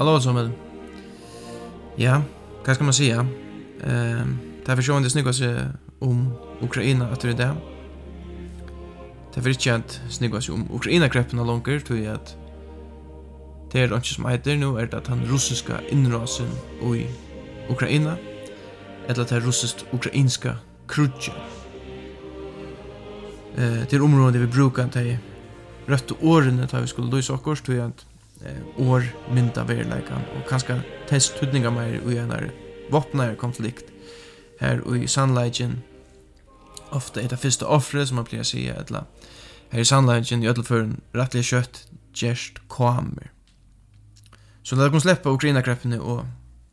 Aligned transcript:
Hallå 0.00 0.20
Samuel. 0.20 0.50
Ja, 1.96 2.22
vad 2.66 2.74
ska 2.74 2.84
man 2.84 2.94
säga? 2.94 3.26
Ehm, 3.84 4.38
det 4.64 4.68
här 4.68 4.76
försån 4.76 5.02
det 5.02 5.10
snyggaste 5.10 5.72
om 5.98 6.32
Ukraina 6.60 7.08
att 7.08 7.20
det 7.20 7.28
är 7.28 7.54
Det 9.34 9.40
vill 9.40 9.56
inte 9.56 9.74
att 9.74 10.00
snyggaste 10.10 10.52
om 10.52 10.68
Ukraina 10.74 11.08
kreppna 11.08 11.44
långt 11.44 11.64
tror 11.64 11.98
jag 11.98 12.14
att 12.14 12.36
det 13.72 13.80
är 13.80 13.88
inte 13.88 14.14
som 14.14 14.26
heter 14.26 14.56
nu 14.56 14.78
är 14.78 14.86
det 14.86 14.98
att 14.98 15.06
han 15.06 15.24
russiska 15.24 15.80
inrasen 15.90 16.48
i 16.96 17.06
Ukraina 17.68 18.16
eller 19.06 19.24
det 19.24 19.40
russiskt 19.40 19.84
ukrainska 19.90 20.56
krutje. 20.88 21.32
Eh, 23.56 23.82
det 23.90 23.92
är 23.92 24.02
området 24.02 24.40
vi 24.40 24.46
brukar 24.46 24.88
ta 24.88 25.00
i 25.00 25.18
rätt 25.86 26.12
åren 26.20 26.56
när 26.72 26.80
vi 26.80 26.86
skulle 26.86 27.16
lösa 27.16 27.34
oss 27.34 27.62
tror 27.62 27.76
jag 27.76 27.88
att 27.88 28.06
eh, 28.44 28.60
år 28.78 29.04
mynda 29.34 29.64
verleikan 29.68 30.24
og 30.36 30.46
kanska 30.48 30.80
test 31.08 31.36
tudninga 31.38 31.70
meir 31.70 32.00
ui 32.06 32.18
en 32.18 32.32
er 32.32 32.50
vopnar 32.90 33.34
konflikt 33.40 33.90
her 34.60 34.82
ui 34.86 35.06
sannleikin 35.08 35.78
ofta 36.90 37.22
er 37.22 37.28
det 37.28 37.38
fyrsta 37.38 37.66
offre 37.66 38.06
som 38.06 38.20
man 38.20 38.28
pleier 38.28 38.44
å 38.44 38.50
sige 38.50 38.74
etla 38.76 39.04
her 39.72 39.84
i 39.84 39.88
sannleikin 39.88 40.42
i 40.44 40.50
ödleføren 40.50 40.98
rettelig 41.14 41.50
kjøtt 41.52 41.84
gjerst 42.16 42.62
kommer 42.68 43.30
så 44.62 44.76
la 44.76 44.90
oss 44.90 45.02
sleppa 45.06 45.32
Ukraina-kreppene 45.32 46.00
og, 46.00 46.26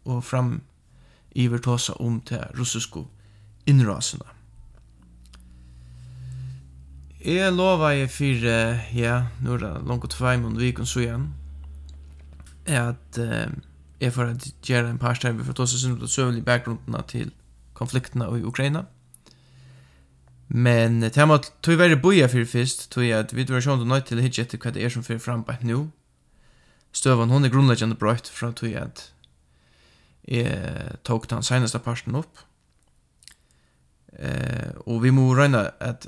og 0.06 0.24
fram 0.24 0.62
iver 1.36 1.62
tåsa 1.64 1.94
om 2.04 2.20
til 2.22 2.44
russisko 2.58 3.08
innrasene 3.68 4.38
Jeg 7.28 7.52
lova 7.52 7.90
jeg 7.92 8.08
fyrir, 8.14 8.78
ja, 8.96 9.26
nu 9.42 9.56
er 9.56 9.64
det 9.64 9.72
langt 9.90 10.06
tvei 10.14 10.38
mån 10.40 10.54
vikon 10.62 10.86
så 10.88 11.02
igjen, 11.02 11.26
at 12.68 13.20
uh, 13.22 13.48
jeg 14.02 14.14
får 14.14 14.34
at 14.34 14.48
gjøre 14.66 14.92
en 14.92 15.02
par 15.02 15.18
stærve 15.18 15.44
for 15.44 15.56
å 15.56 15.58
ta 15.62 15.68
seg 15.70 15.82
sønne 15.82 16.02
på 16.02 16.12
søvnlig 16.12 16.46
bakgrunden 16.46 16.98
til 17.10 17.32
konfliktene 17.78 18.30
i 18.38 18.46
Ukraina. 18.46 18.86
Men 20.48 21.02
det 21.02 21.18
er 21.18 21.32
at 21.34 21.52
tog 21.62 21.80
være 21.80 22.00
boja 22.00 22.28
for 22.32 22.46
først, 22.46 22.90
tog 22.92 23.10
at 23.12 23.34
vi 23.36 23.46
var 23.50 23.64
sånn 23.64 23.84
nødt 23.88 24.08
til 24.08 24.20
å 24.20 24.24
hitje 24.24 24.46
etter 24.46 24.62
hva 24.62 24.72
det 24.72 24.86
er 24.86 24.94
som 24.94 25.04
fyrir 25.04 25.20
fram 25.20 25.44
på 25.44 25.58
nå. 25.68 25.88
Støvan, 26.96 27.30
hun 27.30 27.46
er 27.46 27.52
grunnleggende 27.52 27.98
brøyt 28.00 28.30
fra 28.32 28.54
tog 28.56 28.74
at 28.74 29.10
jeg 30.28 31.00
tok 31.08 31.28
den 31.30 31.44
seneste 31.44 31.80
parten 31.84 32.16
opp. 32.16 32.44
Eh, 34.18 34.72
og 34.88 35.04
vi 35.04 35.12
må 35.12 35.28
røyne 35.36 35.68
at, 35.80 36.08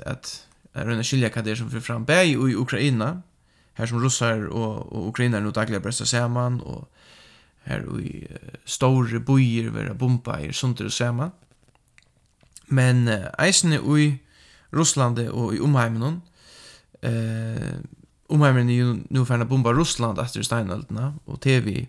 at 0.74 0.86
røyne 0.86 1.04
skilja 1.06 1.30
hva 1.32 1.44
det 1.44 1.54
er 1.54 1.60
som 1.60 1.70
fyrir 1.70 1.84
fram 1.84 2.06
på 2.08 2.16
i 2.24 2.56
Ukraina, 2.56 3.20
här 3.80 3.86
som 3.86 4.00
russar 4.00 4.46
och, 4.46 4.92
och 4.92 5.08
ukrainare 5.08 5.40
nu 5.40 5.50
dagliga 5.50 5.80
bästa 5.80 6.04
samman 6.04 6.60
och 6.60 6.92
här 7.62 8.00
i 8.00 8.26
uh, 8.30 8.36
stora 8.64 9.20
bojer 9.20 9.70
vara 9.70 9.94
bomba 9.94 10.40
i 10.40 10.52
sånt 10.52 10.78
det 10.78 10.90
samman. 10.90 11.30
Men 12.66 13.08
uh, 13.08 13.26
eisen 13.38 13.72
i 13.72 14.18
Russland 14.70 15.18
och 15.18 15.54
i 15.54 15.60
omheimen 15.60 16.20
eh 17.02 17.78
omheimen 18.26 18.70
är 18.70 18.98
nu 19.08 19.26
för 19.26 19.44
bomba 19.44 19.72
Russland 19.72 20.18
efter 20.18 20.42
steinalterna 20.42 21.14
och 21.24 21.40
TV 21.40 21.86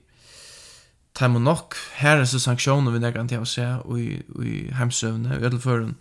Time 1.14 1.36
og 1.36 1.42
nok, 1.42 1.75
her 1.94 2.17
er 2.17 2.25
så 2.25 2.39
sanktioner 2.39 2.92
vi 2.92 3.00
nekker 3.00 3.28
til 3.28 3.42
å 3.44 3.45
se, 3.45 3.66
och 3.84 4.00
i, 4.00 4.22
i 4.44 4.72
heimsøvne, 4.72 5.36
i 5.36 5.44
ødelføren, 5.45 5.95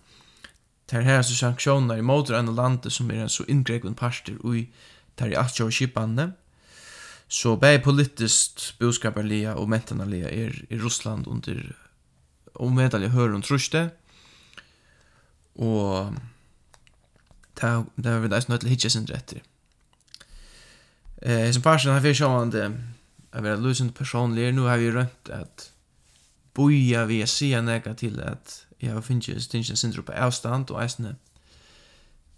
Det 0.91 1.03
här 1.03 1.19
är 1.19 1.23
så 1.23 1.35
sanktioner 1.35 1.97
i 1.97 2.03
måter 2.03 2.34
enn 2.34 2.55
landet 2.55 2.93
som 2.93 3.11
är 3.11 3.15
en 3.15 3.29
så 3.29 3.45
ingrepen 3.49 3.95
parster 3.95 4.55
i 4.55 4.69
tar 5.20 5.32
i 5.32 5.38
alt 5.38 5.60
og 5.60 5.72
skipanne. 5.75 6.31
Så 7.31 7.54
bæg 7.60 7.84
politiskt 7.84 8.72
boskaparlia 8.81 9.54
og 9.54 9.69
mentanalia 9.70 10.32
er 10.32 10.56
i 10.70 10.81
Russland 10.81 11.28
under 11.31 11.60
omedelig 12.54 13.12
høyre 13.14 13.36
og 13.36 13.44
truste. 13.44 13.91
Og 15.54 16.16
det 17.60 18.10
har 18.10 18.19
vi 18.20 18.28
nesten 18.28 18.53
nødt 18.53 18.60
til 18.60 18.72
hitje 18.72 18.91
sin 18.91 19.06
etter. 19.14 19.44
Eh, 21.22 21.52
som 21.52 21.62
farsen 21.62 21.92
har 21.92 22.00
vi 22.00 22.14
sjående 22.16 22.70
av 23.32 23.44
vil 23.44 23.62
lusent 23.62 23.94
personlig. 23.94 24.54
nu 24.54 24.62
har 24.62 24.78
vi 24.78 24.91
rønt 24.91 25.28
at 25.31 25.70
boja 26.54 27.04
vi 27.04 27.20
er 27.22 27.26
sida 27.26 27.60
nega 27.60 27.92
til 27.92 28.20
at 28.20 28.66
jeg 28.81 28.92
har 28.92 29.00
finnst 29.00 29.41
stinsen 29.41 29.76
syndrom 29.76 30.04
på 30.04 30.12
avstand 30.12 30.70
og 30.70 30.82
eisne 30.82 31.16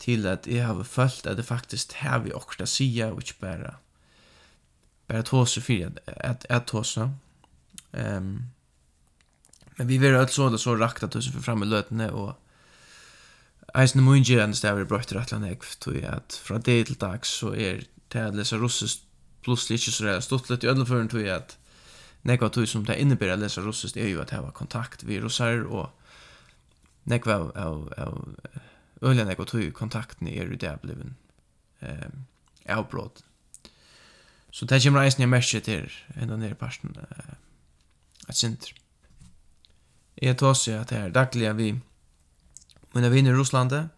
til 0.03 0.27
at 0.27 0.47
jeg 0.51 0.67
har 0.67 0.83
følt 0.83 1.27
at 1.27 1.39
det 1.39 1.47
faktisk 1.47 1.93
har 2.03 2.25
vi 2.25 2.35
okkur 2.35 2.67
sida, 2.67 3.13
og 3.13 3.23
ikke 3.23 3.41
bare, 3.41 3.77
bare 5.09 5.23
tåse 5.23 5.61
for 5.63 5.93
at, 6.07 6.47
jeg 6.51 6.67
tåse. 6.67 7.09
Um, 7.93 8.51
men 9.79 9.89
vi 9.89 9.99
vil 9.99 10.17
alt 10.17 10.33
så 10.33 10.49
det 10.51 10.61
så 10.61 10.75
rakt 10.77 11.03
at 11.03 11.15
tåse 11.15 11.33
for 11.33 11.45
fremme 11.45 11.69
løtene, 11.69 12.11
og 12.13 12.35
eisen 13.79 14.03
må 14.03 14.15
ikke 14.19 14.35
gjerne 14.35 14.57
stav 14.57 14.79
er 14.79 14.89
brøtt 14.89 15.09
til 15.09 15.19
rettelen 15.19 15.47
jeg, 15.49 16.05
at 16.05 16.41
fra 16.45 16.59
det 16.59 16.87
til 16.87 17.01
dag 17.01 17.27
så 17.27 17.55
er 17.55 17.87
det 18.13 18.21
at 18.21 18.37
lese 18.37 18.59
russisk 18.61 19.07
plutselig 19.43 19.81
ikke 19.81 19.95
så 19.95 20.05
rett 20.07 20.25
stått 20.25 20.51
litt 20.51 20.65
i 20.65 20.71
ødelføren 20.71 21.09
tog 21.11 21.25
jeg 21.25 21.35
at 21.35 21.57
nekva 22.29 22.51
tog 22.53 22.69
som 22.71 22.85
det 22.87 22.99
innebærer 23.03 23.35
å 23.35 23.43
lese 23.43 23.65
russisk 23.65 23.97
er 23.97 24.13
jo 24.13 24.21
at 24.23 24.33
jeg 24.35 24.45
var 24.45 24.55
kontakt 24.55 25.03
vi 25.09 25.19
russar 25.23 25.65
og 25.65 25.91
nekva 27.11 27.39
av, 27.39 27.51
av, 27.59 27.81
av 27.99 28.19
Öljan 29.03 29.29
jag 29.29 29.47
tog 29.47 29.75
kontakten 29.75 30.29
er 30.29 30.53
i 30.53 30.57
det 30.57 30.79
bliven 30.83 31.17
eh, 31.81 32.11
avbrott. 32.67 33.25
Så 34.51 34.67
det 34.67 34.83
kommer 34.83 35.03
eisen 35.03 35.21
jeg 35.21 35.29
merker 35.29 35.61
til 35.61 35.91
enda 36.17 36.37
nere 36.37 36.55
parten 36.55 36.95
eh, 36.97 37.35
et 38.29 38.37
sinter. 38.37 38.75
Jeg 40.23 40.39
tar 40.39 40.55
seg 40.55 40.81
at 40.81 40.91
her 40.91 41.11
daglig 41.11 41.57
vi 41.57 41.73
mine 42.95 43.11
vinner 43.11 43.33
i 43.33 43.37
Russlandet 43.37 43.89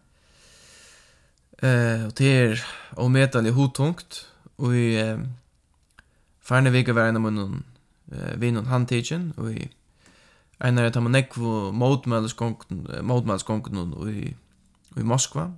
eh, 1.61 2.05
og 2.05 2.17
det 2.17 2.31
er 2.33 2.63
omedelig 2.97 3.51
hodtungt 3.53 4.25
og 4.57 4.71
vi 4.71 4.95
eh, 4.97 5.19
Færne 6.45 6.69
vika 6.69 6.93
var 6.93 7.09
en 7.09 7.17
av 7.17 7.23
munnen 7.25 7.63
eh, 8.13 8.35
vinner 8.37 8.67
handtidgen, 8.69 9.31
og 9.37 9.49
i 9.49 9.69
en 10.61 10.77
av 10.77 10.91
dem 10.93 11.09
nekvo 11.09 11.71
motmæleskongten, 11.73 12.83
motmæleskongten, 13.01 13.95
og 13.97 14.11
i 14.11 14.35
i 14.97 15.03
Moskva. 15.03 15.49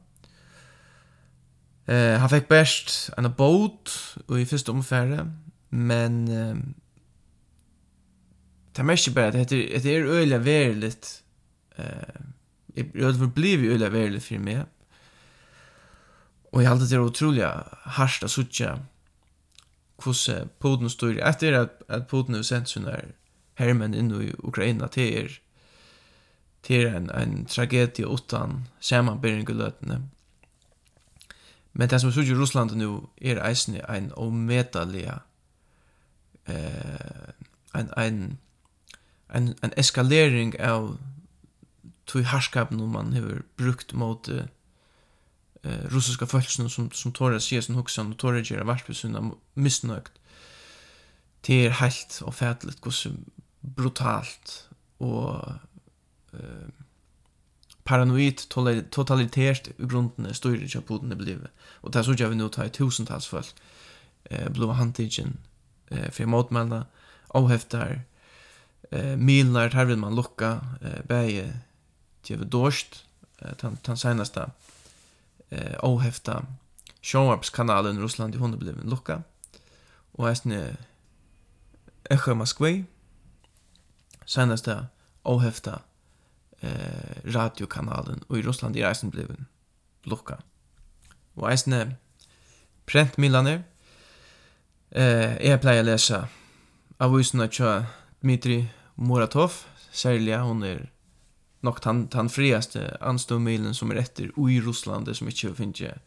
Eh, 1.88 2.16
han 2.20 2.30
fekk 2.30 2.48
best 2.50 3.10
en 3.18 3.30
båt 3.38 3.94
i 4.36 4.46
fyrste 4.46 4.74
omfære, 4.74 5.26
men 5.70 6.18
eh, 6.28 6.56
det 8.76 8.84
er 8.84 8.90
mest 8.90 9.14
bare 9.16 9.42
at 9.42 9.50
det 9.50 9.86
er, 9.86 10.06
öliga 10.06 10.38
verligt. 10.38 11.24
Eh, 11.78 12.22
jeg 12.76 13.06
har 13.06 13.14
förblivit 13.14 13.72
öliga 13.72 13.90
verligt 13.90 14.24
för 14.24 14.36
for 14.36 14.44
meg. 14.44 14.66
Og 16.52 16.62
har 16.62 16.68
halte 16.68 16.90
det 16.90 17.00
otroliga 17.00 17.64
harsht 17.84 18.24
att 18.24 18.32
sutja 18.32 18.80
hvordan 20.04 20.50
Putin 20.60 20.90
styr. 20.90 21.20
Etter 21.24 21.54
at, 21.54 21.70
at 21.90 21.96
att 22.02 22.08
Putin 22.08 22.36
har 22.36 22.42
sänt 22.42 22.74
der 22.74 23.02
hermen 23.54 23.94
inn 23.94 24.12
i 24.12 24.34
Ukraina 24.40 24.88
til 24.88 25.14
er 25.14 25.40
til 26.64 26.88
en, 26.88 27.10
en 27.12 27.46
tragedie 27.46 28.08
utan 28.08 28.68
samanbering 28.80 29.50
i 29.50 29.54
løtene. 29.54 30.02
Men 31.74 31.90
det 31.90 32.02
som 32.02 32.12
sier 32.12 32.32
i 32.32 32.38
Russland 32.38 32.74
nu 32.76 33.08
er 33.22 33.42
eisen 33.46 33.78
en 33.78 34.12
omedelig 34.18 35.06
eh, 36.48 37.34
en, 37.76 37.92
en, 37.98 38.38
en, 39.30 39.56
en 39.64 39.74
eskalering 39.78 40.56
av 40.60 40.98
tog 42.08 42.24
harskapen 42.32 42.82
man 42.92 43.14
har 43.14 43.44
brukt 43.58 43.94
mot 43.94 44.30
eh, 44.30 44.48
russiska 45.92 46.26
folksen 46.26 46.70
som, 46.70 46.92
som 46.92 47.12
tårar 47.12 47.44
sier 47.44 47.62
som 47.62 47.76
hoksan 47.76 48.14
og 48.16 48.20
tårar 48.22 48.46
gjør 48.48 48.66
vart 48.66 48.88
besunna 48.88 49.22
misnøgt 49.56 50.18
det 51.48 51.66
er 51.66 51.78
helt 51.82 52.22
og 52.26 52.34
fædligt 52.34 52.82
hvordan 52.82 53.26
brutalt 53.76 54.70
og 55.00 55.60
eh, 56.34 56.68
paranoid 57.88 58.48
totalitært 58.92 59.72
i 59.72 59.88
grunden 59.88 60.28
styrer 60.36 60.66
ikke 60.66 60.84
Putin 60.90 61.12
er 61.12 61.20
blivet. 61.20 61.52
Og 61.82 61.94
det 61.94 62.02
er 62.02 62.08
så 62.08 62.16
nu 62.18 62.30
vi 62.30 62.40
nå 62.40 62.50
til 62.50 62.72
tusentals 62.72 63.28
folk 63.28 63.54
eh, 64.32 64.50
blå 64.54 64.72
handtidgen 64.74 65.38
eh, 65.92 66.12
for 66.12 66.26
motmennene, 66.26 66.86
avheftar, 67.36 68.02
eh, 68.92 69.16
milnar, 69.18 69.74
her 69.74 69.86
vil 69.86 69.98
man 69.98 70.16
lukka, 70.16 70.60
eh, 70.82 71.02
bæge 71.08 71.54
til 72.24 72.44
dårst, 72.52 73.06
eh, 73.42 73.54
den, 73.62 73.80
den 73.86 73.98
senaste 73.98 74.50
eh, 75.52 75.76
avhefta 75.84 76.42
showups-kanalen 77.02 77.98
i 77.98 78.02
Russland 78.02 78.36
i 78.36 78.38
hunde 78.38 78.58
blivet 78.58 78.84
lukka. 78.86 79.22
Og 80.14 80.30
eisne 80.30 80.78
Echo 82.12 82.34
Moskvei, 82.34 82.86
senaste 84.26 84.88
avhefta 85.26 85.82
eh, 86.62 87.22
radiokanalen, 87.34 88.24
og 88.30 88.38
i 88.38 88.44
Russland 88.46 88.78
i 88.78 88.84
reisen 88.86 89.12
bliven 89.12 89.48
blokka. 90.06 90.40
Og 91.38 91.50
eisne 91.52 91.98
prentmilaner, 92.90 93.64
eh, 94.92 95.38
jeg 95.44 95.62
pleier 95.62 95.84
å 95.84 95.90
lese 95.92 96.24
avisene 97.00 97.50
tja 97.52 97.86
Dmitri 98.22 98.64
Muratov, 98.96 99.64
særlig 99.92 100.38
hun 100.42 100.64
er 100.64 100.88
nok 101.66 101.82
den, 101.84 102.06
den 102.08 102.30
friaste 102.30 102.98
anståmilen 103.02 103.74
som 103.74 103.92
er 103.92 104.02
etter 104.02 104.32
i 104.32 104.60
Russland, 104.64 105.10
som 105.16 105.30
ikke 105.30 105.54
finner 105.58 105.98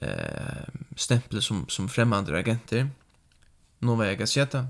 eh, 0.00 0.66
stempel 0.96 1.42
som, 1.42 1.64
som 1.68 1.88
fremmande 1.88 2.36
agenter. 2.36 2.88
Nå 3.80 3.96
var 3.96 4.10
jeg 4.10 4.20
gasseta. 4.20 4.66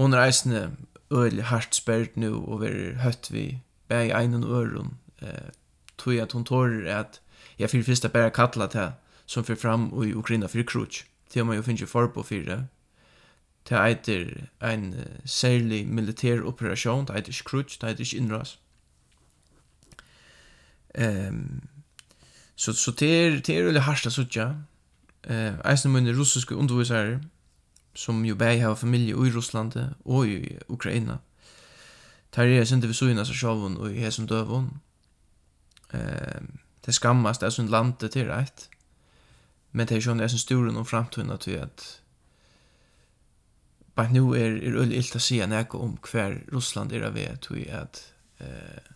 Hon 0.00 0.14
er 0.14 0.24
eisne 0.24 0.70
øyelig 1.12 1.44
hardt 1.44 1.74
spært 1.74 2.16
nu 2.16 2.44
og 2.44 2.60
være 2.60 2.94
høtt 3.02 3.32
vi 3.32 3.60
bæg 3.88 4.08
i 4.08 4.12
einen 4.22 4.44
øren 4.44 4.96
eh, 5.22 5.50
tog 5.98 6.14
at 6.14 6.32
hon 6.32 6.44
tår 6.44 6.88
at 6.88 7.20
jeg 7.58 7.70
fyrir 7.70 7.84
fyrsta 7.84 8.08
bæra 8.08 8.28
kalla 8.28 8.66
til 8.66 8.92
som 9.26 9.44
fyrir 9.44 9.60
fram 9.60 9.90
i 10.04 10.14
Ukraina 10.14 10.46
fyrir 10.46 10.64
krutsk 10.64 11.06
til 11.30 11.44
man 11.46 11.56
jo 11.56 11.62
finnes 11.62 11.80
jo 11.80 11.86
forbo 11.86 12.22
fyrir 12.22 12.64
til 13.64 13.76
eitir 13.76 14.48
ein 14.60 14.94
særlig 15.24 15.86
militær 15.88 16.42
operasjon 16.42 17.06
til 17.06 17.16
eitir 17.16 17.42
krutsk, 17.44 17.80
til 17.80 17.88
eitir 17.88 18.16
innras 18.18 18.58
um, 20.98 21.62
så, 22.56 22.72
så 22.72 22.90
det 22.90 23.26
er, 23.26 23.40
det 23.40 23.56
er 23.56 23.64
øyelig 23.64 23.82
hardt 23.82 24.06
a 24.06 24.10
sutja 24.10 24.54
eh, 25.28 25.54
eisen 25.70 25.92
mun 25.92 26.18
russiske 26.18 26.56
undervisare 26.56 27.20
som 27.94 28.24
jo 28.24 28.34
bæg 28.34 28.60
har 28.60 28.74
familie 28.74 29.14
i 29.14 29.32
Russland 29.32 29.72
og 30.04 30.28
i 30.28 30.58
Ukraina. 30.68 31.18
Tar 32.32 32.48
er 32.48 32.64
sindi 32.64 32.88
vi 32.88 32.96
suina 32.96 33.24
seg 33.24 33.36
sjåvun 33.36 33.76
og 33.76 33.92
i 33.92 34.00
hesum 34.00 34.26
døvun. 34.26 34.70
Eh, 35.92 36.40
det 36.86 36.94
skammast 36.94 37.42
er 37.42 37.50
sunt 37.50 37.70
landet 37.70 38.10
til 38.12 38.30
reit. 38.30 38.68
Men 39.72 39.86
det 39.86 39.96
er 39.96 40.00
sjån 40.00 40.20
er 40.20 40.28
sin 40.28 40.38
sturen 40.38 40.76
om 40.76 40.86
framtunna 40.86 41.36
til 41.36 41.60
at 41.60 42.02
bare 43.94 44.12
nu 44.12 44.32
er, 44.32 44.56
er 44.56 44.76
øyelig 44.80 44.96
illt 44.96 45.16
å 45.16 45.20
si 45.20 45.38
nek 45.46 45.74
om 45.74 45.98
hver 46.00 46.38
Russland 46.52 46.92
er 46.92 47.04
av 47.04 47.14
vet 47.14 47.44
til 47.44 47.66
at 47.68 48.00
eh, 48.40 48.92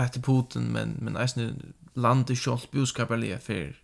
etter 0.00 0.20
Putin, 0.24 0.70
men, 0.72 0.96
men 1.00 1.18
eisne 1.20 1.52
landet 1.94 2.38
sjålt 2.40 2.70
boskaparlige 2.72 3.38
for 3.44 3.78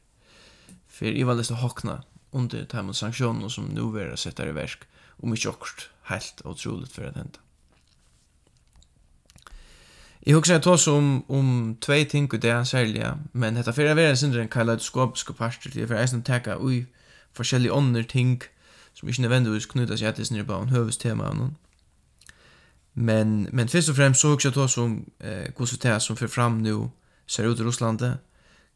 for 0.88 1.12
i 1.12 1.26
valgest 1.28 1.52
å 1.52 1.60
hokna 1.60 2.00
under 2.32 2.66
de 2.70 2.94
sanktioner 2.94 3.48
som 3.48 3.64
nu 3.64 3.92
vera 3.92 4.16
sätter 4.16 4.48
i 4.48 4.52
verk 4.52 4.86
om 5.22 5.32
ikke 5.32 5.48
akkurat 5.48 5.88
helt 6.02 6.42
otroligt 6.44 6.92
för 6.92 7.04
att 7.04 7.16
hända. 7.16 7.38
Jag 10.20 10.36
husker 10.36 10.54
att 10.54 10.62
tås 10.62 10.86
om, 10.86 11.24
om 11.28 11.76
två 11.80 12.04
ting 12.04 12.32
och 12.32 12.40
det 12.40 12.48
är 12.48 12.64
särliga, 12.64 13.18
men 13.32 13.54
detta 13.54 13.72
för 13.72 13.86
att 13.86 13.96
vara 13.96 14.16
sindra 14.16 14.40
en 14.40 14.48
kaleidoskopisk 14.48 15.36
parster 15.36 15.70
till 15.70 15.86
för 15.86 15.94
att 15.94 16.12
jag 16.12 16.24
täcka 16.24 16.56
ui 16.60 16.86
forskjellige 17.32 17.72
ånder 17.72 18.02
ting 18.02 18.42
som 18.94 19.08
ikke 19.08 19.22
nødvendigvis 19.22 19.66
knyter 19.70 19.96
seg 19.96 20.08
etter 20.08 20.24
sin 20.24 20.46
på 20.46 20.56
en 20.58 20.72
høvestema 20.74 21.28
av 21.30 21.36
noen. 21.38 21.56
Men, 22.94 23.48
men 23.52 23.68
først 23.68 23.92
og 23.92 23.96
fremst 23.96 24.20
så 24.20 24.32
husker 24.32 24.48
jeg 24.48 24.54
tås 24.54 24.78
om 24.78 24.96
eh, 25.20 25.52
hvordan 25.54 25.78
det 25.82 26.02
som 26.02 26.16
fyrir 26.16 26.32
fram 26.34 26.58
nu 26.62 26.90
ser 27.26 27.46
ut 27.46 27.60
i 27.60 27.62
Russlandet, 27.62 28.18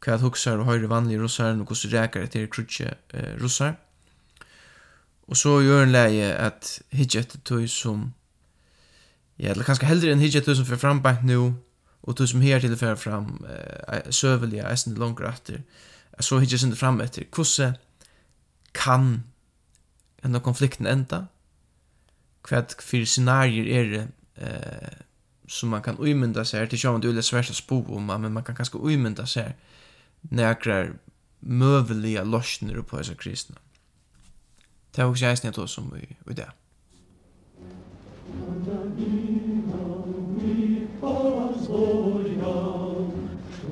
hva 0.03 0.17
at 0.17 0.23
og 0.23 0.65
høyre 0.67 0.89
vanliga 0.89 1.21
russar 1.21 1.53
og 1.55 1.67
hvordan 1.67 1.93
rekar 1.93 2.25
etter 2.25 2.47
krutje 2.51 2.93
eh, 3.13 3.35
russar. 3.41 3.77
Og 5.27 5.37
så 5.37 5.61
gjør 5.63 5.85
en 5.85 5.93
leie 5.93 6.33
at 6.35 6.81
hitje 6.91 7.23
etter 7.23 7.39
tøy 7.47 7.67
som 7.67 8.11
ja, 9.39 9.51
eller 9.51 9.63
kanskje 9.63 9.87
heldre 9.87 10.11
enn 10.11 10.19
hitje 10.19 10.41
etter 10.41 10.51
tøy 10.51 10.59
som 10.59 10.67
fyrir 10.67 10.83
frambeint 10.83 11.23
nu 11.23 11.55
og 12.03 12.17
tøy 12.17 12.27
som 12.27 12.43
her 12.43 12.59
til 12.59 12.75
fyrir 12.75 12.99
fram 12.99 13.37
eh, 13.47 14.11
søvelige, 14.11 14.67
eisen 14.67 14.99
langere 14.99 15.31
etter 15.31 15.63
så 16.19 16.39
hitje 16.39 16.57
sin 16.57 16.75
fram 16.75 17.01
etter 17.01 17.23
hvordan 17.31 17.77
kan 18.73 19.23
enda 20.25 20.39
konflikten 20.39 20.87
enda? 20.87 21.25
Kvað 22.43 22.75
fyrir 22.83 23.07
scenarier 23.07 23.69
er 23.79 23.89
det 23.91 24.03
eh, 24.35 24.99
som 25.47 25.69
man 25.69 25.83
kan 25.83 25.99
uimynda 25.99 26.43
seg 26.47 26.69
til 26.69 26.79
sjåan 26.79 27.01
du 27.03 27.09
er 27.11 27.25
svært 27.25 27.51
å 27.51 27.55
spå 27.55 27.81
om, 27.95 28.07
men 28.07 28.33
man 28.33 28.43
kan 28.43 28.55
kanskje 28.55 28.81
uimynda 28.81 29.25
seg 29.29 29.53
nekrar 30.31 30.93
møvelige 31.41 32.23
løsner 32.25 32.81
på 32.81 32.97
disse 32.97 33.15
kristne. 33.15 33.55
Det 34.95 35.01
er 35.01 35.09
også 35.09 35.25
jeg 35.25 35.37
snitt 35.37 35.57
også 35.57 35.81
som 35.81 35.93
vi, 35.93 36.05
vi 36.25 36.33
det. 36.33 36.49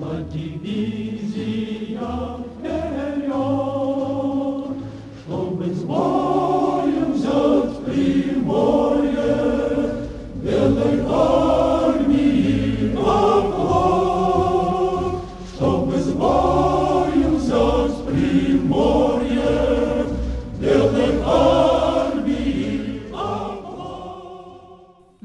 Ладиві 0.02 1.11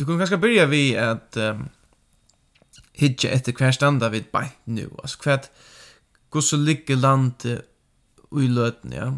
kunde 0.06 0.20
kanskje 0.22 0.40
börja 0.40 0.66
vi 0.70 0.82
at 0.94 1.36
um, 1.36 1.68
hitta 2.96 3.28
etter 3.34 3.52
hver 3.52 3.74
standa 3.74 4.08
vi 4.08 4.22
beint 4.32 4.66
nu. 4.66 4.88
altså 5.02 5.18
hver 5.22 5.48
hur 6.32 6.40
så 6.40 6.56
ligger 6.56 6.96
landet 6.96 7.62
i 8.32 8.46
løten, 8.46 8.92
ja. 8.92 9.12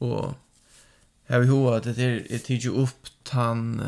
og 0.00 0.34
jeg 1.28 1.40
vil 1.40 1.48
hova 1.48 1.76
at 1.76 1.84
det 1.84 1.98
er, 1.98 2.20
er 2.30 2.38
tidigt 2.38 2.74
opp 2.74 3.10
tann 3.24 3.80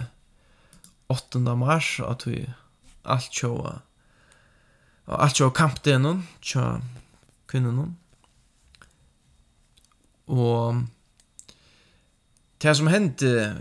8. 1.08 1.38
mars 1.56 2.00
at 2.00 2.26
vi 2.26 2.46
alt 3.04 3.30
tjoa 3.32 3.80
och 5.04 5.22
allt 5.22 5.34
tjoa 5.34 5.50
kampdenen 5.50 6.26
tjoa 6.40 6.80
noen. 7.52 7.96
Og 10.26 10.86
det 12.58 12.74
som 12.74 12.86
hände 12.86 13.56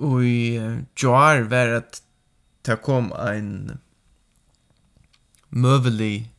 Och 0.00 0.24
i 0.24 0.60
Joar 0.96 1.42
var 1.50 1.76
at 1.76 2.02
det 2.64 2.76
kom 2.82 3.12
en 3.12 3.78
møvelig 5.50 6.30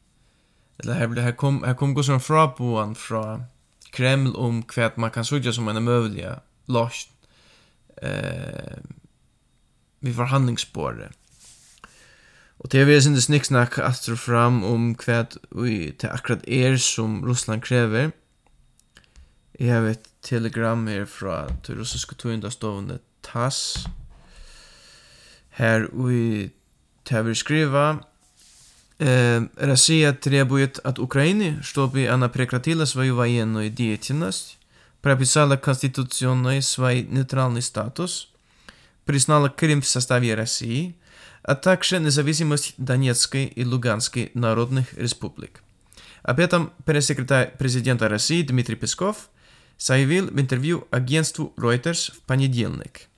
eller 0.79 0.93
här 0.93 1.07
her 1.07 1.21
här 1.21 1.31
kom 1.31 1.63
här 1.63 1.73
kom 1.73 1.93
Gustav 1.93 2.13
som 2.13 2.19
fraboan 2.19 2.95
fra 2.95 3.21
från 3.21 3.43
Kreml 3.91 4.35
om 4.35 4.63
kvärt 4.63 4.97
man 4.97 5.11
kan 5.11 5.25
sugja 5.25 5.53
som 5.53 5.67
en 5.67 5.83
møvelig 5.83 6.35
lost 6.67 7.09
eh 8.01 8.81
vi 10.01 10.13
förhandlingsspåret. 10.13 11.11
Og 12.59 12.71
det 12.71 12.81
er 12.81 12.85
vi 12.85 12.97
sinne 13.01 13.21
snikksnakk 13.21 13.77
astro 13.81 14.15
fram 14.15 14.63
om 14.63 14.91
hva 15.01 15.23
det 15.29 16.09
akkurat 16.09 16.43
er 16.47 16.77
som 16.77 17.23
Russland 17.25 17.61
krever. 17.61 18.11
Jeg 19.59 19.73
har 19.73 19.87
et 19.89 20.09
telegram 20.21 20.87
her 20.87 21.05
fra 21.05 21.47
til 21.63 21.77
russiske 21.77 22.15
togindastovene 22.15 22.99
tass 23.21 23.87
här 25.51 26.09
i 26.11 26.49
tävr 27.03 27.33
skriva 27.33 27.99
eh 28.99 29.41
Россия 29.55 30.13
требует 30.13 30.79
от 30.79 30.99
Украины, 30.99 31.61
чтобы 31.63 32.07
она 32.07 32.29
прекратила 32.29 32.85
свою 32.85 33.15
военную 33.15 33.69
деятельность, 33.69 34.57
прописала 35.01 35.57
конституционный 35.57 36.61
свой 36.61 37.01
нейтральный 37.03 37.61
статус, 37.61 38.29
признала 39.05 39.49
Крым 39.49 39.81
в 39.81 39.87
составе 39.87 40.35
России, 40.35 40.95
а 41.43 41.55
также 41.55 41.99
независимость 41.99 42.75
Донецкой 42.77 43.45
и 43.45 43.65
Луганской 43.65 44.29
народных 44.35 44.93
республик. 44.93 45.63
Об 46.21 46.39
этом 46.39 46.71
пресс-секретарь 46.85 47.57
президента 47.57 48.07
России 48.07 48.43
Дмитрий 48.43 48.75
Песков 48.75 49.29
заявил 49.79 50.27
в 50.27 50.39
интервью 50.39 50.87
агентству 50.91 51.53
Reuters 51.57 52.11
в 52.13 52.19
понедельник– 52.21 53.01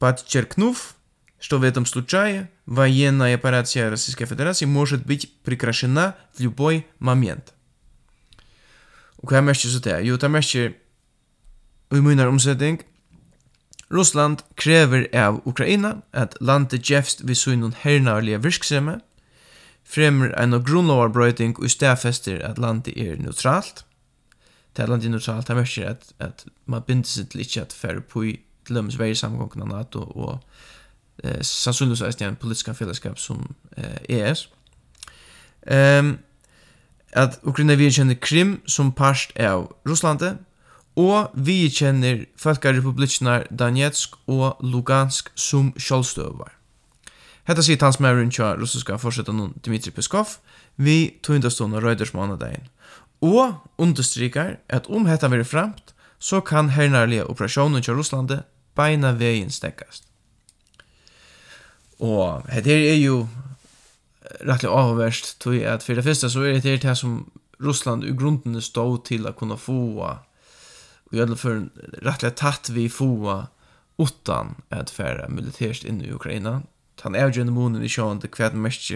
Подчеркнув, 0.00 0.94
что 1.38 1.58
в 1.58 1.62
этом 1.62 1.86
случае 1.86 2.50
военная 2.66 3.34
операция 3.34 3.90
Российской 3.90 4.26
Федерации 4.26 4.66
может 4.66 5.06
быть 5.06 5.32
прекращена 5.42 6.16
в 6.34 6.40
любой 6.40 6.86
момент. 6.98 7.52
Og 9.16 9.32
hva 9.32 9.38
er 9.38 9.42
mest 9.42 9.64
så 9.64 9.80
det? 9.80 10.04
Jo, 10.04 10.16
det 10.16 10.24
er 10.24 10.28
mest 10.28 10.54
i 10.54 10.68
munner 11.90 12.28
omsetning 12.28 12.82
Russland 13.88 14.42
krever 14.54 15.06
av 15.14 15.40
Ukraina 15.46 16.02
at 16.12 16.34
landet 16.40 16.90
gjefst 16.90 17.22
vi 17.24 17.34
så 17.34 17.52
innan 17.54 17.74
hernarlige 17.82 18.42
virksomhe, 18.42 18.98
fremmer 19.86 20.32
en 20.34 20.56
av 20.56 20.64
grunnlovarbrøyting 20.66 21.54
og 21.60 21.70
stedfester 21.70 22.40
at 22.42 22.58
landet 22.58 22.96
er 22.98 23.20
neutralt. 23.22 23.84
Det 24.74 24.82
er 24.82 24.90
landet 24.90 25.06
er 25.06 25.14
neutralt, 25.14 25.46
det 25.46 25.54
er 25.56 25.90
at, 25.90 26.10
at 26.18 26.46
man 26.66 26.82
binder 26.82 27.08
seg 27.08 27.30
til 27.30 27.44
ikke 27.46 27.62
at 27.62 27.72
færre 27.72 28.02
på 28.02 28.24
i 28.26 28.34
till 28.65 28.77
och 28.77 28.83
med 28.83 28.93
Sverige 28.93 29.15
samgångna 29.15 29.65
NATO 29.65 29.99
och 29.99 30.39
eh, 31.23 31.41
sannsynligvis 31.41 31.99
så 31.99 32.05
är 32.05 32.13
det 32.17 32.25
en 32.25 32.35
politisk 32.35 32.75
fällskap 32.75 33.19
som 33.19 33.53
eh, 33.77 34.01
ES. 34.09 34.47
Ehm 35.67 36.17
at 37.13 37.39
Ukraina 37.43 37.75
vi 37.75 37.91
kjenner 37.91 38.15
Krim 38.15 38.61
som 38.65 38.91
parst 38.91 39.35
av 39.39 39.67
Russlande, 39.87 40.37
og 40.95 41.31
vi 41.33 41.69
kjenner 41.71 42.25
Folkarepublikkene 42.39 43.45
Donetsk 43.51 44.17
og 44.31 44.59
Lugansk 44.63 45.31
som 45.35 45.71
kjølstøver. 45.77 46.51
Hetta 47.47 47.63
sier 47.65 47.79
hans 47.81 47.99
med 47.99 48.15
rundt 48.15 48.35
kjøren 48.37 48.61
russiska 48.61 48.99
forsetan 49.01 49.53
Dmitri 49.65 49.91
Peskov, 49.91 50.37
vi 50.75 51.17
tog 51.23 51.39
indastående 51.39 51.81
røydersmånedegjen, 51.83 52.69
og 53.21 53.59
understryker 53.81 54.57
at 54.69 54.87
om 54.89 55.07
hetta 55.09 55.29
vil 55.31 55.45
framt, 55.45 55.95
så 56.21 56.41
kan 56.45 56.69
hernærlige 56.69 57.25
operasjoner 57.25 57.81
til 57.81 57.97
Russlandet 57.97 58.43
beina 58.77 59.15
veien 59.17 59.49
stekkast. 59.49 60.05
Og 62.01 62.45
dette 62.49 62.73
er 62.73 62.99
jo 63.01 63.23
rettelig 64.45 64.71
avhverst, 64.71 65.39
tog 65.41 65.57
at 65.65 65.83
for 65.83 65.97
det 65.97 66.05
første 66.05 66.29
så 66.29 66.45
er 66.45 66.59
det 66.61 66.81
det 66.83 66.97
som 66.97 67.23
Russland 67.61 68.05
i 68.05 68.13
grunden 68.17 68.61
stod 68.61 69.05
til 69.09 69.27
å 69.27 69.35
kunne 69.37 69.57
få 69.57 69.81
og 70.01 71.15
gjør 71.15 71.33
det 71.33 71.39
for 71.41 71.65
rettelig 72.05 72.35
tatt 72.39 72.71
vi 72.73 72.87
få 72.89 73.43
utan 74.01 74.55
at 74.73 74.89
fære 74.89 75.27
militært 75.29 75.85
inn 75.85 76.01
i 76.01 76.13
Ukraina. 76.13 76.61
Han 77.03 77.15
er 77.15 77.29
jo 77.29 77.41
en 77.41 77.53
måned 77.53 77.83
i 77.83 77.89
sjående 77.89 78.29
hva 78.29 78.49
det 78.53 78.61
mest 78.61 78.89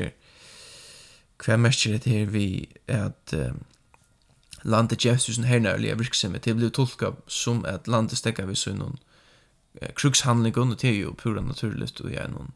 hva 1.41 1.57
mest 1.59 1.83
det 1.83 2.05
her 2.05 2.29
vi 2.31 2.69
at 2.87 3.33
um, 3.33 3.59
landet 4.65 5.05
gjevst 5.05 5.29
tusen 5.29 5.45
hernærlige 5.45 5.97
virksomhet, 5.99 6.45
det 6.45 6.55
blir 6.57 6.73
tolka 6.73 7.13
som 7.27 7.63
at 7.69 7.87
landet 7.87 8.17
stekka 8.17 8.47
vi 8.49 8.57
sånn 8.57 8.81
noen 8.81 8.97
krukshandlingun, 9.95 10.71
og 10.73 10.79
det 10.81 10.89
er 10.89 11.01
jo 11.01 11.15
pura 11.19 11.43
naturligt 11.43 11.99
og 12.01 12.13
jeg 12.13 12.31
noen 12.31 12.53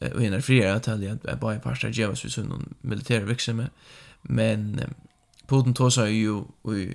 og 0.00 0.20
en 0.20 0.34
er 0.36 0.44
friere 0.44 0.74
at 0.76 0.88
jeg 1.00 1.18
er 1.24 1.38
bare 1.40 1.60
parster 1.64 1.92
gjevst 1.94 2.26
vi 2.26 2.30
sånn 2.32 2.50
noen 2.52 2.74
militære 2.84 3.28
virksomhet, 3.28 3.72
men 4.22 4.82
Putin 5.48 5.74
tåsa 5.74 6.08
jo 6.10 6.46
i 6.72 6.90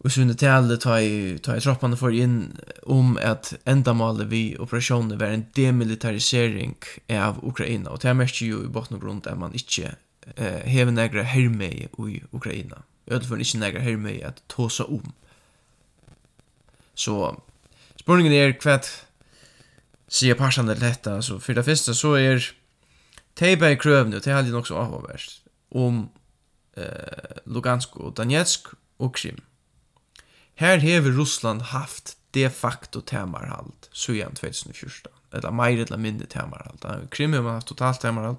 Og 0.00 0.10
det 0.16 0.38
tale 0.40 0.78
tar 0.80 0.98
i, 1.04 1.38
tar 1.44 1.58
i 1.58 1.60
troppene 1.60 1.96
for 1.96 2.08
inn 2.08 2.54
om 2.88 3.18
at 3.20 3.50
endamalet 3.68 4.30
vi 4.30 4.56
operasjonen 4.56 5.18
var 5.20 5.34
en 5.34 5.44
demilitarisering 5.56 6.78
av 7.12 7.42
Ukraina. 7.44 7.90
Og 7.90 8.00
det 8.00 8.16
mest 8.16 8.40
jo 8.40 8.62
i 8.64 8.70
botten 8.72 8.96
og 8.96 9.02
grunn 9.02 9.20
at 9.26 9.36
man 9.36 9.52
ikke 9.52 9.92
eh 10.36 10.62
hevur 10.68 10.92
nakra 10.92 11.22
hermei 11.22 11.88
í 11.88 12.22
Ukraina. 12.32 12.84
Øll 13.10 13.24
fer 13.24 13.42
ikki 13.42 13.58
nakra 13.58 13.80
hermei 13.80 14.20
at 14.24 14.42
tosa 14.48 14.84
um. 14.84 15.14
Så 16.94 17.36
spørningen 17.96 18.32
er 18.32 18.58
kvætt 18.58 18.90
sier 20.10 20.34
parsan 20.34 20.68
til 20.70 20.80
dette, 20.82 21.12
så 21.22 21.38
for 21.38 21.56
det 21.56 21.64
første 21.64 21.94
så 21.94 22.14
er 22.18 22.42
teipa 23.38 23.70
i 23.70 23.78
krøvene, 23.78 24.18
og 24.18 24.24
det 24.24 24.32
er 24.34 24.50
nok 24.50 24.66
så 24.66 24.80
avhåverst, 24.82 25.42
om 25.70 26.08
eh, 26.76 27.38
Lugansk 27.46 27.96
og 27.96 28.16
Donetsk 28.18 28.72
og 28.98 29.14
Krim. 29.14 29.38
Her 30.60 30.82
hever 30.82 31.14
Russland 31.16 31.70
haft 31.70 32.16
de 32.34 32.48
facto 32.50 33.00
temarhald, 33.00 33.88
sujan 33.92 34.34
2014, 34.36 35.08
eller 35.32 35.54
meir 35.54 35.84
eller 35.86 35.96
mindre 35.96 36.26
temarhald. 36.26 37.08
Krim 37.10 37.32
har 37.32 37.42
man 37.42 37.60
haft 37.60 37.70
totalt 37.70 38.02
temarhald, 38.02 38.36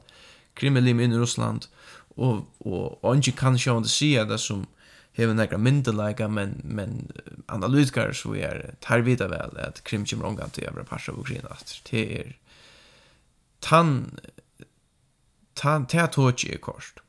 krimmelim 0.56 1.00
i 1.00 1.08
Russland, 1.18 1.68
og, 2.18 2.48
og, 2.60 3.04
og 3.04 3.16
ikke 3.16 3.38
kan 3.38 3.58
sjående 3.58 3.90
sige 3.90 4.26
det 4.26 4.40
som 4.40 4.66
hever 5.12 5.34
nekra 5.34 5.58
myndelæga, 5.58 6.28
men, 6.28 6.62
men 6.64 7.12
analytikar 7.50 8.14
så 8.16 8.34
er 8.40 8.76
tar 8.82 9.04
vita 9.04 9.28
vel 9.28 9.58
at 9.60 9.84
krim 9.84 10.06
kommer 10.06 10.28
omgang 10.28 10.54
til 10.54 10.68
øvre 10.70 10.86
parser 10.88 11.14
av 11.14 11.20
Ukraina. 11.20 11.58
Det 11.92 12.04
er 12.20 12.32
tan 13.62 14.18
tan 15.56 15.86
ta 15.86 16.08
tochi 16.08 16.54
er 16.54 16.62
kost. 16.64 17.02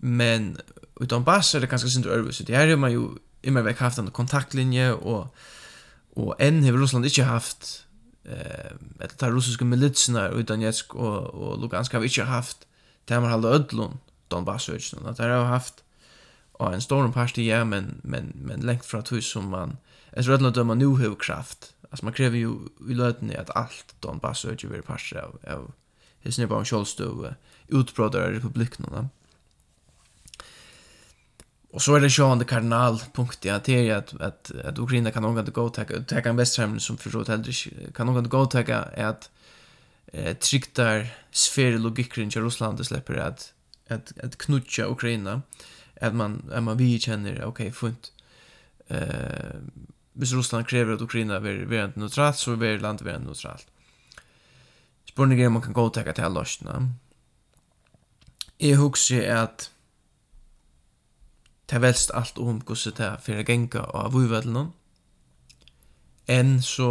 Men 0.00 0.56
utan 1.00 1.24
bass 1.24 1.54
er 1.54 1.64
det 1.64 1.70
ganske 1.70 1.90
sint 1.90 2.06
øvre, 2.06 2.32
så 2.32 2.44
det 2.44 2.56
her 2.56 2.68
er 2.68 2.76
man 2.76 2.92
jo 2.92 3.18
immer 3.42 3.62
vekk 3.62 3.78
haft 3.78 3.98
en 3.98 4.10
kontaktlinje, 4.10 4.92
og, 4.94 5.28
og 6.16 6.36
enn 6.40 6.62
har 6.64 6.76
Russland 6.76 7.06
ikke 7.06 7.24
haft 7.24 7.86
eh 8.24 9.04
att 9.04 9.18
de 9.18 9.34
ryska 9.36 9.64
militserna 9.64 10.32
i 10.32 10.42
Donetsk 10.42 10.94
och 10.94 11.18
och 11.34 11.60
Lugansk 11.60 11.92
har 11.92 12.04
inte 12.04 12.22
haft 12.22 12.66
där 13.04 13.20
man 13.20 13.30
har 13.30 13.50
ödlon 13.50 13.98
Donbass 14.28 14.68
och 14.68 14.74
att 15.10 15.16
de 15.16 15.22
har 15.22 15.44
haft 15.44 15.84
och 16.52 16.74
en 16.74 16.80
stor 16.80 17.12
parti 17.12 17.38
i 17.38 17.50
ja 17.50 17.64
men 17.64 18.00
men 18.02 18.32
men 18.34 18.60
längt 18.60 18.84
från 18.84 19.02
hus 19.10 19.26
som 19.26 19.48
man 19.48 19.76
är 20.10 20.22
rädd 20.22 20.58
att 20.58 20.66
man 20.66 20.78
nu 20.78 20.86
har 20.86 21.14
kraft. 21.14 21.74
Alltså 21.90 22.04
man 22.04 22.14
kräver 22.14 22.38
ju 22.38 22.52
i 22.90 22.94
löten 22.94 23.32
att 23.40 23.56
allt 23.56 23.94
Donbass 24.00 24.44
och 24.44 24.64
ju 24.64 24.68
vill 24.68 24.82
passa 24.82 25.22
av 25.22 25.38
av 25.48 25.72
his 26.20 26.38
nivå 26.38 26.54
av 26.54 26.64
självstöv 26.64 27.34
utbroddare 27.68 28.32
republikerna 28.32 29.08
Och 31.74 31.82
så 31.82 31.94
är 31.94 32.00
det 32.00 32.06
ju 32.06 32.38
det 32.38 32.44
kardinalpunkt 32.44 33.44
i 33.44 33.50
att 33.50 33.64
det 33.64 33.88
är 33.88 33.96
att 33.96 34.20
att 34.20 34.52
att 34.64 34.78
Ukraina 34.78 35.10
kan 35.10 35.22
någon 35.22 35.44
gå 35.44 35.68
ta 35.68 35.84
ta 35.84 36.16
en 36.16 36.36
västhem 36.36 36.80
som 36.80 36.98
förstått 36.98 37.28
helt 37.28 37.46
kan 37.94 38.06
någon 38.06 38.28
gå 38.28 38.46
ta 38.46 38.58
att 39.08 39.30
eh 40.12 40.36
triktar 40.36 41.06
sfär 41.30 41.78
logik 41.78 42.18
i 42.18 42.20
Ryssland 42.20 42.86
släpper 42.86 43.14
att 43.14 43.52
att 43.88 44.18
att 44.24 44.36
knutcha 44.38 44.86
Ukraina 44.86 45.42
att 46.00 46.14
man 46.14 46.50
att 46.52 46.62
man 46.62 46.76
vi 46.76 47.00
känner 47.00 47.32
okej 47.32 47.46
okay, 47.46 47.72
funt 47.72 48.12
eh 48.88 49.58
hvis 50.12 50.32
Russland 50.32 50.68
kräver 50.68 50.92
att 50.92 51.02
Ukraina 51.02 51.40
blir 51.40 51.66
blir 51.66 51.84
inte 51.84 52.00
neutralt 52.00 52.36
så 52.36 52.56
blir 52.56 52.78
landet 52.78 53.02
blir 53.02 53.18
neutralt. 53.18 53.66
Spurningen 55.08 55.52
man 55.52 55.62
kan 55.62 55.72
gå 55.72 55.88
ta 55.90 56.12
till 56.12 56.32
lösna. 56.32 56.88
Jag 58.58 58.76
huxar 58.76 59.22
att 59.28 59.70
det 61.74 61.82
velst 61.82 62.12
alt 62.14 62.38
om 62.38 62.60
hvordan 62.62 62.94
det 62.96 63.06
er 63.06 63.20
for 63.22 63.40
å 63.40 63.46
genga 63.48 63.84
av 63.98 64.12
vujvedlen. 64.14 64.70
Enn 66.30 66.56
så 66.62 66.88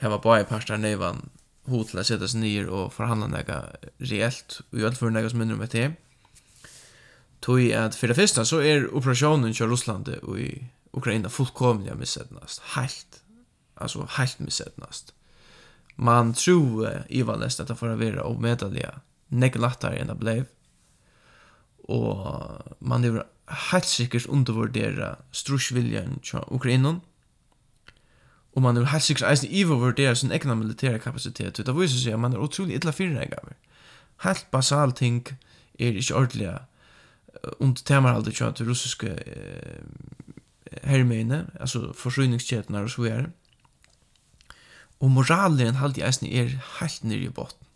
heva 0.00 0.20
bare 0.22 0.46
parster 0.48 0.78
nøyvan 0.80 1.24
hod 1.70 1.90
til 1.90 2.00
å 2.00 2.04
sette 2.06 2.28
seg 2.30 2.40
nyer 2.44 2.70
og 2.70 2.92
forhandla 2.94 3.28
nega 3.30 3.58
reelt 4.00 4.60
og 4.70 4.78
gjøre 4.80 4.98
for 4.98 5.14
nega 5.14 5.32
som 5.32 5.42
minner 5.42 5.58
om 5.58 5.64
et. 5.66 5.76
Tog 7.44 7.62
at 7.76 7.96
for 7.96 8.12
det 8.12 8.18
første 8.18 8.44
så 8.46 8.60
er 8.64 8.88
operasjonen 8.88 9.54
kjør 9.56 9.72
Russland 9.74 10.08
og 10.20 10.36
i 10.40 10.50
Ukraina 10.96 11.30
fullkomlig 11.32 11.94
missetnast. 11.98 12.62
Helt. 12.76 13.20
Altså 13.80 14.06
helt 14.16 14.40
missetnast. 14.44 15.14
Man 15.96 16.34
tror 16.34 17.04
Ivan 17.08 17.40
Lest 17.40 17.60
at 17.60 17.68
det 17.68 17.78
får 17.78 17.98
være 18.00 18.24
og 18.24 18.40
medelige 18.40 18.92
nekk 19.30 19.56
enn 19.56 20.08
det 20.08 20.18
blei. 20.18 20.38
Og 21.88 22.76
man 22.80 23.04
er 23.04 23.22
helt 23.50 23.86
sikkert 23.86 24.26
undervurdera 24.26 25.14
strusviljan 25.32 26.18
til 26.22 26.44
Ukraina 26.48 27.00
Og 28.54 28.62
man 28.62 28.76
er 28.76 28.84
helt 28.84 29.02
sikkert 29.02 29.30
eisen 29.30 29.50
ivervurdera 29.50 30.14
sin 30.14 30.32
egna 30.32 30.54
militæra 30.54 30.98
kapacitet. 30.98 31.56
Det 31.56 31.76
viser 31.76 31.98
seg 31.98 32.12
at 32.12 32.20
man 32.20 32.32
er 32.32 32.42
utrolig 32.42 32.74
illa 32.74 32.90
fyrregaver. 32.90 33.54
Helt 34.24 34.46
basal 34.50 34.92
ting 34.92 35.28
er 35.78 35.94
ikke 35.94 36.16
ordelig 36.16 36.58
under 37.60 37.82
temerhalde 37.84 38.32
tja 38.32 38.50
til 38.50 38.68
russiske 38.68 39.10
eh, 39.26 39.82
hermeine, 40.82 41.46
altså 41.60 41.92
forsyningskjetene 41.96 42.82
og 42.84 42.90
så 42.90 43.02
videre. 43.02 43.30
Og 45.00 45.10
moralen 45.10 45.80
halde 45.80 46.04
eisen 46.06 46.26
er 46.26 46.58
helt 46.80 47.04
nere 47.04 47.30
i 47.30 47.32
botten. 47.32 47.66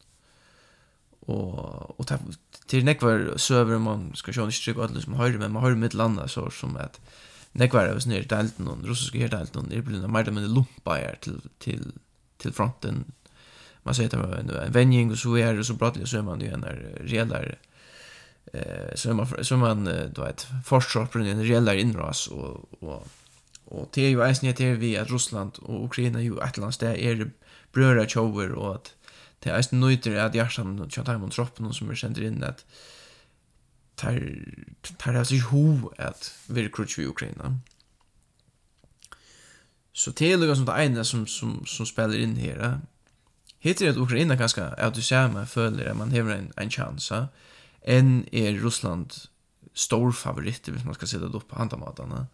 Og, 1.23 2.01
og 2.01 2.09
det, 2.09 2.21
till 2.67 2.85
nekvar 2.85 3.35
server 3.37 3.79
man 3.79 4.13
ska 4.15 4.33
köra 4.33 4.45
inte 4.45 4.59
trycka 4.59 4.83
alla 4.83 5.01
som 5.01 5.15
höjer 5.15 5.39
men 5.39 5.53
man 5.53 5.63
höjer 5.63 5.77
mitt 5.77 5.95
landa 5.95 6.29
så 6.29 6.51
som 6.51 6.77
att 6.77 7.01
nekvar 7.53 7.85
är 7.85 7.99
snär 7.99 8.23
delt 8.23 8.59
någon 8.59 8.87
russiska 8.87 9.19
helt 9.19 9.33
delt 9.33 9.55
någon 9.55 9.69
det 9.69 9.83
blir 9.83 10.05
en 10.05 10.13
mer 10.13 10.31
men 10.31 10.55
lumpa 10.55 10.99
är 10.99 11.17
till 11.21 11.41
till 11.59 11.93
till 12.37 12.53
fronten 12.53 13.05
man 13.83 13.95
säger 13.95 14.09
att 14.09 14.39
en 14.39 14.75
en 14.77 15.11
och 15.11 15.19
så 15.19 15.37
är 15.37 15.55
det 15.55 15.65
så 15.65 15.75
bra 15.75 15.95
så 16.05 16.19
är 16.19 16.23
man 16.23 16.41
ju 16.41 16.49
en 16.49 16.65
reellare 17.01 17.55
eh 18.53 18.95
så 18.95 19.15
man 19.15 19.27
så 19.43 19.57
man 19.57 19.85
du 19.85 20.21
vet 20.21 20.47
försvarsplan 20.65 21.27
en 21.27 21.45
reellare 21.45 21.81
inras 21.81 22.27
och 22.27 22.83
och 22.83 23.09
och 23.65 23.89
det 23.93 24.03
är 24.03 24.09
ju 24.09 24.21
ens 24.21 24.43
ner 24.43 24.75
vi 24.75 24.97
att 24.97 25.11
Ryssland 25.11 25.53
och 25.63 25.85
Ukraina 25.85 26.23
ju 26.23 26.39
ett 26.39 26.57
land 26.57 26.75
där 26.81 26.95
är 26.95 27.31
bröder 27.73 28.07
tjover 28.07 28.53
och 28.53 28.75
att 28.75 28.94
det 29.45 29.53
er 29.53 29.59
eisen 29.59 29.81
nøyder 29.81 30.17
at 30.25 30.37
hjertan 30.37 30.79
og 30.81 30.91
tja 30.93 31.05
taimon 31.05 31.33
troppen 31.35 31.73
som 31.77 31.91
er 31.93 32.01
sender 32.01 32.25
inn 32.25 32.45
at 32.47 32.65
tar 34.01 34.17
tar 34.99 35.19
altså 35.21 35.37
ikke 35.37 35.51
ho 35.53 35.93
at 35.99 36.31
vi 36.49 36.65
er 36.65 36.73
krutsk 36.73 36.99
i 36.99 37.07
Ukraina. 37.07 37.53
Så 39.93 40.11
det 40.11 40.33
er 40.33 40.41
lukka 40.41 40.57
som 40.59 40.67
det 40.67 40.79
ene 40.81 41.05
som, 41.05 41.27
som, 41.27 41.61
som 41.67 41.87
spiller 41.87 42.19
inn 42.19 42.35
her. 42.41 42.81
Hittir 43.63 43.93
at 43.93 44.01
Ukraina 44.01 44.35
ganske 44.35 44.65
er 44.65 44.89
at 44.89 44.97
du 44.97 45.03
ser 45.03 45.29
meg 45.31 45.47
føler 45.49 45.91
at 45.91 45.97
man 45.97 46.11
hever 46.13 46.35
en, 46.35 46.51
en 46.59 46.73
chansa 46.73 47.29
enn 47.85 48.25
er 48.33 48.59
Russland 48.65 49.15
stor 49.75 50.11
favoritt 50.17 50.69
hvis 50.69 50.85
man 50.85 50.97
skal 50.97 51.11
sitte 51.11 51.31
opp 51.31 51.47
på 51.53 51.61
handamatarna 51.61 52.27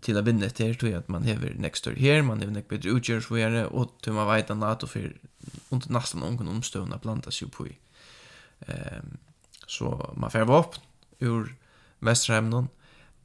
till 0.00 0.16
att 0.18 0.24
vinne 0.24 0.46
etter, 0.46 0.74
tror 0.74 0.90
jeg 0.90 0.98
at 0.98 1.08
man 1.08 1.22
häver 1.22 1.54
next 1.54 1.84
door 1.84 1.94
her, 1.94 2.22
man 2.22 2.40
hever 2.40 2.52
next 2.52 2.68
bedre 2.68 2.90
utgör 2.90 3.20
så 3.20 3.36
gjerne, 3.36 3.66
og 3.66 3.90
och 4.06 4.14
man 4.14 4.26
vet 4.26 4.50
att 4.50 4.56
NATO 4.58 4.86
för 4.86 5.16
under 5.70 5.92
nästan 5.92 6.20
någon 6.20 6.48
omstående 6.48 6.98
planta 6.98 7.30
seg 7.30 7.52
på 7.52 7.66
i 7.66 7.78
ehm 8.66 9.18
så 9.66 10.14
man 10.16 10.30
får 10.30 10.50
opp 10.50 10.76
upp 10.76 10.80
ur 11.18 11.56
Vesterheimen, 12.00 12.68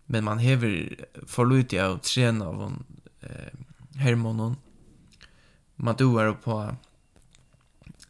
men 0.05 0.23
man 0.23 0.39
häver 0.39 1.05
for 1.27 1.65
jag 1.69 1.91
av 1.91 1.97
träna 1.97 2.45
av 2.45 2.55
hon 2.55 2.83
eh 3.21 3.53
hermonon 3.95 4.55
man 5.75 5.95
doar 5.95 6.33
på 6.33 6.75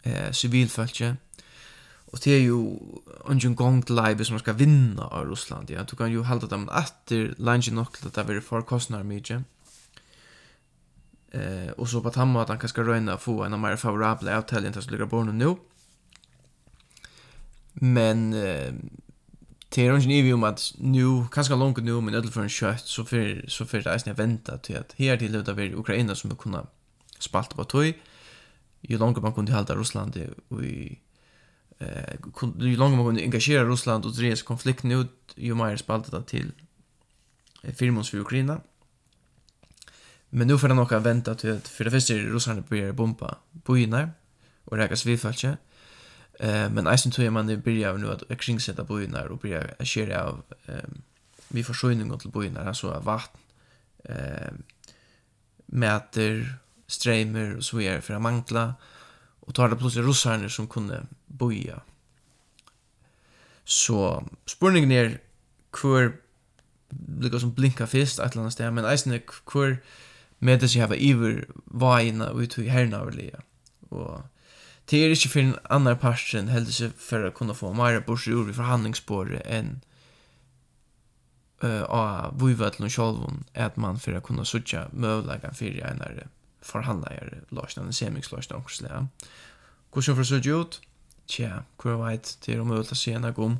eh 0.03 0.31
civilfolket 0.31 1.17
Och 2.13 2.19
det 2.23 2.31
är 2.31 2.39
ju 2.39 2.79
ungen 3.25 3.55
gong 3.55 3.85
til 3.85 3.95
live 3.95 4.25
som 4.25 4.39
ska 4.39 4.53
vinna 4.53 5.01
av 5.01 5.29
Ryssland. 5.29 5.69
Ja, 5.69 5.83
du 5.83 5.95
kan 5.95 6.11
ju 6.11 6.23
hålla 6.23 6.47
dem 6.47 6.69
efter 6.69 7.33
lunch 7.37 7.71
nog 7.71 7.93
til 7.93 8.07
att 8.07 8.27
det 8.27 8.35
er 8.35 8.41
för 8.41 8.61
kostnader 8.61 9.03
mycket. 9.03 9.43
Eh, 11.31 11.71
och 11.77 11.89
så 11.89 12.01
på 12.01 12.07
att 12.07 12.15
han 12.15 12.37
att 12.37 12.49
han 12.49 12.59
kanske 12.59 12.81
röna 12.83 13.17
få 13.17 13.43
en 13.43 13.53
av 13.53 13.59
mer 13.59 13.75
favorable 13.75 14.37
avtale 14.37 14.67
enn 14.67 14.73
det 14.73 14.83
skulle 14.83 15.05
gå 15.05 15.23
nu. 15.23 15.55
Men 17.73 18.33
eh, 18.33 18.73
det 19.75 19.85
er 19.85 19.93
ungen 19.93 20.11
ivi 20.11 20.33
om 20.33 20.43
at 20.43 20.73
nu, 20.77 21.27
kanske 21.31 21.55
långt 21.55 21.83
nu, 21.83 22.01
men 22.01 22.13
ödel 22.13 22.31
för 22.31 22.41
en 22.41 22.49
kjøtt, 22.49 22.87
så 22.87 23.03
för, 23.03 23.45
så 23.47 23.65
för 23.65 23.81
det 23.81 23.89
är 23.89 23.97
snälla 23.97 24.17
vänta 24.17 24.57
till 24.57 24.77
att 24.77 24.93
här 24.97 25.17
till 25.17 25.35
utav 25.35 25.59
er 25.59 25.75
Ukraina 25.75 26.15
som 26.15 26.29
har 26.29 26.37
kunnat 26.37 26.73
spalta 27.19 27.55
på 27.55 27.63
tog. 27.63 27.93
Ju 28.81 28.97
långt 28.97 29.21
man 29.21 29.33
kunde 29.33 29.53
hålla 29.53 29.75
Ryssland 29.75 30.17
i 30.63 30.99
eh 31.83 32.15
ju 32.59 32.75
långt 32.75 32.95
man 32.95 33.05
kunde 33.05 33.21
engagera 33.21 33.65
Ryssland 33.65 34.05
och 34.05 34.15
dreja 34.15 34.35
konflikt 34.35 34.83
nu 34.83 35.07
ju 35.35 35.55
mer 35.55 35.77
spaltade 35.77 36.23
till 36.23 36.51
firmons 37.75 38.09
för 38.09 38.17
Ukraina. 38.17 38.61
Men 40.29 40.47
nu 40.47 40.57
får 40.57 40.67
det 40.67 40.73
nog 40.73 40.91
vänta 40.91 41.35
till 41.35 41.51
att 41.57 41.67
för 41.67 41.83
det 41.83 41.91
första 41.91 42.13
Ryssland 42.13 42.63
börjar 42.63 42.91
bomba 42.91 43.37
byarna 43.51 44.09
och 44.65 44.77
räka 44.77 44.95
civilfallet. 44.95 45.43
Eh 46.39 46.69
men 46.69 46.87
eisen 46.87 47.11
tror 47.11 47.25
jag 47.25 47.33
man 47.33 47.61
börjar 47.61 47.97
nu 47.97 48.11
att 48.11 48.39
kringsätta 48.39 48.83
byarna 48.83 49.21
och 49.23 49.37
börja 49.37 49.85
köra 49.85 50.23
av 50.23 50.43
eh 50.65 50.89
vi 51.47 51.63
försörjning 51.63 52.19
till 52.19 52.29
byarna 52.29 52.67
alltså 52.67 52.99
vatten 52.99 53.41
eh 54.03 54.51
mäter 55.65 56.55
strömmar 56.87 57.55
och 57.57 57.63
så 57.63 57.77
vidare 57.77 58.01
för 58.01 58.13
att 58.13 58.21
mangla 58.21 58.63
eh 58.63 58.73
Och 59.43 59.55
tar 59.55 59.69
det 59.69 59.75
plötsligt 59.75 60.05
russarna 60.05 60.49
som 60.49 60.67
kunde 60.67 61.05
boja. 61.27 61.81
Så 63.63 64.23
spurningen 64.45 64.91
er 64.91 65.17
hvor 65.71 66.13
lika 67.19 67.39
som 67.39 67.53
blinka 67.53 67.85
fyrst 67.85 68.19
et 68.19 68.31
eller 68.31 68.41
annet 68.41 68.53
sted, 68.53 68.71
men 68.71 68.85
eisen 68.85 69.19
hur 69.53 69.77
med 70.39 70.59
det 70.59 70.69
sig 70.69 70.81
hava 70.81 70.95
iver 70.95 71.45
vajna 71.65 72.31
ut 72.31 72.57
i 72.57 72.69
av 72.93 73.11
lia. 73.11 73.39
Og 73.91 74.23
det 74.91 74.99
er 74.99 75.09
ikke 75.09 75.29
for 75.29 75.39
en 75.39 75.55
annan 75.69 75.97
parten 75.97 76.47
heldur 76.47 76.71
seg 76.71 76.91
for 76.99 77.23
å 77.23 77.31
kunne 77.31 77.55
få 77.55 77.73
mera 77.73 78.01
bors 78.01 78.27
ur 78.27 78.49
i 78.49 78.53
förhandlingsspåret 78.53 79.41
enn 79.45 79.81
uh, 81.63 81.83
av 81.83 82.39
vujvatlen 82.39 82.85
och 82.85 82.91
sjolvun 82.91 83.43
at 83.55 83.77
man 83.77 83.99
for 83.99 84.17
å 84.17 84.21
kunne 84.21 84.45
sutja 84.45 84.89
mövlagan 84.91 85.53
för 85.55 85.79
enare 85.79 86.27
forhandler 86.63 87.43
løsene, 87.51 87.87
en 87.87 87.93
semingsløsene 87.95 88.57
omkring 88.57 89.09
Hvordan 89.93 90.15
får 90.15 90.39
det 90.41 90.53
ut? 90.53 90.81
Tja, 91.29 91.63
hva 91.77 91.95
veit 92.01 92.37
det 92.43 92.55
er 92.55 92.61
om 92.63 92.71
å 92.73 92.83
se 92.83 93.13
en 93.13 93.25
om. 93.29 93.59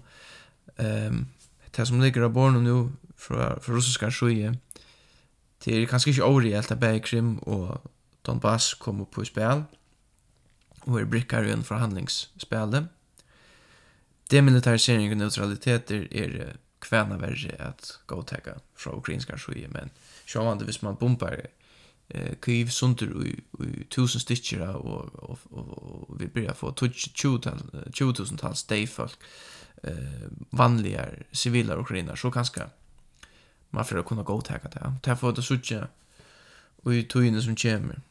Um, 0.78 1.28
det 1.76 1.86
som 1.88 2.02
ligger 2.02 2.26
av 2.26 2.34
barnen 2.34 2.66
nå, 2.66 2.78
fra, 3.16 3.54
fra 3.62 3.76
russiske 3.76 4.10
sjøye, 4.12 4.56
det 5.64 5.76
er 5.78 5.88
kanskje 5.88 6.12
ikke 6.12 6.26
overreelt 6.28 6.74
at 6.74 6.82
begge 6.82 7.06
Krim 7.06 7.38
og 7.48 7.78
Donbass 8.26 8.74
kommer 8.74 9.06
på 9.06 9.24
spil, 9.28 9.64
og 10.84 11.00
er 11.00 11.08
brikker 11.08 11.48
i 11.48 11.54
en 11.54 11.64
forhandlingsspil. 11.64 12.82
Demilitarisering 14.32 15.14
og 15.14 15.22
neutraliteter 15.22 16.08
er 16.12 16.56
kvæna 16.84 17.20
verre 17.22 17.56
at 17.64 17.94
gå 18.08 18.22
teka 18.28 18.58
fra 18.76 18.96
ukrainska 18.98 19.38
sjøye, 19.40 19.70
men 19.72 19.94
sjåvande 20.28 20.68
hvis 20.68 20.82
man 20.84 21.00
bombar 21.00 21.46
eh 22.10 22.36
kiv 22.46 22.70
sundur 22.70 23.26
i, 23.28 23.44
i 23.64 23.84
tusen 23.84 24.22
stitcher 24.22 24.76
och 24.76 25.16
och 25.16 25.40
och 25.52 26.22
vi 26.22 26.28
börjar 26.28 26.54
få 26.54 26.74
20 27.94 28.38
tal 28.38 28.56
stay 28.56 28.88
folk 28.88 29.18
eh 29.84 30.30
vanliga 30.50 31.06
civila 31.32 31.76
ukrainare 31.76 32.18
så 32.18 32.32
kanske 32.32 32.62
man 33.70 33.86
får 33.86 34.04
kunna 34.04 34.24
gå 34.24 34.42
ta 34.42 34.54
det. 34.54 34.94
ta 35.02 35.16
får 35.16 35.32
det 35.32 35.42
sucha 35.42 35.88
och 36.84 36.94
i 36.94 37.04
tojne 37.04 37.42
som 37.42 37.56
kommer. 37.56 38.02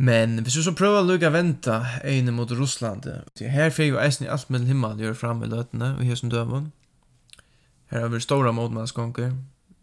Men 0.00 0.38
hvis 0.38 0.56
vi 0.56 0.62
så 0.62 0.72
prøver 0.78 1.00
å 1.00 1.06
lukke 1.08 1.26
å 1.26 1.34
vente 1.34 1.74
øyne 2.06 2.30
mot 2.30 2.52
Russland, 2.54 3.08
her 3.40 3.72
får 3.74 3.88
jo 3.88 3.96
eisen 3.98 4.28
i 4.28 4.30
alt 4.30 4.46
mellom 4.46 4.70
himmelen 4.70 5.00
gjøre 5.02 5.18
frem 5.18 5.42
i 5.42 5.48
løtene, 5.50 5.96
og 5.98 6.04
her 6.06 6.20
som 6.20 6.30
døven. 6.30 6.68
Her 7.90 8.04
har 8.04 8.12
vi 8.12 8.20
store 8.22 8.52
motmannskonker, 8.54 9.32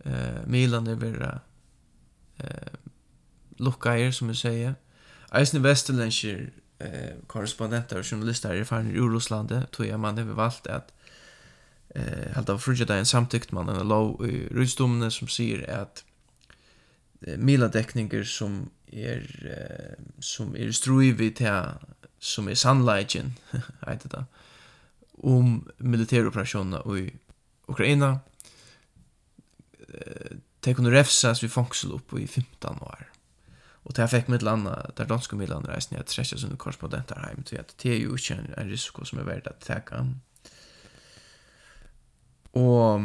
eh 0.05 0.47
Milan 0.47 0.87
är 0.87 0.95
vara 0.95 1.39
eh 2.37 2.73
lucka 3.57 4.11
som 4.11 4.27
jag 4.27 4.37
säger. 4.37 4.75
Eisen 5.31 5.61
västerländska 5.61 6.27
eh 6.79 7.15
korrespondenter 7.27 7.99
och 7.99 8.05
journalister 8.05 8.55
är 8.55 8.63
från 8.63 9.13
Ryssland 9.13 9.71
tror 9.71 9.87
jag 9.87 9.99
man 9.99 10.17
har 10.17 10.25
valt 10.25 10.67
att 10.67 10.93
eh 11.89 12.33
helt 12.35 12.49
av 12.49 12.57
frigida 12.57 12.95
en 12.95 13.05
samtyckt 13.05 13.51
man 13.51 13.69
en 13.69 13.87
lov 13.87 14.29
i 14.29 14.47
rysdomen 14.47 15.11
som 15.11 15.27
säger 15.27 15.81
att 15.81 16.03
Milan 17.37 17.71
täckningar 17.71 18.23
som 18.23 18.69
är 18.87 19.21
eh, 19.45 20.03
som 20.19 20.55
är 20.55 20.71
struivit 20.71 21.39
här 21.39 21.73
som 22.19 22.47
är 22.47 22.55
sunlighten 22.55 23.33
heter 23.87 24.09
det 24.09 24.25
om 25.17 25.69
militäroperationer 25.77 26.97
i 26.97 27.13
Ukraina 27.67 28.19
de 30.65 30.73
kunne 30.73 30.91
refsas 30.91 31.43
vi 31.43 31.49
fångsel 31.49 31.91
opp 31.91 32.13
i 32.19 32.27
15 32.27 32.79
år. 32.81 33.11
Och 33.85 33.93
det 33.93 34.07
fikk 34.07 34.25
fick 34.25 34.27
mitt 34.27 34.41
landa 34.41 34.91
där 34.97 35.05
mitt 35.05 35.31
midlanda 35.31 35.69
reisende, 35.69 35.99
jeg 35.99 36.05
träffas 36.05 36.43
under 36.43 36.57
korrespondenter 36.57 37.19
hem 37.19 37.43
till 37.43 37.59
att 37.59 37.77
det 37.77 37.89
är 37.89 37.97
ju 37.97 38.15
ikke 38.15 38.33
en, 38.33 38.69
risiko 38.69 39.05
som 39.05 39.19
är 39.19 39.23
verdt 39.23 39.47
att 39.47 39.61
täcka. 39.61 40.07
Och 42.51 43.01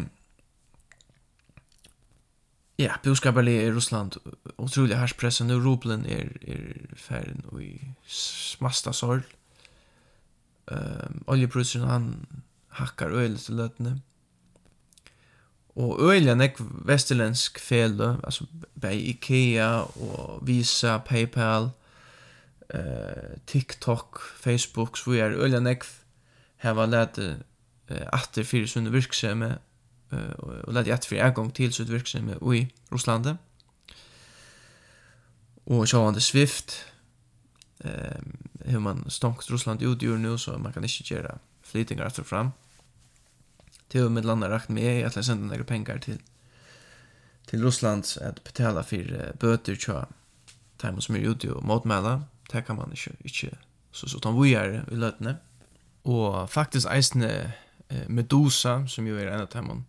ja, 2.76 2.94
boskapen 3.04 3.48
i 3.48 3.70
Ryssland 3.70 4.16
utrolig 4.58 4.96
härspressen 4.96 5.46
nu 5.46 5.60
rubeln 5.60 6.06
är 6.06 6.48
är 6.48 6.96
färden 6.96 7.44
och 7.52 7.62
i 7.62 7.94
smasta 8.06 8.92
sorg. 8.92 9.22
Ehm 10.66 11.24
oljepriserna 11.26 11.86
han 11.86 12.26
hackar 12.68 13.10
öl 13.10 13.38
till 13.38 13.56
lötne. 13.56 14.00
Og 15.76 16.00
øyelig 16.02 16.34
nekk 16.34 16.58
vestillensk 16.88 17.58
fele, 17.62 18.16
altså 18.24 18.44
bei 18.80 18.98
Ikea 19.12 19.84
og 19.86 20.40
Visa, 20.42 20.98
Paypal, 20.98 21.70
eh, 22.74 23.38
TikTok, 23.46 24.20
Facebook, 24.40 24.98
så 24.98 25.10
er 25.10 25.36
øyelig 25.38 25.60
nekk 25.60 25.86
heva 26.60 26.86
lete 26.86 27.28
uh, 27.90 28.06
atter 28.12 28.44
fyrir 28.44 28.68
sunne 28.68 28.92
virksame 28.92 29.54
uh, 30.12 30.34
og 30.68 30.74
lete 30.76 30.92
atter 30.92 31.08
fyrir 31.08 31.24
egang 31.28 31.52
til 31.56 31.72
sunne 31.72 31.94
virksame 31.94 32.36
i 32.54 32.66
Russlandet. 32.92 33.38
Og 35.70 35.86
sjåvande 35.88 36.20
Swift, 36.20 36.74
um, 37.84 38.32
hef 38.66 38.80
man 38.82 39.04
stonkt 39.08 39.50
Russland 39.50 39.82
ut 39.82 40.02
ur 40.02 40.18
nu 40.18 40.36
så 40.38 40.58
man 40.58 40.72
kan 40.72 40.84
ikke 40.84 41.14
gjøre 41.14 41.38
flytingar 41.62 42.10
etter 42.10 42.26
fram. 42.26 42.52
Det 43.90 43.98
har 43.98 44.08
med 44.08 44.24
landa 44.24 44.50
rakt 44.50 44.68
med 44.68 45.06
att 45.06 45.16
jag 45.16 45.24
sända 45.24 45.46
några 45.46 45.64
pengar 45.64 45.98
till 45.98 46.18
till 47.46 47.64
Ryssland 47.64 48.06
att 48.20 48.44
betala 48.44 48.82
för 48.82 49.32
böter 49.40 49.74
tja 49.74 50.06
time 50.76 51.00
som 51.00 51.14
är 51.14 51.18
ute 51.18 51.50
och 51.50 51.64
motmäla. 51.64 52.22
Det 52.52 52.62
kan 52.62 52.76
man 52.76 52.90
inte, 52.90 53.10
inte 53.20 53.58
så 53.92 54.08
så 54.08 54.16
utan 54.16 54.42
vi 54.42 54.54
är 54.54 54.84
i 54.92 54.96
lötne. 54.96 55.36
Och 56.02 56.50
faktiskt 56.50 56.86
eisne 56.86 57.52
Medusa 58.06 58.86
som 58.88 59.06
ju 59.06 59.20
är 59.20 59.26
en 59.26 59.40
av 59.40 59.48
dem 59.48 59.84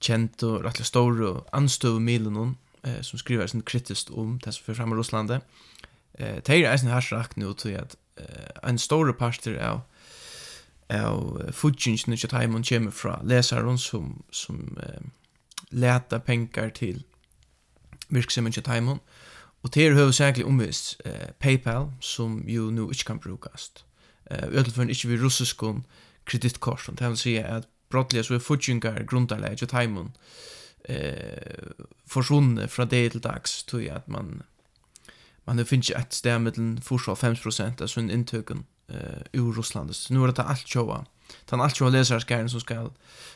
känt 0.00 0.42
och 0.42 0.64
rätt 0.64 0.86
stor 0.86 1.22
och 1.22 1.48
anstöv 1.52 2.00
milen 2.00 2.56
eh, 2.82 3.00
som 3.00 3.18
skriver 3.18 3.46
sin 3.46 3.62
kritiskt 3.62 4.10
om 4.10 4.38
det 4.44 4.52
som 4.52 4.64
för 4.64 4.74
fram 4.74 4.92
i 4.92 4.96
Ryssland. 4.96 5.30
Eh, 5.30 5.38
det 6.12 6.48
är 6.48 6.72
eisen 6.72 6.88
här 6.88 7.00
sagt 7.00 7.36
nu 7.36 7.54
till 7.54 7.78
att 7.78 7.96
en 8.62 8.78
stor 8.78 9.12
parter 9.12 9.54
av 9.54 9.80
av 10.90 11.52
fudgings 11.52 12.06
nu 12.06 12.14
ikke 12.14 12.32
teimen 12.32 12.64
kommer 12.66 12.90
fra 12.90 13.20
leseren 13.24 13.78
som, 13.78 14.22
som 14.30 14.78
eh, 14.82 15.02
leta 15.70 16.18
pengar 16.18 16.70
til 16.74 17.04
virksomheten 18.10 18.58
ikke 18.58 18.66
teimen. 18.68 19.00
Og 19.62 19.74
det 19.74 19.86
er 19.86 19.94
høvesakelig 19.94 20.46
omvist 20.46 21.02
eh, 21.04 21.32
PayPal, 21.38 21.90
som 22.00 22.42
jo 22.48 22.70
nu 22.70 22.90
ikke 22.90 23.04
kan 23.04 23.18
brukast. 23.18 23.84
Eh, 24.30 24.48
Ødelføren 24.48 24.90
ikke 24.90 25.08
ved 25.08 25.24
russiskon 25.24 25.86
kredittkort, 26.24 26.90
det 26.98 27.08
vil 27.08 27.16
si 27.16 27.36
at 27.36 27.68
brottlige 27.90 28.22
så 28.22 28.34
er 28.34 28.38
fudgingar 28.38 29.04
grundarlega 29.04 29.52
ikke 29.52 29.66
teimen 29.66 30.12
eh, 30.88 31.74
forsvunne 32.06 32.68
fra 32.68 32.84
det 32.84 33.12
til 33.12 33.22
dags, 33.22 33.62
tror 33.62 33.78
tog 33.78 33.96
at 33.96 34.08
man 34.08 34.42
man 35.46 35.66
finner 35.66 35.90
ikke 35.90 36.00
et 36.00 36.14
sted 36.14 36.38
mellom 36.38 36.78
4 36.82 37.12
og 37.12 37.18
5% 37.18 37.82
av 37.82 37.88
sin 37.88 38.10
inntøkken 38.10 38.66
eh 38.90 39.22
ur 39.32 39.52
Russland. 39.52 39.96
Så 39.96 40.14
nu 40.14 40.24
är 40.24 40.32
det 40.32 40.42
allt 40.42 40.68
showa. 40.68 41.06
Tan 41.46 41.60
allt 41.60 41.76
showa 41.76 41.90
läsare 41.90 42.20
ska 42.20 42.48
som 42.48 42.60
ska 42.60 42.90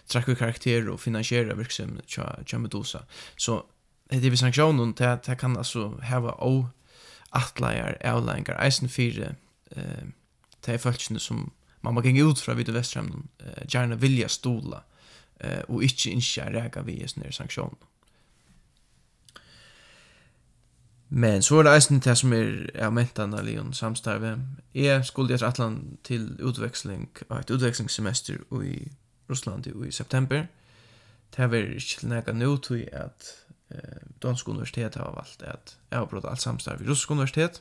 träcka 0.07 0.35
karaktär 0.35 0.89
och 0.89 1.01
finansiera 1.01 1.55
verksamhet 1.55 2.09
tja 2.09 2.39
tja 2.47 2.59
Medusa. 2.59 3.07
Så 3.37 3.65
det 4.11 4.31
vi 4.31 4.37
sanktionen 4.37 4.93
det 4.93 5.23
det 5.27 5.37
kan 5.37 5.57
alltså 5.57 6.01
hava 6.03 6.33
o 6.33 6.67
attlier 7.31 8.15
outlier 8.15 8.57
eisen 8.61 8.89
fyra 8.89 9.35
eh 9.71 10.05
det 10.61 10.75
är 10.75 10.79
folkene 10.79 11.19
som 11.19 11.51
man 11.81 12.03
kan 12.03 12.15
gå 12.15 12.31
ut 12.31 12.41
fra 12.41 12.55
vid 12.55 12.69
västra 12.69 13.03
eh 13.39 13.65
gärna 13.69 13.97
vilja 13.97 14.29
stola 14.29 14.85
eh 15.41 15.63
och 15.69 15.83
inte 15.83 16.11
inskärra 16.11 16.83
vi 16.83 17.03
är 17.03 17.31
sanktionen. 17.31 17.77
Men 21.17 21.43
så 21.43 21.61
er 21.61 21.63
det 21.63 21.73
eisen 21.77 22.01
til 22.03 22.17
som 22.19 22.33
er 22.35 22.49
av 22.83 22.91
mentan 22.91 23.37
av 23.39 23.45
Leon 23.47 23.71
samstarve. 23.77 24.33
Jeg 24.75 25.05
skulle 25.07 25.31
gjøre 25.31 25.47
atlan 25.47 25.77
til 26.03 26.25
utveksling, 26.43 27.05
et 27.31 27.51
utvekslingssemester 27.55 28.41
i 28.59 28.89
Russland 29.31 29.69
i 29.71 29.91
september. 29.95 30.49
Det 31.37 31.47
var 31.51 31.69
ikke 31.71 32.01
til 32.01 32.11
nega 32.11 32.33
nå 32.35 32.57
til 32.67 32.89
at 32.93 33.29
eh, 33.71 34.01
Dansk 34.23 34.49
Universitet 34.49 34.99
har 34.99 35.15
valgt 35.15 35.45
at 35.47 35.77
jeg 35.91 35.99
har 35.99 36.09
brått 36.11 36.27
alt 36.27 36.43
samstarve 36.43 36.83
i 36.83 36.89
Russisk 36.89 37.11
Universitet. 37.11 37.61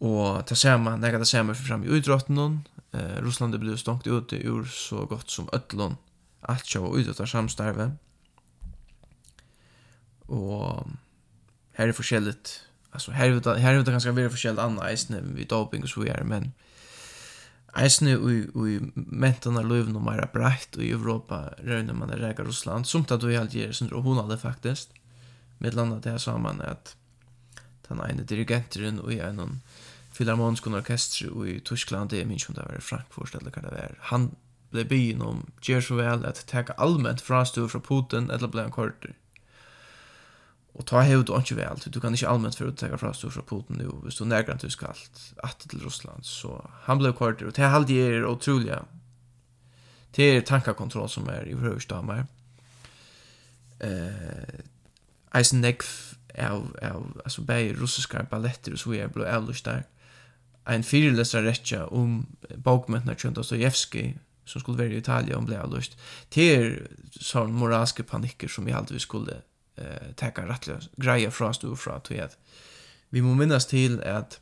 Og 0.00 0.44
det 0.48 0.58
samme, 0.58 0.92
nega 1.02 1.18
det 1.18 1.26
samme 1.26 1.54
fram 1.54 1.82
i 1.82 1.90
utrotten. 1.98 2.62
Eh, 2.92 3.18
Russland 3.26 3.54
er 3.54 3.58
blevet 3.58 3.82
stonkt 3.82 4.06
i 4.06 4.46
ur 4.46 4.64
så 4.70 5.02
godt 5.06 5.30
som 5.30 5.50
ötlån 5.52 5.98
at 6.42 6.62
sjå 6.62 6.94
utdrottar 6.94 7.26
samstarve. 7.26 7.90
Og 10.28 10.86
här 11.76 11.88
är 11.88 11.92
förskälet 11.92 12.60
alltså 12.90 13.10
här 13.10 13.30
vet 13.30 13.46
här 13.46 13.76
vet 13.76 13.86
ganska 13.86 14.12
väldigt 14.12 14.32
förskälet 14.32 14.58
andra 14.58 14.92
isne 14.92 15.20
vi 15.34 15.44
doping 15.44 15.82
och 15.82 15.88
så 15.88 16.00
vidare 16.00 16.24
men 16.24 16.52
isne 17.78 18.10
nu 18.10 18.50
vi 18.54 18.80
mentarna 18.94 19.62
löv 19.62 19.88
nog 19.88 20.02
mer 20.02 20.28
brett 20.32 20.76
i 20.76 20.90
Europa 20.90 21.54
rönner 21.58 21.94
man 21.94 22.08
det 22.08 22.16
räcker 22.16 22.44
Ryssland 22.44 22.86
som 22.86 23.02
att 23.02 23.10
helt 23.10 23.24
ger 23.24 23.40
Alger 23.40 23.72
som 23.72 23.90
hon 23.90 24.16
hade 24.16 24.38
faktiskt. 24.38 24.90
Med 25.58 25.74
landet 25.74 26.02
där 26.02 26.18
sa 26.18 26.38
man 26.38 26.60
att 26.60 26.96
den 27.88 28.00
ene 28.00 28.22
dirigenten 28.22 29.00
och 29.00 29.12
i 29.12 29.32
någon 29.32 29.60
filharmonisk 30.12 30.66
orkester 30.66 31.46
i 31.46 31.60
Tyskland 31.60 32.10
det 32.10 32.16
minns 32.16 32.28
minst 32.28 32.48
om 32.48 32.54
var 32.54 32.80
Frankfurt 32.80 33.34
eller 33.34 33.50
kan 33.50 33.62
det 33.62 33.70
vara 33.70 33.88
han 34.00 34.36
blev 34.70 34.88
byn 34.88 35.22
om 35.22 35.46
gör 35.62 35.80
så 35.80 35.94
väl 35.94 36.24
att 36.24 36.46
ta 36.46 36.62
allmänt 36.62 37.20
från 37.20 37.46
stor 37.46 37.68
från 37.68 37.82
Putin 37.82 38.30
eller 38.30 38.48
blev 38.48 38.64
en 38.64 38.70
korter. 38.70 39.14
Och 40.76 40.86
ta 40.86 41.00
hevd 41.00 41.26
du 41.26 41.34
inte 41.34 41.54
väl. 41.54 41.78
Du 41.86 42.00
kan 42.00 42.14
inte 42.14 42.28
allmänt 42.28 42.54
förutsäga 42.54 42.98
från 42.98 43.14
Storsa 43.14 43.42
Putin 43.42 43.76
nu. 43.76 43.90
Hvis 44.04 44.18
du 44.18 44.24
närgrant 44.24 44.60
du 44.60 44.70
ska 44.70 44.86
allt. 44.86 45.34
Att 45.36 45.58
till 45.58 45.80
Russland. 45.80 46.24
Så 46.24 46.70
han 46.82 46.98
blev 46.98 47.12
kvar 47.12 47.32
Och 47.46 47.52
det 47.52 47.62
här 47.62 47.68
halde 47.68 47.92
är 47.92 48.26
otroliga. 48.26 48.84
Det 50.10 50.22
er 50.22 50.40
tankakontroll 50.40 51.08
som 51.08 51.28
är 51.28 51.48
i 51.48 51.54
Vrövstamar. 51.54 52.26
Eh, 53.80 54.60
Eisen 55.34 55.60
Nekv 55.60 55.86
av, 56.38 56.76
av 56.82 57.20
alltså 57.24 57.42
bäger 57.42 57.74
russiska 57.74 58.26
balletter 58.30 58.72
och 58.72 58.78
så 58.78 58.94
är 58.94 59.08
blå 59.08 59.24
ävlust 59.24 59.64
der, 59.64 59.84
En 60.66 60.82
fyrirläsare 60.82 61.46
retja 61.46 61.86
om 61.86 62.26
bokmentna 62.56 63.14
Kjönta 63.14 63.42
Stojevski 63.42 64.18
som 64.44 64.60
skulle 64.60 64.78
være 64.78 64.94
i 64.94 64.98
Italien 64.98 65.38
om 65.38 65.44
blå 65.46 65.56
ävlust. 65.56 65.96
Det 66.34 66.54
er 66.54 66.88
sånn 67.20 67.52
moralske 67.52 68.02
panikker 68.02 68.48
som 68.48 68.64
vi 68.64 68.72
alltid 68.72 69.00
skulle 69.00 69.42
eh 69.76 70.12
tacka 70.16 70.46
rättliga 70.48 70.80
grejer 70.96 71.30
från 71.30 71.54
stå 71.54 71.76
från 71.76 72.00
till 72.00 72.22
att 72.22 72.38
vi 73.08 73.22
må 73.22 73.34
minnas 73.34 73.66
till 73.66 74.00
att 74.00 74.40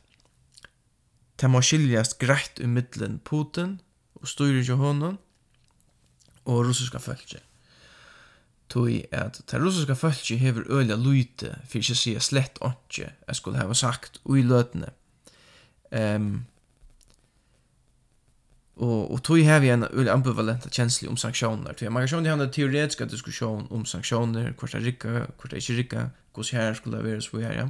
det 1.35 1.47
må 1.47 1.61
skiljas 1.61 2.13
greit 2.17 2.59
i 2.59 2.67
middelen 2.67 3.19
Putin 3.19 3.79
og 4.15 4.27
styrir 4.27 4.61
ikke 4.61 4.79
honom 4.79 5.17
og 6.45 6.65
russiska 6.65 6.99
følge. 6.99 7.41
Tui 8.69 9.03
at 9.11 9.41
det 9.51 9.61
russiska 9.61 9.93
følge 9.93 10.37
hever 10.37 10.63
øyla 10.69 10.95
lute 10.95 11.55
for 11.67 11.77
ikke 11.77 11.95
sier 11.95 12.19
slett 12.19 12.59
ikke 12.61 13.11
jeg 13.27 13.35
skulle 13.35 13.59
hava 13.59 13.73
sagt 13.73 14.21
ui 14.25 14.41
løtene. 14.41 14.89
Um, 15.91 16.45
Och 18.75 19.13
och 19.13 19.23
tog 19.23 19.39
här 19.39 19.59
vi 19.59 19.69
en 19.69 19.83
ambivalent 19.83 20.09
ambivalenta 20.09 20.69
känsla 20.69 21.09
om 21.09 21.17
sanktioner. 21.17 21.73
För 21.77 21.89
man 21.89 22.01
kan 22.01 22.07
sjön 22.07 22.23
det 22.23 22.43
en 22.43 22.51
teoretisk 22.51 23.09
diskussion 23.09 23.67
om 23.69 23.85
sanktioner, 23.85 24.53
Costa 24.53 24.77
Rica, 24.77 25.25
inte 25.37 25.69
rycka, 25.69 26.09
hur 26.35 26.43
så 26.43 26.55
här 26.55 26.73
skulle 26.73 26.97
vara 26.97 27.21
så 27.21 27.39
här. 27.39 27.53
Ja. 27.53 27.69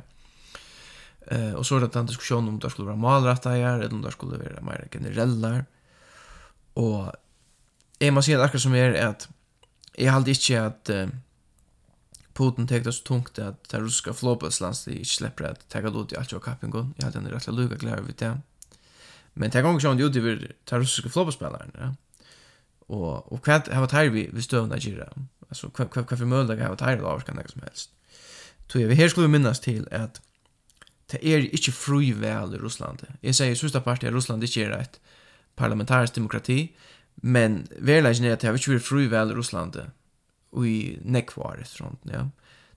Eh 1.27 1.53
och 1.53 1.65
så 1.65 1.77
är 1.77 1.81
det 1.81 1.95
en 1.95 2.05
diskussion 2.05 2.47
om 2.47 2.59
det 2.59 2.69
skulle 2.69 2.85
vara 2.85 2.97
målrätta 2.97 3.49
här 3.49 3.79
eller 3.79 3.93
om 3.93 4.01
det 4.01 4.11
skulle 4.11 4.37
vara 4.37 4.61
mer 4.61 4.87
generella. 4.91 5.65
Och 6.73 7.11
är 7.99 8.11
man 8.11 8.23
ser 8.23 8.39
akkurat 8.39 8.61
som 8.61 8.75
är 8.75 8.93
att 8.93 9.29
jag 9.97 10.11
hade 10.11 10.29
inte 10.29 10.65
att 10.65 10.89
uh, 10.89 11.07
Putin 12.33 12.67
tänkte 12.67 12.91
så 12.91 13.03
tungt 13.03 13.39
att 13.39 13.69
det 13.69 13.79
ryska 13.79 14.13
flåbladslandet 14.13 14.87
inte 14.87 15.05
släpper 15.05 15.43
att 15.43 15.69
ta 15.69 15.79
ut 15.79 16.13
i 16.13 16.15
allt 16.17 16.31
jag 16.31 16.43
kappingon. 16.43 16.93
Jag 16.97 17.05
hade 17.05 17.17
en 17.17 17.27
rätt 17.27 17.47
lucka 17.47 17.77
klar 17.77 17.97
vid 17.97 18.15
det. 18.15 18.39
Men 19.37 19.49
det 19.49 19.61
gånger 19.61 19.79
som 19.79 19.99
ut 19.99 20.15
över 20.15 20.51
tar 20.65 20.79
russiska 20.79 21.09
flopspelaren, 21.09 21.71
ja. 21.77 21.95
Och 22.79 23.33
och 23.33 23.47
vad 23.47 23.67
har 23.67 23.81
varit 23.81 24.13
vi 24.13 24.29
vi 24.33 24.41
där 24.69 24.77
gira. 24.77 25.09
Alltså 25.49 25.71
vad 25.77 25.87
vad 25.95 26.09
vad 26.09 26.19
för 26.19 26.25
möjlighet 26.25 26.61
har 26.61 26.69
varit 26.69 26.81
här 26.81 26.97
då 26.97 27.19
kan 27.19 27.35
det 27.35 27.51
som 27.51 27.61
helst. 27.61 27.89
Så 28.67 28.79
jag 28.79 28.87
vi 28.87 28.95
här 28.95 29.09
skulle 29.09 29.27
minnas 29.27 29.59
till 29.59 29.87
att 29.91 30.21
det 31.11 31.25
är 31.25 31.39
inte 31.39 31.71
fri 31.71 32.13
val 32.13 32.55
i 32.55 32.57
Ryssland. 32.57 33.05
Jag 33.21 33.35
säger 33.35 33.55
sista 33.55 33.81
parti 33.81 34.03
i 34.03 34.11
Ryssland 34.11 34.41
det 34.41 34.57
är 34.57 34.69
ett 34.69 34.99
parlamentarisk 35.55 36.15
demokrati, 36.15 36.71
men 37.15 37.67
verkligen 37.79 38.31
är 38.31 38.33
att 38.33 38.39
det 38.39 38.47
har 38.47 38.53
inte 38.53 38.69
varit 38.69 38.85
fri 38.85 39.07
val 39.07 39.31
i 39.31 39.33
Ryssland 39.33 39.91
och 40.49 40.67
i 40.67 40.99
nekvaret 41.01 41.67
sånt, 41.67 41.99
ja. 42.03 42.29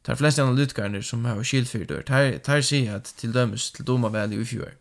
Tar 0.03 0.14
flest 0.14 0.38
analytiker 0.38 1.01
som 1.01 1.25
har 1.25 1.44
skilt 1.44 1.68
för 1.71 1.79
det. 1.79 2.03
Tar 2.03 2.38
tar 2.38 2.61
sig 2.61 2.88
att 2.88 3.05
till 3.05 3.33
dömes 3.33 3.73
till 3.73 3.85
domarväl 3.85 4.33
i 4.33 4.44
fjör. 4.44 4.75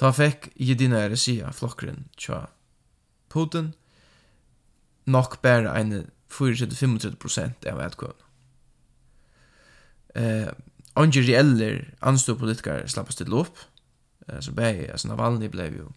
Ta 0.00 0.08
fekk 0.16 0.48
Jedina 0.56 1.02
Eresia 1.04 1.50
flokkren 1.52 2.06
tja 2.16 2.46
Putin 3.28 3.74
nok 5.10 5.42
bæra 5.44 5.74
ein 5.76 6.06
4-35% 6.32 7.66
av 7.68 7.80
etkøvn. 7.84 8.16
Eh, 10.16 10.48
Ongi 10.98 11.22
reeller 11.22 11.82
anstå 12.02 12.34
politikar 12.40 12.86
slappas 12.90 13.18
til 13.20 13.28
lopp, 13.30 13.58
eh, 14.28 14.40
så 14.40 14.52
bæg, 14.52 14.88
altså 14.90 15.08
Navalny 15.08 15.50
blei 15.52 15.68
jo 15.76 15.90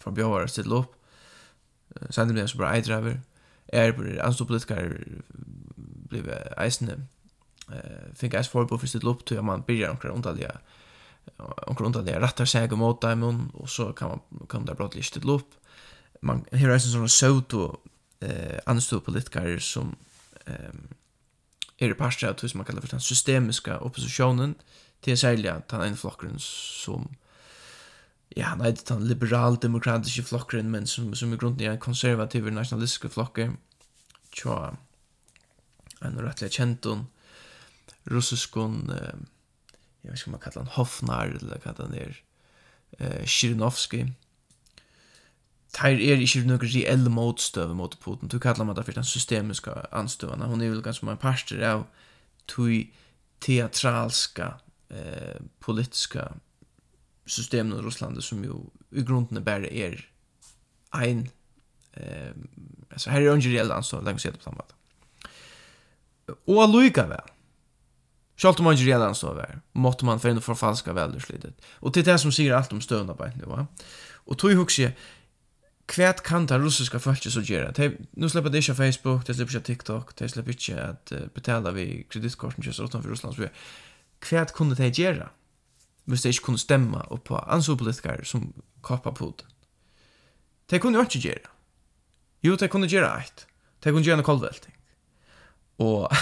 fra 0.00 0.10
bjøvare 0.14 0.48
til 0.48 0.70
lopp, 0.70 0.94
eh, 1.96 2.06
sendim 2.10 2.38
blei 2.38 2.46
så 2.48 2.60
bra 2.60 2.72
eidraver, 2.76 3.18
er 3.68 3.92
på 3.92 4.06
anstå 4.22 4.46
politikar 4.46 4.94
blei 6.08 6.22
eisne, 6.56 7.02
eh, 7.72 8.08
fink 8.14 8.34
eis 8.34 8.48
forbo 8.48 8.78
for 8.78 8.86
til 8.86 9.08
opp, 9.08 9.26
tog 9.26 9.44
man 9.44 9.62
byrjar 9.62 9.90
omkrar 9.90 10.14
ondalja, 10.14 10.54
eh, 10.54 10.83
och 11.36 11.80
undan 11.80 12.04
det 12.04 12.20
rattar 12.20 12.48
seg 12.48 12.72
og 12.72 12.78
mot 12.78 13.00
dem 13.02 13.22
og 13.24 13.68
så 13.68 13.92
kan 13.92 14.08
man 14.08 14.48
kan 14.48 14.64
det 14.64 14.76
brått 14.76 14.94
lyst 14.94 15.14
til 15.14 15.30
opp 15.30 15.54
man 16.20 16.44
her 16.52 16.70
er 16.70 16.78
sånne 16.78 17.10
søvto 17.10 17.80
eh, 18.20 18.60
anstå 18.66 19.00
politikere 19.04 19.60
som 19.60 19.94
eh, 20.46 20.72
er 21.80 21.90
i 21.90 21.98
parster 21.98 22.28
av 22.28 22.38
det 22.40 22.50
som 22.50 22.62
man 22.62 22.68
kallar 22.68 22.84
for 22.84 22.94
den 22.94 23.04
systemiska 23.04 23.80
opposisjonen 23.80 24.54
til 25.02 25.18
særlig 25.18 25.50
at 25.52 25.72
han 25.72 25.84
en 25.84 26.00
flokkeren 26.00 26.38
som 26.40 27.10
ja, 28.36 28.54
nei, 28.58 28.72
det 28.72 28.82
er 28.82 28.96
den 28.96 29.08
liberal-demokratiske 29.08 30.24
flokkeren 30.26 30.70
men 30.70 30.86
som, 30.86 31.12
som 31.14 31.32
i 31.32 31.36
grunden 31.36 31.66
er 31.66 31.74
en 31.74 31.82
konservativ 31.82 32.48
nasjonalistiske 32.50 33.12
flokker 33.14 33.56
tja 34.34 34.74
en 36.04 36.18
rettelig 36.20 36.52
kjentun 36.56 37.06
russiskon, 38.04 38.90
eh, 38.90 39.14
jag 40.04 40.10
vet 40.10 40.18
inte 40.18 40.26
om 40.26 40.32
man 40.32 40.40
kallar 40.40 40.64
han 40.64 40.72
Hofnar 40.76 41.26
eller 41.26 41.60
vad 41.64 41.78
han 41.78 41.94
är 41.94 42.22
eh 42.98 43.24
Shirinovski 43.26 44.06
Tær 45.74 45.98
er 45.98 46.20
ikke 46.22 46.44
nokon 46.46 46.70
reell 46.70 47.08
motstøv 47.10 47.72
mot 47.74 47.96
Putin. 48.00 48.28
Du 48.28 48.38
kallar 48.38 48.64
man 48.64 48.76
det 48.76 48.84
for 48.84 48.94
den 48.94 49.04
systemiska 49.04 49.72
anstøvene. 49.92 50.46
Hon 50.46 50.60
er 50.62 50.70
vel 50.70 50.82
ganske 50.82 51.06
mange 51.06 51.18
parster 51.18 51.64
av 51.66 51.86
tui 52.46 52.92
teatralska 53.40 54.52
eh, 54.90 55.40
politiska 55.60 56.28
systemen 57.26 57.78
i 57.78 57.82
Russland 57.82 58.22
som 58.22 58.44
jo 58.44 58.70
i 58.92 59.02
grunden 59.02 59.44
bare 59.44 59.72
er 59.72 59.98
ein 60.94 61.28
eh, 61.96 62.30
altså 62.90 63.10
her 63.10 63.20
er 63.20 63.24
jo 63.24 63.34
ikke 63.34 63.56
reell 63.56 63.72
anstøv, 63.74 64.04
lenge 64.04 64.22
siden 64.22 64.38
på 64.38 64.46
samme 64.46 64.62
måte. 64.62 64.74
Og 66.46 66.62
allikevel, 66.62 67.33
Sjalt 68.36 68.58
om 68.58 68.64
man 68.64 68.74
inte 68.74 68.84
redan 68.84 69.14
sover, 69.14 69.60
måtte 69.72 70.04
man 70.04 70.20
finne 70.20 70.40
förfalska 70.40 70.92
väderslidet. 70.92 71.54
Och 71.80 71.92
det 71.92 72.00
är 72.00 72.04
det 72.04 72.18
som 72.18 72.32
sier 72.32 72.54
allt 72.54 72.72
om 72.72 72.80
stönarbetet 72.80 73.36
nu, 73.36 73.44
va? 73.46 73.66
Och 74.26 74.38
tog 74.38 74.52
hukse 74.52 74.82
jeg, 74.82 74.92
kvärt 75.86 76.22
kan 76.22 76.46
det 76.46 76.58
russiska 76.58 76.98
folket 76.98 77.32
så 77.32 77.40
göra? 77.40 77.70
De, 77.70 77.96
nu 78.12 78.28
släpper 78.28 78.50
det 78.50 78.58
ikke 78.58 78.74
Facebook, 78.74 79.26
de 79.26 79.34
slipper 79.34 79.54
ikke 79.54 79.66
TikTok, 79.66 80.18
de 80.18 80.28
slipper 80.28 80.50
ikke 80.52 80.80
at 80.80 81.12
uh, 81.12 81.26
betala 81.34 81.70
vi 81.70 82.06
kreditkorten 82.10 82.64
kjøs 82.64 82.80
utenfor 82.80 83.10
Russland. 83.10 83.48
Kvärt 84.20 84.52
kunde 84.52 84.76
det 84.76 84.98
gjøre? 84.98 85.28
Hvis 86.04 86.22
det 86.22 86.28
ikke 86.28 86.44
kunde 86.44 86.60
stämma 86.60 87.04
opp 87.10 87.24
på 87.24 87.36
ansopolitiker 87.36 88.24
som 88.24 88.52
kapar 88.84 89.12
Det 89.12 89.44
De 90.70 90.78
kunde 90.78 91.00
inte 91.00 91.18
gjøre. 91.18 91.48
Jo, 92.42 92.56
de 92.56 92.68
kunde 92.68 92.88
gjøre 92.88 93.20
ett. 93.20 93.46
De 93.84 93.90
kunde 93.90 94.04
gjøre 94.04 94.18
en 94.18 94.24
kolvelting. 94.32 94.74
Och 95.78 96.12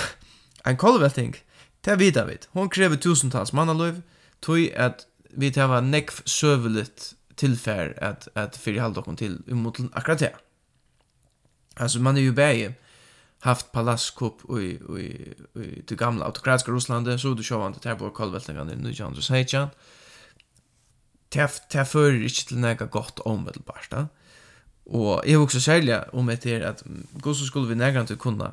en 0.64 0.76
kolvelting, 0.76 1.36
Det 1.84 1.98
vita 1.98 2.24
vi. 2.24 2.36
Hon 2.54 2.70
krever 2.70 2.96
tusentals 2.96 3.52
mannaløyv, 3.52 4.02
tog 4.42 4.68
at 4.78 5.06
vi 5.34 5.50
tar 5.50 5.70
var 5.72 5.82
nekv 5.82 6.22
søveligt 6.28 7.14
tilfær 7.36 7.94
at, 7.96 8.28
at 8.38 8.56
fyrir 8.60 8.82
halda 8.84 9.02
okkur 9.02 9.16
til 9.18 9.40
umot 9.50 9.80
akkurat 9.92 10.20
det. 10.20 10.32
Altså, 11.76 12.00
man 12.00 12.16
er 12.16 12.26
jo 12.28 12.32
bæg 12.36 12.74
haft 13.42 13.72
palaskup 13.72 14.44
i, 14.60 14.76
i, 14.98 15.08
i 15.58 15.80
det 15.88 15.98
gamla 15.98 16.24
autokratiska 16.24 16.70
Russlandet, 16.72 17.20
så 17.20 17.34
du 17.34 17.42
sjåvande 17.42 17.80
til 17.82 17.96
på 17.98 18.10
kolvetningan 18.14 18.68
i 18.70 18.78
1916. 18.78 19.72
Det 21.32 21.86
fører 21.88 22.22
ikke 22.22 22.44
til 22.48 22.60
nega 22.60 22.84
godt 22.84 23.20
omvedelbart, 23.26 23.88
da. 23.90 24.04
Og 24.86 25.22
jeg 25.26 25.38
vil 25.38 25.46
også 25.46 25.60
særlig 25.60 26.14
om 26.14 26.30
etter 26.30 26.66
at 26.68 26.82
gos 27.22 27.42
skulle 27.46 27.68
vi 27.68 27.74
negrant 27.74 28.08
til 28.08 28.18
kunna 28.18 28.52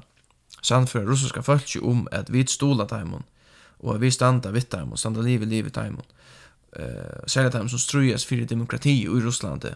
sannføre 0.61 1.07
russiska 1.07 1.41
folk 1.41 1.75
om 1.81 2.07
at 2.11 2.31
vi 2.33 2.45
stola 2.47 2.85
taimon, 2.85 3.23
og 3.79 3.95
at 3.95 4.01
vi 4.01 4.11
standa 4.11 4.51
vitt 4.51 4.69
taimon, 4.71 4.97
standa 4.97 5.21
liv 5.21 5.43
i 5.43 5.45
livet 5.45 5.73
taimon, 5.73 6.05
uh, 6.79 7.27
særlig 7.27 7.51
taimon 7.51 7.69
som 7.69 7.79
strujas 7.79 8.25
fyrir 8.25 8.45
demokrati 8.45 9.01
i 9.03 9.07
Russlandi, 9.07 9.73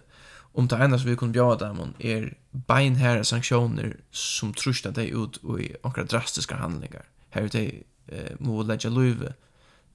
om 0.54 0.68
det 0.68 0.78
enda 0.82 0.98
som 0.98 1.10
vi 1.10 1.16
kunne 1.16 1.34
bjava 1.34 1.56
taimun 1.58 1.96
er 2.00 2.30
beinherre 2.68 3.24
sanksjoner 3.26 3.96
som 4.12 4.54
trusta 4.54 4.92
deg 4.94 5.16
ut 5.16 5.40
i 5.60 5.72
onkra 5.84 6.04
drastiska 6.04 6.60
handlingar. 6.62 7.08
Her 7.34 7.48
er 7.48 7.56
det 7.56 7.66
uh, 8.12 8.36
må 8.40 8.62
leggja 8.64 8.90
luive 8.90 9.34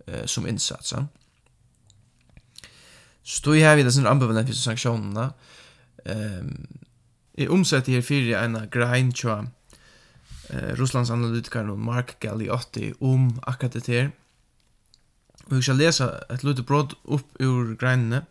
uh, 0.09 0.27
som 0.27 0.46
innsatsa. 0.46 1.07
Så 3.22 3.44
då 3.44 3.55
har 3.55 3.77
vi 3.77 3.83
det 3.83 3.92
som 3.92 4.07
ambivalent 4.07 4.48
fyrir 4.48 4.57
sanktionerna, 4.57 5.33
Um, 6.07 6.66
jeg 7.38 7.51
omsetter 7.51 7.92
her 7.92 8.03
fyrir 8.03 8.38
en 8.40 8.57
grein 8.70 9.12
tjua, 9.12 9.44
eh, 10.50 10.74
Russlands 10.78 11.11
analytikaren 11.11 11.78
Mark 11.78 12.16
Galliotti 12.20 12.92
om 13.00 13.30
akkurat 13.46 13.72
det 13.72 13.87
her. 13.87 14.11
Og 15.48 15.54
jeg 15.54 15.62
skal 15.62 15.80
lese 15.80 16.11
et 16.30 16.44
lite 16.44 16.62
bråd 16.62 16.94
opp 17.04 17.40
ur 17.40 17.74
greinene. 17.80 18.24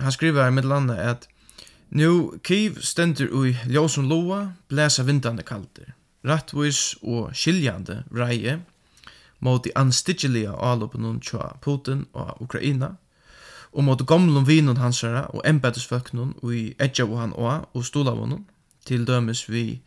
Han 0.00 0.12
skriver 0.12 0.44
her 0.44 0.50
med 0.50 0.62
landet 0.62 0.96
at 0.96 1.28
Nu 1.92 2.38
Kiev 2.44 2.80
stendur 2.80 3.28
ui 3.36 3.50
ljósum 3.68 4.06
loa, 4.08 4.54
blæsa 4.68 5.02
vindande 5.04 5.42
kaldir, 5.44 5.92
rattvis 6.24 6.94
og 7.02 7.34
skiljande 7.36 8.04
vreie 8.08 8.62
mot 9.40 9.64
de 9.64 9.74
anstigelige 9.76 10.48
avlåpene 10.48 11.18
tja 11.20 11.50
Putin 11.60 12.06
og 12.12 12.40
Ukraina, 12.40 12.94
og 13.72 13.84
mot 13.84 14.06
gamlum 14.06 14.46
vinun 14.48 14.80
hansara 14.80 15.26
og 15.34 15.42
embeddesføknun 15.44 16.32
og 16.42 16.54
i 16.54 16.64
etja 16.80 17.04
og 17.04 17.18
han 17.20 17.36
og 17.36 17.68
og 17.74 17.84
stolavunum, 17.84 18.46
til 18.86 19.04
dømes 19.06 19.50
vi 19.50 19.82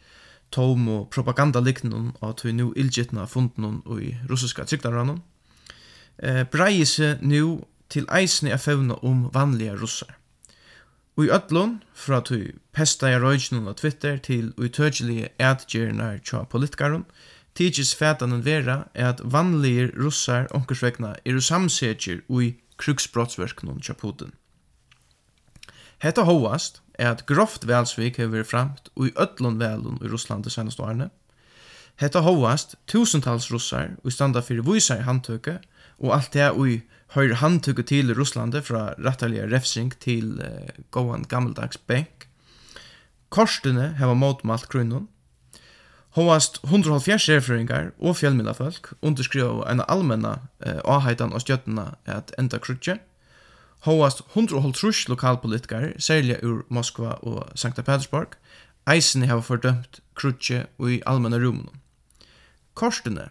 tom 0.52 0.88
og 0.90 1.10
propagandaliknum 1.12 2.14
av 2.22 2.36
tog 2.40 2.54
nu 2.54 2.72
ilgitna 2.76 3.26
og 3.26 4.02
i 4.02 4.16
russiska 4.30 4.66
trygdarrannen, 4.66 5.22
eh, 6.20 6.44
breie 6.44 6.86
seg 6.86 7.22
nu 7.22 7.64
til 7.90 8.06
eisne 8.10 8.54
av 8.54 8.60
fevna 8.60 8.96
om 9.04 9.30
vanlige 9.34 9.76
russar. 9.76 10.16
Og 11.18 11.26
i 11.26 11.32
ötlun, 11.32 11.82
fra 11.94 12.22
tog 12.22 12.52
pesta 12.74 13.08
i 13.08 13.20
røyginun 13.20 13.68
av 13.68 13.76
Twitter 13.80 14.18
til 14.18 14.54
utøgjelige 14.58 15.30
adgjernar 15.40 16.20
tja 16.20 16.44
politikarun, 16.44 17.06
tidsis 17.56 17.96
fætanen 17.96 18.44
vera 18.44 18.88
er 18.94 19.14
at 19.14 19.22
vanlige 19.24 19.92
russar 19.96 20.48
onkersvegna 20.52 21.16
er 21.26 21.40
samsetjer 21.40 22.22
ui 22.30 22.58
kruksbrottsverknum 22.78 23.80
tja 23.80 23.94
Putin. 23.94 24.34
Hetta 26.04 26.26
hóast, 26.28 26.82
er 27.00 27.12
at 27.12 27.26
groft 27.30 27.68
velsvik 27.68 28.18
hefur 28.22 28.44
framt 28.48 28.90
og 28.96 29.08
i 29.10 29.14
öllum 29.20 29.60
velun 29.60 30.02
i 30.02 30.10
Russland 30.12 30.44
det 30.44 30.54
senaste 30.56 30.84
årene. 30.84 31.10
Hetta 31.96 32.20
hovast 32.26 32.76
tusentals 32.92 33.48
russar 33.52 33.96
og 34.04 34.12
standa 34.12 34.42
fyrir 34.44 34.66
vísar 34.68 35.00
i 35.00 35.08
handtøke 35.08 35.60
og 36.04 36.12
alt 36.18 36.34
det 36.34 36.50
og 36.52 36.82
høyr 37.16 37.38
handtøke 37.40 37.86
til 37.88 38.12
Russlandi 38.18 38.62
fra 38.66 38.90
rattaliga 39.00 39.48
refsing 39.48 39.94
til 40.04 40.40
uh, 40.44 40.72
gåan 40.92 41.24
gammeldags 41.32 41.78
bank. 41.78 42.28
Korstene 43.30 43.94
heva 44.00 44.14
motmalt 44.14 44.68
grunnen. 44.72 45.08
Hovast 46.16 46.62
170 46.64 47.20
sjefrøyngar 47.20 47.92
og 48.00 48.16
fjellmiddafölk 48.20 48.94
underskriva 49.02 49.66
en 49.72 49.84
allmenna 49.88 50.38
uh, 50.66 50.80
avheitan 50.84 51.36
og 51.36 51.44
stjøttena 51.44 51.94
at 52.06 52.36
enda 52.40 52.60
krutje. 52.60 53.00
Hoast 53.86 54.24
150 54.34 55.10
lokalpolitikar, 55.10 55.92
særlig 56.02 56.40
ur 56.44 56.64
Moskva 56.74 57.20
og 57.22 57.52
St. 57.54 57.76
Petersburg, 57.86 58.34
eisen 58.90 59.28
hava 59.30 59.44
fordømt 59.46 60.00
krutje 60.18 60.64
og 60.80 60.88
i 60.90 61.02
allmenna 61.06 61.38
rumen. 61.38 61.68
Korstene, 62.74 63.28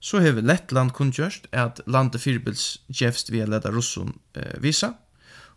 så 0.00 0.20
hever 0.20 0.44
Lettland 0.44 0.92
kunngjørst 0.92 1.48
at 1.52 1.80
landet 1.86 2.20
fyrbils 2.20 2.82
gjevst 2.92 3.32
via 3.32 3.46
leda 3.48 3.72
russum 3.72 4.10
eh, 4.36 4.58
visa, 4.60 4.90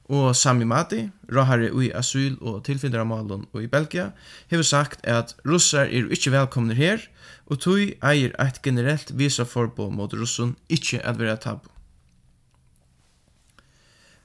og 0.07 0.31
Sami 0.35 0.63
Mati, 0.63 1.01
rahare 1.35 1.67
i 1.83 1.89
asyl 1.91 2.37
og 2.39 2.63
tilfinneramalen 2.63 3.43
og 3.51 3.63
i 3.63 3.67
Belgia, 3.67 4.13
hever 4.47 4.63
sagt 4.63 5.03
at 5.03 5.35
russar 5.43 5.91
er 5.91 6.07
ikkje 6.15 6.31
velkomne 6.37 6.79
her, 6.79 7.03
og 7.51 7.59
tog 7.59 7.83
eier 7.83 8.31
eit 8.39 8.63
generelt 8.63 9.11
visa 9.19 9.43
forbo 9.43 9.89
mot 9.91 10.15
russun 10.15 10.55
ikkje 10.69 11.03
at 11.03 11.19
vera 11.19 11.35
tabu 11.35 11.67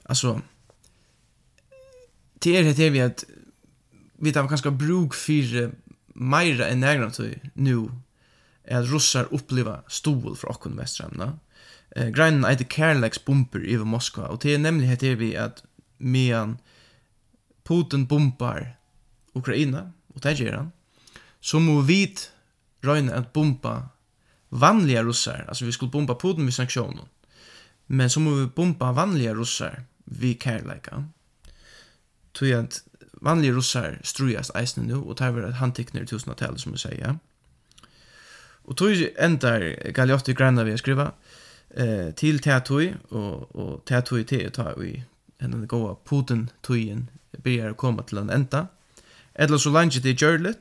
alltså 0.05 0.41
det 2.35 2.57
är 2.57 2.75
det 2.75 2.91
vi 2.91 3.01
att 3.01 3.25
vi 4.19 4.33
tar 4.33 4.49
kanske 4.49 4.71
bruk 4.71 5.15
för 5.15 5.73
mera 6.15 6.67
än 6.67 6.81
nägra 6.81 7.11
så 7.11 7.29
nu 7.55 7.89
är 8.65 8.81
att 8.81 8.89
russar 8.89 9.27
uppleva 9.31 9.83
stol 9.89 10.37
från 10.37 10.51
okkun 10.51 10.77
västramna. 10.77 11.39
Eh 11.97 12.09
grejen 12.09 12.45
är 12.45 12.57
det 12.57 12.65
Karlax 12.65 13.25
bumper 13.25 13.61
över 13.61 13.85
Moskva 13.85 14.29
och 14.29 14.39
det 14.43 14.55
är 14.55 14.59
nämligen 14.59 14.97
det 15.01 15.15
vi 15.15 15.37
att 15.37 15.65
medan 15.99 16.59
Putin 17.63 18.07
bompar 18.07 18.77
Ukraina 19.33 19.93
och 20.15 20.21
det 20.21 20.33
gör 20.33 20.53
han 20.53 20.73
så 21.41 21.61
må 21.61 21.81
vi 21.81 22.15
röjna 22.81 23.15
att 23.15 23.33
bomba 23.33 23.89
vanliga 24.49 25.03
russar. 25.03 25.45
Alltså 25.49 25.65
vi 25.65 25.73
skulle 25.73 25.91
bomba 25.91 26.15
Putin 26.15 26.45
med 26.45 26.55
sanktioner 26.55 27.05
Men 27.87 28.11
så 28.11 28.21
må 28.21 28.35
vi 28.35 28.47
bomba 28.47 28.93
vanliga 28.93 29.35
russar 29.35 29.85
vi 30.07 30.35
kærleika. 30.35 31.03
Tog 32.35 32.49
at 32.49 32.83
vanlige 33.23 33.57
russar 33.57 33.99
strujast 34.05 34.51
eisne 34.57 34.87
nu, 34.87 35.09
og 35.09 35.17
tar 35.17 35.31
vi 35.31 35.41
at 35.41 35.55
handtikner 35.55 36.03
i 36.03 36.07
tusenavtalet, 36.07 36.61
som 36.61 36.73
vi 36.73 36.79
sier. 36.79 37.17
Og 38.65 38.77
tog 38.77 38.97
endar 39.19 39.93
Galiotti 39.93 40.33
Granna 40.33 40.65
vi 40.65 40.71
har 40.71 40.79
skriva, 40.79 41.11
eh, 41.71 42.15
til 42.15 42.39
Teatoi, 42.39 42.95
og, 43.11 43.57
og 43.57 43.83
Teatoi 43.87 44.25
til 44.25 44.51
ta 44.51 44.73
i 44.83 45.03
henne 45.41 45.67
goa 45.67 45.95
Putin-toien 45.95 47.09
byrjar 47.43 47.75
å 47.75 47.79
komme 47.79 48.03
til 48.07 48.19
en 48.19 48.31
enda. 48.31 48.67
Eller 49.35 49.59
så 49.59 49.71
langt 49.71 50.03
det 50.03 50.17
gjør 50.17 50.55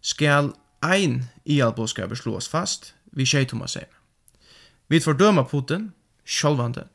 skal 0.00 0.52
ein 0.82 1.30
i 1.44 1.60
alboskaper 1.60 2.14
slås 2.14 2.48
fast, 2.48 2.94
vi 3.12 3.24
tjej 3.24 3.48
Thomas 3.48 3.76
seg. 3.76 3.86
Vi 4.88 5.00
fordøma 5.00 5.44
Putin, 5.44 5.92
sjálvande, 6.24 6.88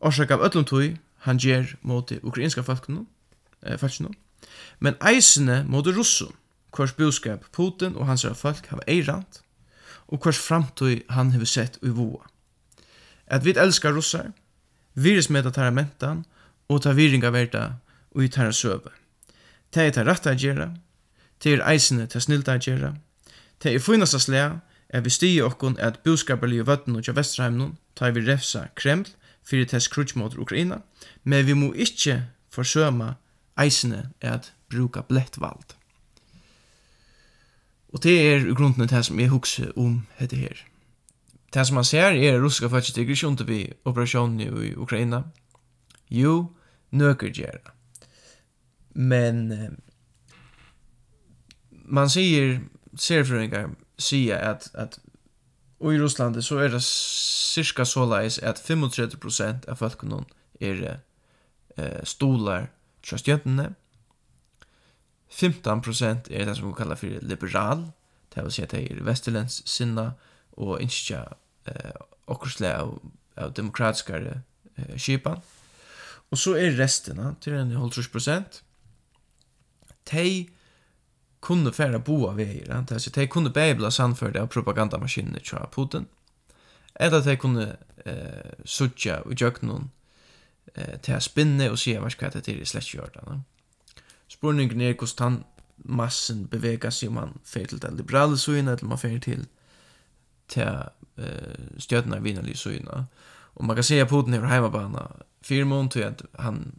orsak 0.00 0.30
av 0.30 0.40
öllum 0.40 0.64
tui, 0.64 0.96
han 1.24 1.40
ger 1.40 1.76
mot 1.82 2.08
de 2.08 2.20
ukrainska 2.22 2.62
folkene, 2.62 3.06
eh, 3.62 3.78
folkene, 3.78 4.12
men 4.78 4.96
eisene 5.00 5.64
mot 5.68 5.86
russen, 5.86 6.32
hvers 6.76 6.92
budskap 6.92 7.44
Putin 7.52 7.96
og 7.96 8.06
hans 8.06 8.26
folk 8.36 8.66
har 8.66 8.82
eirant, 8.88 9.40
og 10.08 10.20
hvers 10.20 10.38
framtøy 10.38 11.02
han 11.10 11.32
har 11.32 11.44
sett 11.44 11.78
i 11.82 11.88
voa. 11.88 12.26
At 13.26 13.44
vi 13.44 13.54
elskar 13.56 13.94
russar, 13.96 14.32
virus 14.94 15.30
med 15.30 15.46
at 15.46 15.72
mentan, 15.72 16.24
og 16.68 16.82
ta 16.82 16.92
viringa 16.92 17.30
verda 17.30 17.64
og 18.14 18.24
i 18.24 18.28
tæra 18.28 18.52
søve. 18.52 18.90
ta 19.72 19.82
er 19.82 19.90
det 19.90 20.06
rette 20.06 20.30
å 20.30 20.38
gjøre, 20.38 20.76
det 21.42 21.52
er 21.52 21.64
eisene 21.66 22.06
ta 22.06 22.20
snilta 22.20 22.54
å 22.56 22.62
gjøre, 22.62 22.94
det 23.62 23.74
er 23.74 23.82
funnast 23.82 24.20
slea 24.20 24.60
er 24.88 25.00
vi 25.00 25.10
stige 25.10 25.44
okkon 25.44 25.78
at 25.78 26.02
budskaperlige 26.04 26.66
vøtten 26.66 26.96
og 26.96 27.04
tja 27.04 27.12
Vesterheimnon 27.16 27.76
ta 27.98 28.10
vi 28.14 28.22
refsa 28.22 28.68
Kreml, 28.76 29.08
fyrir 29.44 29.68
tess 29.68 29.88
krutsk 29.88 30.16
mot 30.16 30.36
Ukraina, 30.38 30.80
men 31.24 31.46
vi 31.46 31.54
må 31.54 31.72
ikkje 31.72 32.22
forsøma 32.50 33.14
eisene 33.60 34.10
at 34.20 34.52
bruka 34.70 35.02
blettvald. 35.08 35.76
Og 37.94 38.02
det 38.02 38.14
er 38.20 38.46
i 38.46 38.54
grunden 38.54 38.88
det 38.88 39.04
som 39.06 39.20
jeg 39.20 39.30
husker 39.30 39.70
om 39.78 40.06
dette 40.18 40.36
her. 40.36 40.64
Det 41.54 41.66
som 41.66 41.74
man 41.74 41.84
ser 41.84 42.16
er 42.18 42.40
ruska 42.42 42.66
faktisk 42.68 42.98
ikke 42.98 43.16
skjønte 43.16 43.46
vi 43.46 43.72
operasjonen 43.84 44.40
i 44.40 44.74
Ukraina. 44.74 45.22
Jo, 46.10 46.50
nøker 46.90 47.30
gjerne. 47.30 47.70
Men 48.94 49.52
man 51.70 52.10
sier, 52.10 52.58
serfrøyngar 52.98 53.70
sier 53.98 54.36
at, 54.36 54.70
at 54.74 54.98
Og 55.80 55.94
i 55.94 56.00
Russland 56.00 56.42
så 56.42 56.58
er 56.62 56.68
det 56.68 56.82
cirka 56.82 57.84
så 57.84 58.04
leis 58.08 58.38
at 58.38 58.60
35% 58.62 59.68
av 59.68 59.80
folkene 59.80 60.22
er 60.60 60.84
eh, 61.76 62.02
stolar 62.04 62.70
kjøst 63.04 63.28
jentene. 63.28 63.74
15% 65.34 66.30
er 66.30 66.46
det 66.46 66.56
som 66.56 66.68
vi 66.70 66.76
kallar 66.78 66.98
for 67.00 67.26
liberal, 67.26 67.88
det 68.34 68.42
vil 68.42 68.54
si 68.54 68.62
at 68.62 68.72
det 68.74 68.84
er 68.90 69.02
vestilens 69.06 69.62
sinna 69.66 70.12
og 70.56 70.80
innskja 70.82 71.24
eh, 71.70 71.94
okkursle 72.30 72.70
av, 72.70 72.94
av 73.36 73.54
demokratiskare 73.54 74.40
eh, 74.76 74.96
kipan. 74.96 75.42
Og 76.30 76.38
så 76.38 76.56
er 76.58 76.78
resten, 76.78 77.20
til 77.42 77.58
enn 77.58 77.74
50%, 77.74 78.62
de 80.10 80.28
kunde 81.44 81.72
færa 81.72 81.98
boa 81.98 82.32
vägar. 82.32 82.78
Inte? 82.78 82.94
at 82.94 83.14
de 83.14 83.26
kunde 83.26 83.50
beibla 83.50 83.90
sannførde 83.90 84.40
av 84.40 84.46
propagandamaskinene 84.46 85.40
tja 85.40 85.66
Putin. 85.72 86.06
Eller 86.94 87.20
de 87.20 87.36
kunde 87.36 87.76
eh, 88.06 88.52
sutja 88.64 89.20
og 89.24 89.34
gjøk 89.34 89.62
noen 89.62 89.90
eh, 90.74 90.98
till 91.02 91.16
å 91.16 91.20
spinne 91.20 91.70
och 91.70 91.78
se 91.78 91.98
hva 91.98 92.10
kvart 92.10 92.32
det 92.32 92.48
är 92.48 92.62
i 92.62 92.64
släckgördarna. 92.64 93.42
Spårningen 94.28 94.80
är 94.80 94.86
hur 94.86 95.20
han 95.20 95.44
massen 95.76 96.46
bevegar 96.46 96.90
sig 96.90 97.08
om 97.08 97.14
man 97.14 97.38
färger 97.44 97.66
til 97.66 97.80
den 97.80 97.96
liberala 97.96 98.36
syna 98.36 98.72
eller 98.72 98.84
man 98.84 98.98
färger 98.98 99.20
till 99.20 99.46
till 100.46 100.62
eh, 101.16 101.78
stödna 101.78 102.18
vinnarlig 102.18 102.58
syna. 102.58 103.06
Och 103.54 103.64
man 103.64 103.76
kan 103.76 103.84
se 103.84 104.00
at 104.00 104.08
Putin 104.08 104.32
hever 104.32 104.46
heimabana 104.46 105.08
fyra 105.42 105.64
mån 105.64 105.88
til 105.88 106.02
at 106.02 106.22
han 106.38 106.74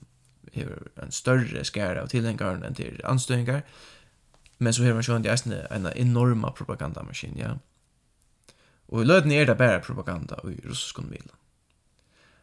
hever 0.53 0.87
en 1.03 1.11
större 1.11 1.63
skär 1.63 1.95
av 1.95 2.07
tilhängaren 2.07 2.63
än 2.63 2.75
till 2.75 3.01
anstöjningar. 3.03 3.63
Men 4.57 4.73
så 4.73 4.83
har 4.83 4.93
man 4.93 5.03
sjön 5.03 5.25
är 5.25 5.73
en 5.73 5.87
enorma 5.95 6.51
propagandamaskin, 6.51 7.37
ja. 7.37 7.59
Och 8.85 9.01
i 9.01 9.05
löden 9.05 9.31
är 9.31 9.45
det 9.45 9.55
bara 9.55 9.79
propaganda 9.79 10.39
i 10.43 10.67
russisk 10.67 10.99
medel. 10.99 11.31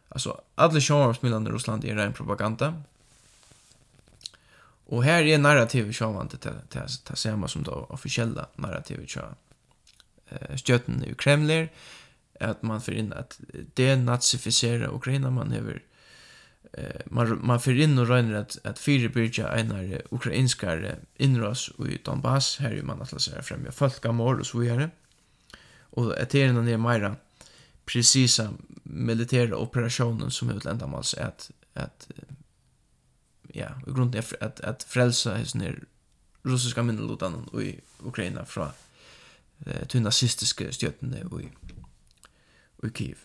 Alltså 0.09 0.41
alla 0.55 0.79
sjönvarsmedlen 0.79 1.47
i 1.47 1.49
Ryssland 1.49 1.85
är 1.85 1.95
ren 1.95 2.13
propaganda. 2.13 2.83
Och 4.85 5.03
här 5.03 5.23
är 5.23 5.37
narrativet 5.37 5.95
inte 6.21 6.37
till 6.37 6.51
till 6.69 6.81
till 7.03 7.15
samma 7.15 7.47
som 7.47 7.63
det 7.63 7.71
officiella 7.71 8.47
narrativet 8.55 9.09
sjön. 9.09 9.35
Eh 10.29 10.55
stjötten 10.55 11.03
i 11.03 11.13
Kreml 11.15 11.67
att 12.39 12.61
man 12.61 12.81
för 12.81 12.91
in 12.91 13.13
att 13.13 13.39
det 13.73 13.95
Ukraina 14.87 15.31
man 15.31 15.51
över 15.51 15.81
eh 16.73 17.01
man 17.05 17.45
man 17.45 17.59
för 17.59 17.79
in 17.79 17.97
och 17.97 18.07
rönner 18.07 18.33
att 18.33 18.65
att 18.65 18.79
fyra 18.79 19.09
byrja 19.09 19.57
enare 19.59 20.01
ukrainskare 20.11 20.95
inras 21.15 21.67
och 21.67 21.87
i 21.87 21.97
Donbass 22.03 22.57
här 22.59 22.71
ju 22.71 22.83
man 22.83 23.01
att 23.01 23.11
läsa 23.11 23.41
främja 23.41 23.71
folkamord 23.71 24.39
och 24.39 24.47
så 24.47 24.57
vidare. 24.57 24.89
Och 25.95 26.21
att 26.21 26.29
det 26.29 26.41
är 26.41 26.53
den 26.53 26.81
mera 26.81 27.15
precisa 27.85 28.53
militära 28.83 29.57
operationen 29.57 30.31
som 30.31 30.49
utländamals 30.49 31.13
är 31.13 31.25
att 31.25 31.51
att 31.73 32.11
ja, 33.53 33.67
i 33.87 33.91
grunden 33.91 34.23
är 34.23 34.43
att 34.43 34.59
att 34.59 34.83
frälsa 34.83 35.35
his 35.35 35.55
ner 35.55 35.83
russiska 36.43 36.83
minnelutan 36.83 37.49
i 37.61 37.79
Ukraina 38.03 38.45
från 38.45 38.67
eh 39.65 39.87
till 39.87 40.01
nazistiska 40.01 40.71
stjärnorna 40.71 41.17
i 41.41 41.49
i 42.87 42.89
Kiev. 42.97 43.17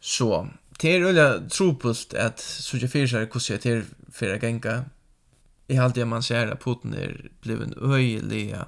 Så 0.00 0.48
det 0.78 0.96
är 0.96 1.02
öliga 1.02 1.48
tropult 1.48 2.14
att 2.14 2.40
sådär 2.40 2.86
för 2.86 3.06
sig 3.06 3.28
hur 3.32 3.40
ser 3.40 3.58
det 3.62 3.84
för 4.12 4.34
att 4.34 4.42
gänga. 4.42 4.84
I 5.68 5.78
allt 5.78 5.94
det 5.94 6.04
man 6.04 6.22
ser 6.22 6.46
att 6.46 6.64
Putin 6.64 6.94
är 6.94 7.30
blivit 7.40 7.78
öjliga 7.78 8.66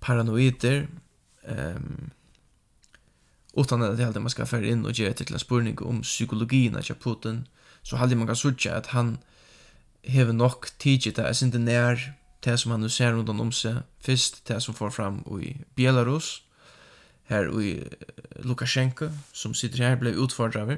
paranoider. 0.00 0.88
Ehm 1.48 1.76
um, 1.76 2.10
utan 3.56 3.82
att 3.82 3.96
det 3.96 4.04
helt 4.04 4.20
man 4.20 4.30
ska 4.30 4.46
föra 4.46 4.66
in 4.66 4.84
och 4.84 4.92
ge 4.92 5.12
till 5.12 5.32
en 5.32 5.38
spurning 5.38 5.78
om 5.78 6.02
psykologin 6.02 6.76
av 6.76 6.82
Putin 6.82 7.48
så 7.82 7.96
hade 7.96 8.16
man 8.16 8.26
kan 8.26 8.36
sådär 8.36 8.74
att 8.76 8.86
han 8.86 9.18
hever 10.02 10.32
nok 10.32 10.66
tidsi 10.78 11.10
det 11.10 11.24
er 11.24 11.32
sindi 11.32 11.58
nær 11.58 11.98
det 12.44 12.58
som 12.58 12.70
han 12.70 12.80
nu 12.80 12.88
ser 12.88 13.12
rundt 13.12 13.28
om 13.28 13.52
seg, 13.52 13.82
fyrst 14.00 14.44
det 14.48 14.60
som 14.60 14.74
får 14.74 14.90
fram 14.90 15.24
i 15.42 15.56
Belarus, 15.74 16.42
her 17.26 17.60
i 17.60 17.82
Lukashenko 18.44 19.10
som 19.32 19.54
sitter 19.54 19.78
her, 19.78 19.96
blev 19.96 20.18
utfordrad 20.18 20.70
av 20.70 20.76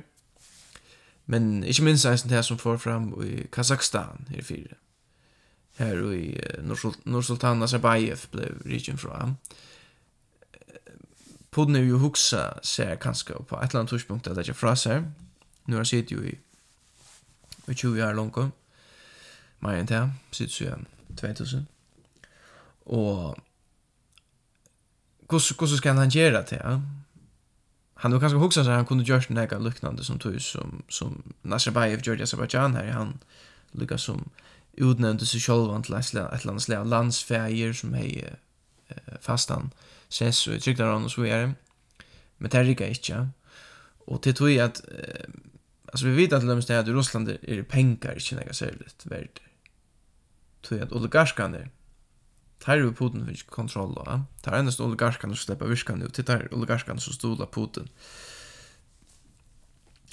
Men 1.27 1.65
ikkje 1.65 1.85
minst 1.85 2.05
är 2.05 2.29
det 2.29 2.43
som 2.43 2.59
får 2.59 2.79
fram 2.79 3.23
i 3.23 3.47
Kazakstan 3.53 4.27
her 4.29 4.43
fyrir 4.43 4.77
her 5.79 6.13
i 6.13 6.41
Nursultan 7.05 7.59
Nazarbayev 7.59 8.19
blev 8.31 8.63
region 8.65 8.99
från. 8.99 9.37
Podden 11.51 11.77
er 11.77 11.81
jo 11.81 11.99
huxa 11.99 12.59
ser 12.63 12.97
kanskje 12.97 13.35
på 13.49 13.57
et 13.57 13.71
eller 13.71 13.81
annet 13.81 13.91
torspunkt 13.91 14.27
at 14.27 14.37
det 14.37 14.43
lägga 14.43 14.55
fra 14.55 14.75
seg. 14.77 15.05
Nu 15.67 15.77
har 15.77 15.85
sitt 15.85 16.13
jo 16.13 16.23
i, 16.23 16.35
i 17.69 17.75
20 17.75 18.03
år 18.05 18.15
långt. 18.15 18.55
Majen 19.61 19.87
till, 19.87 20.11
sitter 20.31 20.65
ju 20.65 20.75
2000. 21.17 21.67
Og 22.87 23.39
Kus 25.29 25.53
kus 25.53 25.81
kan 25.81 25.99
han 25.99 26.09
göra 26.09 26.43
det? 26.43 26.61
Ja? 26.65 26.83
Han 27.95 28.11
då 28.11 28.21
kanske 28.21 28.39
huxar 28.39 28.65
sig 28.65 28.75
han 28.75 28.87
kunde 28.87 29.05
göra 29.05 29.23
något 29.29 29.63
liknande 29.63 30.05
som 30.05 30.19
tog 30.19 30.41
som 30.41 30.83
som 30.89 31.23
Nazarbayev 31.43 32.01
gjorde 32.03 32.21
i 32.21 32.23
Azerbaijan 32.23 32.75
här 32.75 32.91
han 32.91 33.19
lyckas 33.73 34.03
som 34.03 34.31
utnämnde 34.73 35.27
sig 35.27 35.41
själv 35.41 35.83
till 35.83 35.95
ett 35.95 36.45
lands 36.45 36.69
landsfärger 36.69 37.73
som 37.73 37.95
hej 37.95 38.39
fastan 39.21 39.71
ses 40.09 40.47
och 40.47 40.61
tryckte 40.61 40.85
han 40.85 41.05
och 41.05 41.11
så 41.11 41.21
vidare. 41.21 41.55
Men 42.37 42.51
det 42.51 42.63
rycker 42.63 42.89
inte. 42.89 43.29
Och 43.99 44.21
det 44.23 44.33
tror 44.33 44.51
jag 44.51 44.65
att 44.65 44.83
alltså 45.87 46.07
vi 46.07 46.13
vet 46.13 46.33
att 46.33 46.45
lömst 46.45 46.69
det 46.69 46.79
att 46.79 46.89
i 46.89 46.93
Ryssland 46.93 47.29
är 47.29 47.63
pengar 47.63 48.15
inte 48.15 48.47
något 48.47 48.57
särskilt 48.57 49.07
värde. 49.07 49.29
Tror 50.63 50.81
jag 50.81 50.87
att 50.87 50.93
oligarkerna 50.93 51.59
Här 52.69 52.79
är 52.79 52.93
Putin 52.93 53.27
vi 53.27 53.37
kontroll 53.37 53.95
då. 53.95 54.21
Där 54.45 54.53
är 54.53 54.63
nästan 54.63 54.87
oligarkerna 54.87 55.35
som 55.35 55.37
släpper 55.37 55.67
viskan 55.67 56.03
ut. 56.03 56.15
Titta 56.15 56.33
här 56.33 56.55
oligarkerna 56.55 57.01
som 57.01 57.13
stola 57.13 57.47
Putin. 57.47 57.89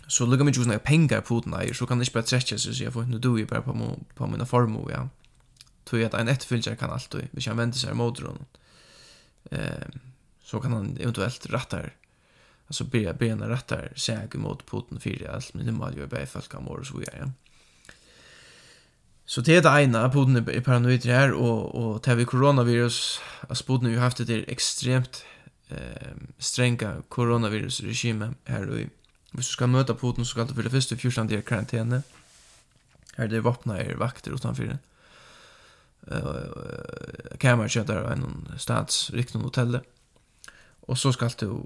Så 0.07 0.25
lukar 0.25 0.43
mig 0.43 0.53
ju 0.53 0.63
såna 0.63 0.79
pengar 0.79 1.21
Putin 1.21 1.51
där 1.51 1.73
så 1.73 1.87
kan 1.87 1.99
det 1.99 2.13
bara 2.13 2.23
träcka 2.23 2.57
sig 2.57 2.75
så 2.75 2.83
jag 2.83 2.93
får 2.93 3.03
nu 3.03 3.19
då 3.19 3.39
ju 3.39 3.45
bara 3.45 3.61
på 3.61 3.99
på 4.15 4.27
mina 4.27 4.45
formo 4.45 4.91
ja. 4.91 5.09
Tror 5.83 6.01
jag 6.01 6.07
att 6.07 6.21
en 6.21 6.27
ettfylgare 6.27 6.75
kan 6.75 6.89
alltid, 6.89 7.27
hvis 7.31 7.47
han 7.47 7.57
vänder 7.57 7.77
sig 7.77 7.93
mot 7.93 8.19
honom. 8.19 8.45
Eh, 9.51 9.87
så 10.43 10.59
kan 10.59 10.73
han 10.73 10.97
eventuellt 10.97 11.45
rätta 11.45 11.79
Alltså 12.67 12.83
be 12.83 13.13
bena 13.13 13.49
rätta 13.49 13.77
säg 13.95 14.27
mot 14.33 14.65
Putin 14.65 14.99
för 14.99 15.29
allt 15.29 15.53
men 15.53 15.65
det 15.65 15.71
måste 15.71 15.99
ju 15.99 16.07
bara 16.07 16.25
folk 16.25 16.49
kan 16.49 16.63
mora 16.63 16.83
så 16.83 16.97
vidare. 16.97 17.17
Ja. 17.19 17.31
Så 19.25 19.41
det 19.41 19.55
är 19.55 19.61
det 19.61 19.83
ena, 19.83 20.09
Putin 20.09 20.35
är 20.35 20.61
paranoid 20.61 21.05
här 21.05 21.31
och, 21.31 21.75
och 21.75 22.01
det 22.01 22.09
här 22.09 22.15
vid 22.15 22.27
coronavirus, 22.27 23.19
alltså 23.49 23.63
Putin 23.63 23.85
har 23.85 23.91
ju 23.91 23.99
haft 23.99 24.27
det 24.27 24.51
extremt 24.51 25.25
eh, 25.69 26.11
stränga 26.37 27.01
coronavirusregimen 27.09 28.35
här 28.45 28.69
och 28.69 28.79
i. 28.79 28.89
Du 29.31 29.43
ska 29.43 29.67
möta 29.67 29.95
Putin 29.95 30.25
så 30.25 30.29
ska 30.29 30.43
du 30.43 30.53
för 30.53 30.63
det 30.63 30.69
första 30.69 30.95
14 30.95 31.27
dagar 31.27 31.41
karantene, 31.41 32.01
Här 33.17 33.27
det 33.27 33.41
vapna 33.41 33.83
er 33.83 33.95
vakter 33.95 34.31
utanför 34.31 34.63
det. 34.63 34.77
Uh, 36.11 37.37
kamerkjötar 37.37 37.97
och 37.97 38.11
en 38.11 38.49
stads 38.57 39.09
riktigt 39.09 39.41
hotell. 39.41 39.79
Och 40.79 40.97
så 40.97 41.13
ska 41.13 41.29
du 41.39 41.63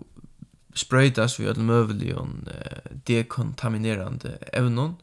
sprøytas 0.73 1.39
vi 1.39 1.47
alle 1.47 1.63
mövlig 1.63 2.13
og 2.17 2.27
uh, 2.47 2.99
dekontaminerande 3.07 4.37
evnon. 4.53 4.95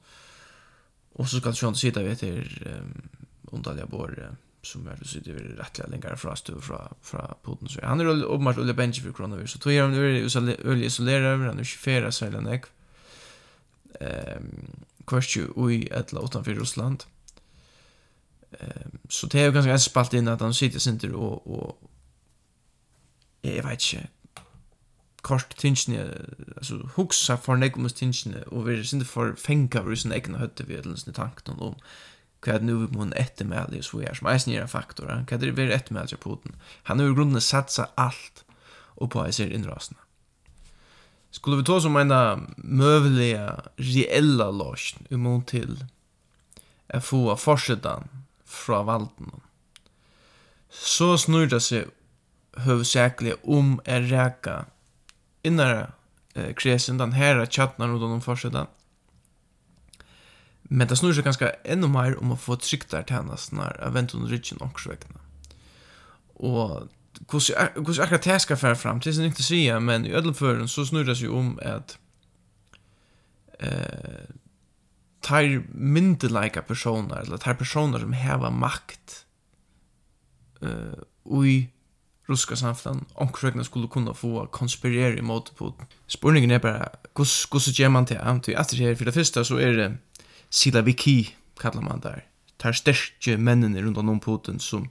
Och 1.16 1.28
så 1.28 1.40
ska 1.40 1.50
du 1.50 1.56
sjön 1.56 1.74
sitta 1.74 2.02
vet 2.02 2.22
er 2.22 2.62
um, 2.66 3.08
underliga 3.52 3.86
bor 3.86 4.36
som 4.62 4.88
är 4.88 4.96
så 4.96 5.04
sitter 5.04 5.32
vi 5.32 5.40
rättliga 5.40 5.88
längre 5.88 6.16
från 6.16 6.36
stå 6.36 6.60
från 6.60 6.94
från 7.02 7.34
podden 7.42 7.68
så 7.68 7.80
han 7.82 8.00
är 8.00 8.06
uppenbart 8.06 8.58
ulle 8.58 8.74
bench 8.74 9.02
för 9.02 9.12
coronavirus 9.12 9.50
så 9.50 9.58
tror 9.58 9.74
jag 9.74 9.84
om 9.84 9.92
det 9.92 9.98
är 9.98 10.28
så 10.28 10.38
ulle 10.38 10.84
isolerad 10.84 11.40
han 11.40 11.58
är 11.58 11.64
24 11.64 12.12
så 12.12 12.24
eller 12.24 12.40
nej. 12.40 12.62
Ehm 14.00 14.66
kvart 15.06 15.36
ju 15.36 15.72
i 15.72 15.88
ett 15.88 16.12
låtan 16.12 16.44
för 16.44 16.54
Ryssland. 16.54 17.04
Ehm 18.50 18.98
så 19.08 19.26
det 19.26 19.40
är 19.40 19.44
ju 19.44 19.52
ganska 19.52 19.78
spalt 19.78 20.14
in 20.14 20.28
att 20.28 20.40
han 20.40 20.54
sitter 20.54 20.78
sin 20.78 21.14
och 21.14 21.46
och 21.46 21.90
jag 23.40 23.62
vet 23.62 23.92
inte 23.92 24.08
kort 25.26 25.56
tingene, 25.58 26.06
altså 26.56 26.78
huksa 26.94 27.34
for 27.42 27.58
negmus 27.58 27.96
tingene, 27.98 28.44
og 28.52 28.66
vi 28.66 28.76
er 28.76 28.84
sinde 28.86 29.08
for 29.08 29.34
fenga 29.40 29.82
vi 29.86 29.98
sin 29.98 30.14
egna 30.14 30.38
høtte 30.38 30.68
vi 30.68 30.78
eller 30.78 30.98
sin 31.00 31.16
tanken 31.16 31.58
om 31.58 31.74
hva 32.44 32.54
er 32.54 32.62
nu 32.62 32.76
vi 32.84 32.88
må 32.94 33.08
ettermelde 33.18 33.82
så 33.82 33.98
vi 33.98 34.06
er, 34.06 34.14
som 34.14 34.28
eisen 34.30 34.54
er 34.54 34.68
faktor, 34.70 35.08
hva 35.10 35.24
er 35.34 35.42
det 35.42 35.54
vi 35.56 35.64
er 35.64 35.74
ettermelde 35.74 36.18
på 36.20 36.36
den. 36.44 36.54
Han 36.86 37.00
har 37.00 37.10
i 37.10 37.16
grunnen 37.16 37.42
satsa 37.42 37.88
alt 37.98 38.44
på 38.96 39.24
eisen 39.24 39.50
innrasene. 39.52 39.98
Skulle 41.34 41.58
vi 41.60 41.66
ta 41.68 41.80
som 41.82 41.96
en 42.00 42.14
møvelige, 42.56 43.48
reella 43.82 44.46
lösning 44.54 45.10
i 45.10 45.18
mån 45.20 45.42
til 45.48 45.74
å 46.94 47.02
få 47.02 47.34
forsetan 47.40 48.08
fra 48.46 48.84
valden. 48.86 49.34
Så 50.70 51.16
snurra 51.20 51.58
seg 51.60 51.90
høvsäklig 52.64 53.34
om 53.42 53.76
en 53.84 54.08
räka 54.08 54.64
innare 55.46 55.92
eh, 56.34 56.54
kresen, 56.54 56.98
den 56.98 57.12
här 57.12 57.46
chatten 57.46 57.90
och 57.90 58.00
de 58.00 58.20
forsidan. 58.22 58.66
Men 60.62 60.88
det 60.88 60.96
snur 60.96 61.12
sig 61.12 61.24
ganska 61.24 61.50
ännu 61.50 61.88
mer 61.88 62.20
om 62.20 62.32
att 62.32 62.40
få 62.40 62.56
tryggt 62.56 62.90
där 62.90 63.04
tjänsten 63.08 63.58
här, 63.58 63.86
event 63.86 64.14
under 64.14 64.28
ryggen 64.28 64.58
också 64.60 64.88
väckna. 64.88 65.20
Och 66.34 66.88
hur 67.32 68.00
akkurat 68.00 68.22
det 68.22 68.38
ska 68.38 68.56
föra 68.56 68.74
fram, 68.74 69.00
det 69.00 69.10
är 69.10 69.24
inte 69.24 69.42
säga, 69.42 69.80
men 69.80 70.06
i 70.06 70.12
ödelfören 70.12 70.68
så 70.68 70.86
snurrar 70.86 71.14
sig 71.14 71.28
om 71.28 71.60
att 71.62 71.98
eh, 73.58 74.26
tar 75.20 75.62
myndelika 75.74 76.62
personer, 76.62 77.16
eller 77.16 77.36
tar 77.36 77.54
personer 77.54 77.98
som 77.98 78.12
häva 78.12 78.50
makt 78.50 79.26
eh, 80.62 80.98
och 81.22 81.46
i 81.46 81.68
ruska 82.26 82.56
samfunn 82.56 83.04
omkring 83.14 83.64
skulle 83.64 83.88
kunna 83.88 84.14
få 84.14 84.46
konspirera 84.46 85.18
emot 85.18 85.56
på 85.56 85.74
spurningen 86.06 86.50
är 86.50 86.58
bara 86.58 86.88
hur 87.16 87.24
hur 87.24 87.78
ger 87.78 87.88
man 87.88 88.06
till 88.06 88.18
att 88.18 88.42
det 88.68 88.76
här 88.76 88.94
för 88.94 89.04
det 89.04 89.12
första 89.12 89.44
så 89.44 89.56
är 89.56 89.72
det 89.72 89.96
Silaviki 90.50 91.34
kallar 91.60 91.82
man 91.82 92.00
där 92.00 92.24
tar 92.56 92.72
styrke 92.72 93.36
männen 93.36 93.82
runt 93.82 93.98
om 93.98 94.20
Putin 94.20 94.58
som 94.58 94.88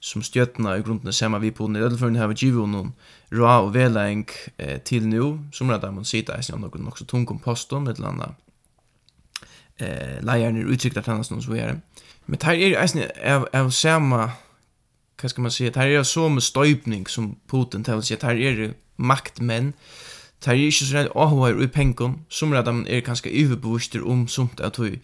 som 0.00 0.22
stjärnorna 0.22 0.78
i 0.78 0.82
grunden 0.82 1.12
samma 1.12 1.38
vi 1.38 1.50
på 1.50 1.68
den 1.68 1.98
för 1.98 2.06
den 2.06 2.16
har 2.16 2.28
vi 2.28 2.34
givet 2.34 2.60
honom 2.60 2.92
ra 3.28 3.60
och 3.60 3.76
välank 3.76 4.30
eh, 4.56 4.78
till 4.78 5.06
nu 5.06 5.38
som 5.52 5.68
där 5.68 5.90
man 5.90 6.04
sitter 6.04 6.40
i 6.40 6.52
någon 6.52 6.88
också 6.88 7.04
tung 7.04 7.26
kompost 7.26 7.72
om 7.72 7.88
ett 7.88 7.98
landa 7.98 8.34
eh 9.76 10.22
lejer 10.22 10.52
ner 10.52 10.64
uttryckt 10.64 10.96
att 10.96 11.08
annars 11.08 11.30
någon 11.30 11.42
så 11.42 11.52
är 11.52 11.66
det 11.66 11.80
men 12.26 12.38
tar 12.38 12.52
är 12.52 12.66
ju 12.66 12.74
är 12.74 13.56
av 13.56 13.70
samma 13.70 14.30
hva 15.22 15.28
skal 15.28 15.42
man 15.42 15.50
si, 15.50 15.70
det 15.70 15.80
här 15.80 15.88
är 15.88 16.02
så 16.02 16.28
med 16.28 16.42
støypning 16.42 17.06
som 17.06 17.36
Putin, 17.50 17.82
det 17.82 17.94
vill 17.94 18.02
säga, 18.02 18.18
det 18.20 18.26
här 18.26 18.36
är 18.36 18.56
det 18.56 18.74
maktmän, 18.96 19.72
det 20.44 20.50
är 20.50 20.54
inte 20.54 20.84
så 20.84 20.94
redd 20.94 21.08
åhåer 21.14 21.62
i 21.62 21.68
pengon, 21.68 22.24
som 22.28 22.52
er 22.52 22.58
at 22.58 22.66
de 22.66 22.86
är 22.88 23.00
ganska 23.00 23.30
överbevusster 23.30 24.02
om 24.08 24.28
sånt 24.28 24.60
att 24.60 24.74
du 24.74 24.98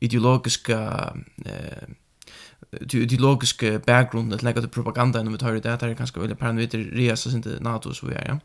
ideologiska 0.00 1.12
eh, 1.44 1.88
ideologiske 2.70 2.96
ideologiska 2.96 3.78
bakgrund 3.78 4.34
att 4.34 4.42
lägga 4.42 4.60
till 4.60 4.70
propaganda 4.70 5.22
när 5.22 5.30
vi 5.30 5.38
tar 5.38 5.52
det 5.52 5.60
där 5.60 5.76
det 5.78 5.86
är 5.86 5.94
ganska 5.94 6.20
väldigt 6.20 6.38
paranoid 6.38 6.74
resa 6.74 7.30
sin 7.30 7.42
till 7.42 7.62
NATO 7.62 7.94
så 7.94 8.06
vi 8.06 8.14
är 8.14 8.28
ja. 8.28 8.38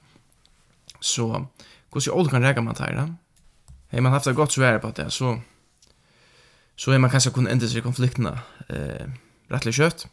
Så 0.99 1.47
hur 1.93 1.99
ska 1.99 2.11
olika 2.11 2.39
räkna 2.39 2.61
man 2.61 2.75
tar 2.75 2.91
det? 2.91 3.13
Hej 3.89 4.01
man 4.01 4.11
haft 4.11 4.25
det 4.25 4.33
gott 4.33 4.51
svar 4.51 4.79
på 4.79 4.91
det 4.95 5.11
så 5.11 5.41
så 6.75 6.91
är 6.91 6.99
man 6.99 7.09
kanske 7.09 7.29
kunde 7.29 7.51
ända 7.51 7.67
sig 7.67 7.81
konflikterna 7.81 8.39
eh 8.69 9.07
rättligt 9.49 9.75
kött 9.75 10.07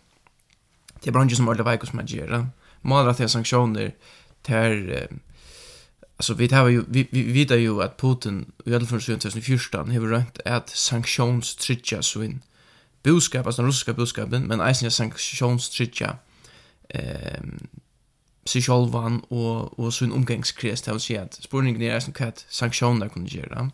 det 1.02 1.10
är 1.10 1.12
branschen 1.12 1.36
som 1.36 1.48
alle 1.48 1.62
verkar 1.62 1.86
som 1.86 1.96
man 1.96 2.06
gör. 2.06 2.46
Målar 2.80 3.08
att 3.08 3.18
det 3.18 3.28
sanksjoner, 3.28 3.92
sanktioner 4.42 5.06
till 5.06 5.18
Alltså 6.18 6.34
vi 6.34 6.48
tar 6.48 6.68
ju 6.68 6.84
vi 6.88 7.08
vi 7.10 7.32
vet 7.32 7.50
ju 7.50 7.82
att 7.82 8.00
Putin 8.00 8.52
i 8.64 8.74
alla 8.74 8.86
fall 8.86 9.00
2014 9.00 9.90
har 9.90 10.00
rönt 10.00 10.38
att 10.44 10.68
sanktionstricka 10.68 12.02
så 12.02 12.22
in 12.22 12.42
budskap 13.02 13.46
alltså 13.46 13.62
ryska 13.62 13.92
budskapen 13.92 14.42
men 14.42 14.60
eisen 14.60 14.90
sanktionstricka 14.90 16.16
ehm 16.88 17.68
sig 18.48 18.62
självan 18.62 19.20
och 19.20 19.78
och 19.78 19.94
sin 19.94 20.12
omgångskrets 20.12 20.82
det 20.82 20.92
vill 20.92 21.00
säga 21.00 21.22
att 21.22 21.34
spårningen 21.34 21.82
är 21.82 22.00
som 22.00 22.12
kat 22.12 22.46
sanktioner 22.48 23.08
kunde 23.08 23.30
göra. 23.30 23.70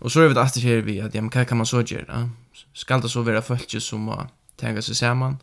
Och 0.00 0.12
så 0.12 0.20
är 0.20 0.28
det 0.28 0.42
att 0.42 0.54
det 0.54 0.80
vi 0.80 1.00
att 1.00 1.14
ja 1.14 1.22
men 1.22 1.30
kan 1.30 1.56
man 1.56 1.66
så 1.66 1.82
göra? 1.82 2.30
Skall 2.72 3.00
det 3.00 3.08
så 3.08 3.22
vara 3.22 3.42
folk 3.42 3.82
som 3.82 4.28
tänker 4.56 4.80
sig 4.80 4.94
samman? 4.94 5.36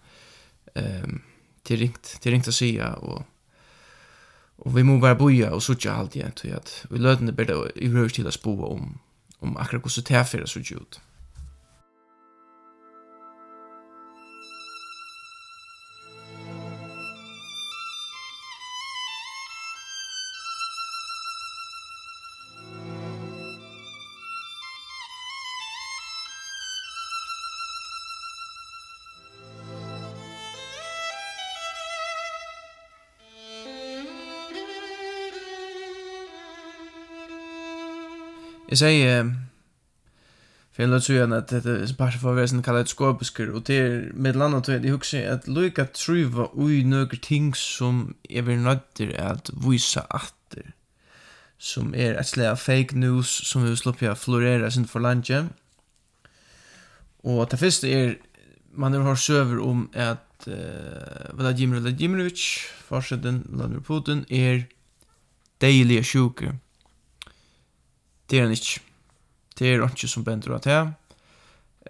ehm 0.74 1.22
till 1.64 1.80
ringt 1.80 2.04
till 2.22 2.32
ringt 2.32 2.48
att 2.48 2.54
säga 2.54 2.94
och 2.94 3.24
och 4.60 4.78
vi 4.78 4.84
måste 4.84 5.02
bara 5.02 5.16
boja 5.16 5.54
och 5.54 5.64
söka 5.64 5.92
allt 5.92 6.16
igen 6.16 6.32
till 6.32 6.56
att 6.56 6.86
vi 6.90 7.00
lödde 7.00 7.26
det 7.26 7.32
bättre 7.32 7.72
i 7.76 7.90
rör 7.90 8.10
till 8.10 8.28
att 8.28 8.34
spå 8.34 8.66
om 8.66 9.00
om 9.40 9.58
akkurat 9.58 9.84
hur 9.84 9.90
så 9.90 10.02
tärfär 10.02 10.46
så 10.46 10.60
ut. 10.60 11.02
Jag 38.78 38.80
säger 38.80 39.36
för 40.72 40.84
jag 40.84 41.10
igjen 41.10 41.34
at 41.34 41.54
att 41.54 41.64
det 41.64 41.72
är 41.72 42.18
for 42.20 42.30
å 42.30 42.34
være 42.38 42.48
sånn 42.52 42.62
kallat 42.62 42.92
skåpisker 42.92 43.50
och 43.50 43.64
det 43.66 43.78
är 43.78 44.12
med 44.14 44.36
landet 44.36 44.66
till 44.66 44.82
det 44.82 44.92
huxar 44.94 45.26
att 45.26 45.48
lycka 45.48 45.86
truva 45.86 46.46
ui 46.54 46.84
några 46.84 47.18
ting 47.18 47.56
som 47.56 48.14
jeg 48.30 48.46
vil 48.46 48.60
nødder 48.62 49.16
att 49.18 49.50
vise 49.50 50.04
åter 50.14 50.74
som 51.58 51.96
är 51.96 52.20
et 52.20 52.28
slag 52.28 52.60
fake 52.60 52.96
news 52.96 53.28
som 53.28 53.66
vi 53.66 53.76
slipper 53.76 54.14
florera 54.14 54.70
sin 54.70 54.86
för 54.86 55.00
landet. 55.00 55.46
Och 57.24 57.48
det 57.50 57.58
första 57.58 57.88
är 57.88 58.18
man 58.76 58.94
har 58.94 59.02
hørt 59.02 59.20
søver 59.20 59.60
om 59.60 59.90
att 59.94 60.48
uh, 60.48 61.34
Vladimir 61.34 61.80
Vladimirovich, 61.80 62.70
farsen 62.88 63.44
Vladimir 63.50 63.82
Putin 63.82 64.26
är 64.30 64.66
dejliga 65.58 66.04
sjuka. 66.04 66.58
Det 68.30 68.40
er 68.40 68.48
han 68.48 68.56
ikke. 68.56 68.82
Det 69.58 69.68
er 69.74 69.82
han 69.82 69.94
ikke 69.96 70.10
som 70.12 70.26
bender 70.28 70.56
av 70.58 70.64
det. 70.66 70.80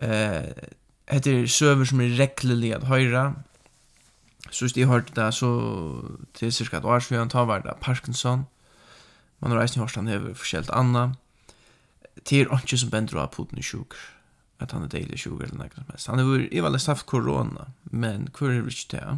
Eh, 0.01 1.19
det 1.23 1.33
er 1.33 1.47
søver 1.51 1.87
som 1.87 2.01
er 2.03 2.17
reglelig 2.19 2.73
at 2.75 2.87
høyre. 2.87 3.33
Så 4.51 4.65
hvis 4.65 4.73
de 4.73 4.85
har 4.85 4.93
hørt 4.93 5.15
det, 5.15 5.33
så 5.33 5.49
til 6.33 6.53
cirka 6.53 6.77
et 6.77 6.85
år 6.85 6.99
så 6.99 7.09
vil 7.09 7.19
han 7.19 7.31
ta 7.31 7.43
hver 7.43 7.63
det 7.65 7.79
Parkinson. 7.81 8.45
Man 9.39 9.51
har 9.51 9.59
reist 9.59 9.77
i 9.77 9.79
han 9.79 10.07
hever 10.07 10.33
forskjellig 10.33 10.73
anna. 10.73 11.11
Det 12.29 12.41
er 12.41 12.49
han 12.49 12.63
ikke 12.63 12.77
som 12.77 12.91
bender 12.91 13.19
av 13.21 13.33
Putin 13.35 13.59
i 13.59 13.65
sjuk. 13.65 13.95
At 14.59 14.71
han 14.71 14.83
er 14.83 14.93
deilig 14.93 15.19
sjuk 15.21 15.41
eller 15.41 15.57
noe 15.57 15.69
som 15.73 15.89
helst. 15.91 16.07
Han 16.07 16.19
er 16.19 16.23
jo, 16.23 16.37
i 16.49 16.61
veldig 16.61 16.79
lest 16.79 16.89
haft 16.89 17.05
korona, 17.05 17.67
men 17.91 18.29
hvor 18.33 18.49
er 18.49 18.61
det 18.61 18.73
ikke 18.73 18.95
det? 18.95 19.03
Ja? 19.03 19.17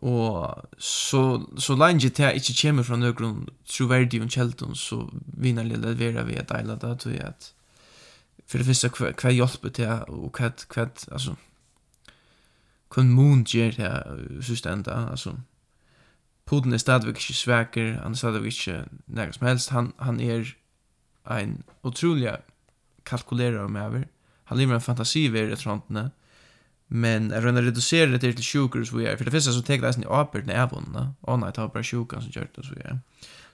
Og 0.00 0.64
så, 0.78 1.46
så 1.60 1.76
lenge 1.76 2.08
til 2.08 2.24
jeg 2.24 2.40
ikke 2.40 2.56
kommer 2.62 2.86
fra 2.88 2.96
noen 2.96 3.42
troverdig 3.68 4.22
og 4.24 4.30
kjeldon, 4.32 4.76
så 4.78 5.02
vinner 5.36 5.68
jeg 5.68 5.76
litt 5.82 5.98
vera 6.00 6.24
ved 6.24 6.40
at 6.40 6.54
eila 6.56 6.78
det, 6.80 6.94
tror 7.02 7.16
jeg 7.16 7.26
at 7.28 7.50
for 8.50 8.58
det 8.58 8.66
første 8.66 8.90
hva, 8.96 9.12
hva 9.14 9.30
hjelper 9.30 9.72
til 9.76 9.90
og 10.10 10.38
hva, 10.38 10.48
hva, 10.72 10.86
altså, 11.14 11.36
hva 12.90 13.04
mån 13.06 13.44
gjør 13.46 13.76
til 13.76 14.62
det 14.64 14.72
enda, 14.72 14.96
altså, 15.12 15.36
Putin 16.50 16.74
er 16.74 16.82
stadigvæk 16.82 17.20
ikke 17.20 17.36
sveker, 17.38 17.92
han 18.02 18.16
er 18.16 18.18
stadigvæk 18.18 18.56
ikke 18.56 18.78
nægge 19.06 19.36
som 19.36 19.46
helst, 19.46 19.70
han, 19.70 19.92
han 20.02 20.18
er 20.20 20.48
en 21.30 21.60
utrolig 21.86 22.32
kalkulerer 23.06 23.68
med 23.68 23.82
over, 23.82 24.08
han 24.44 24.58
lever 24.58 24.74
en 24.74 24.82
fantasiver 24.82 25.52
i 25.52 25.56
trontene, 25.56 26.08
Men 26.92 27.30
jag 27.30 27.44
rönnar 27.44 27.62
reducera 27.62 28.10
det 28.10 28.18
till 28.18 28.44
sjukor 28.44 28.84
så 28.84 28.96
vi 28.96 29.06
är. 29.06 29.16
För 29.16 29.24
det 29.24 29.30
första 29.30 29.52
så 29.52 29.62
tar 29.62 29.78
det 29.78 30.02
i 30.02 30.06
apert 30.08 30.46
när 30.46 30.54
jag 30.54 30.70
vunna. 30.70 31.14
Åh 31.20 31.38
nej, 31.38 31.52
ta 31.52 31.68
bara 31.68 31.84
sjukan 31.84 32.22
som 32.22 32.32
kört 32.32 32.56
det 32.56 32.62
så 32.62 32.74
vidare. 32.74 32.98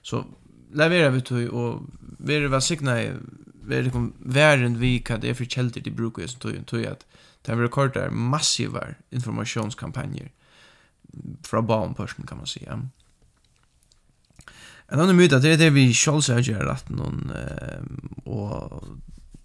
Så 0.01 0.25
levererar 0.73 1.09
vi 1.09 1.21
till 1.21 1.49
och 1.49 1.81
vi 2.17 2.35
är 2.35 2.47
väl 2.47 2.61
signa 2.61 3.03
i 3.03 3.11
vi 3.63 3.75
är 3.75 3.83
liksom 3.83 4.13
världen 4.19 4.79
vi 4.79 4.99
kan 4.99 5.19
det 5.19 5.29
är 5.29 5.33
för 5.33 5.45
källor 5.45 5.69
till 5.69 5.93
brukar 5.93 6.21
just 6.21 6.39
tog 6.39 6.65
tog 6.65 6.85
att 6.85 7.05
det 7.41 7.51
här 7.51 7.59
rekordar 7.59 8.09
massiva 8.09 8.83
informationskampanjer 9.09 10.31
från 11.43 11.67
barnpörsen 11.67 12.27
kan 12.27 12.37
man 12.37 12.47
säga. 12.47 12.89
En 14.87 14.99
annan 14.99 15.15
myt 15.15 15.31
det 15.31 15.49
är 15.49 15.57
det 15.57 15.69
vi 15.69 15.93
själva 15.93 16.39
gör 16.39 16.65
att 16.65 16.89
någon 16.89 17.31
och 18.23 18.83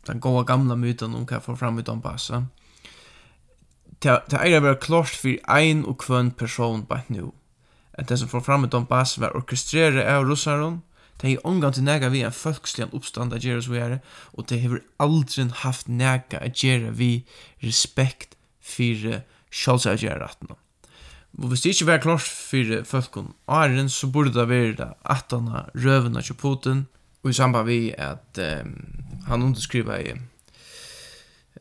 den 0.07 0.21
goda 0.21 0.45
gamla 0.45 0.77
myten 0.77 1.15
om 1.15 1.27
kan 1.27 1.41
få 1.41 1.57
fram 1.57 1.79
utan 1.79 2.01
passa. 2.03 2.35
Mm 2.35 2.47
det 4.03 4.39
er 4.39 4.61
bare 4.61 4.81
klart 4.83 5.15
for 5.15 5.39
ein 5.51 5.85
og 5.87 5.99
kvann 6.03 6.33
person 6.39 6.85
bare 6.89 7.07
nå. 7.09 7.33
At 7.95 8.09
det 8.09 8.19
som 8.19 8.29
får 8.29 8.45
fram 8.47 8.65
i 8.65 8.71
Donbass 8.73 9.19
var 9.21 9.37
orkestrere 9.37 10.05
av 10.09 10.25
russaren, 10.27 10.81
det 11.21 11.33
er 11.33 11.47
omgang 11.47 11.75
til 11.75 11.85
nega 11.87 12.09
vi 12.11 12.25
en 12.27 12.35
folkslig 12.35 12.89
oppstand 12.91 13.35
av 13.35 13.45
Gjeres 13.45 13.69
vi 13.71 13.79
er, 13.79 14.01
og 14.35 14.49
det 14.51 14.59
har 14.65 14.81
aldri 14.99 15.45
haft 15.63 15.89
nega 15.89 16.41
av 16.41 16.57
Gjera 16.57 16.91
vi 16.99 17.25
respekt 17.63 18.35
for 18.59 19.21
sjølsa 19.53 19.95
av 19.95 20.03
Gjere-rattene. 20.03 20.57
Og 21.39 21.53
hvis 21.53 21.63
det 21.65 21.77
ikke 21.77 21.89
var 21.89 22.03
klart 22.03 22.27
for 22.27 22.73
folken 22.89 23.31
åren, 23.49 23.89
så 23.89 24.11
burde 24.11 24.35
det 24.35 24.49
være 24.51 24.75
det 24.81 24.89
at 25.05 25.33
han 25.33 25.47
har 25.53 25.71
røven 25.79 26.19
av 26.19 26.33
Putin, 26.41 26.87
og 27.23 27.31
i 27.31 27.37
samband 27.39 27.71
vi 27.71 27.93
at 27.95 28.43
um, 28.43 28.75
han 29.29 29.47
underskriver 29.47 30.03
i 30.03 30.17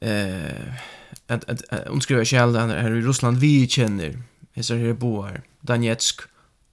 uh, 0.01 0.81
att 1.27 1.49
att 1.49 1.87
underskriva 1.87 2.25
själv 2.25 2.53
där 2.53 2.67
här 2.67 2.91
i 2.91 3.01
Ryssland 3.01 3.37
vi 3.37 3.67
känner 3.67 4.23
hesar 4.53 4.75
här 4.75 4.93
boar 4.93 5.41
Donetsk 5.61 6.21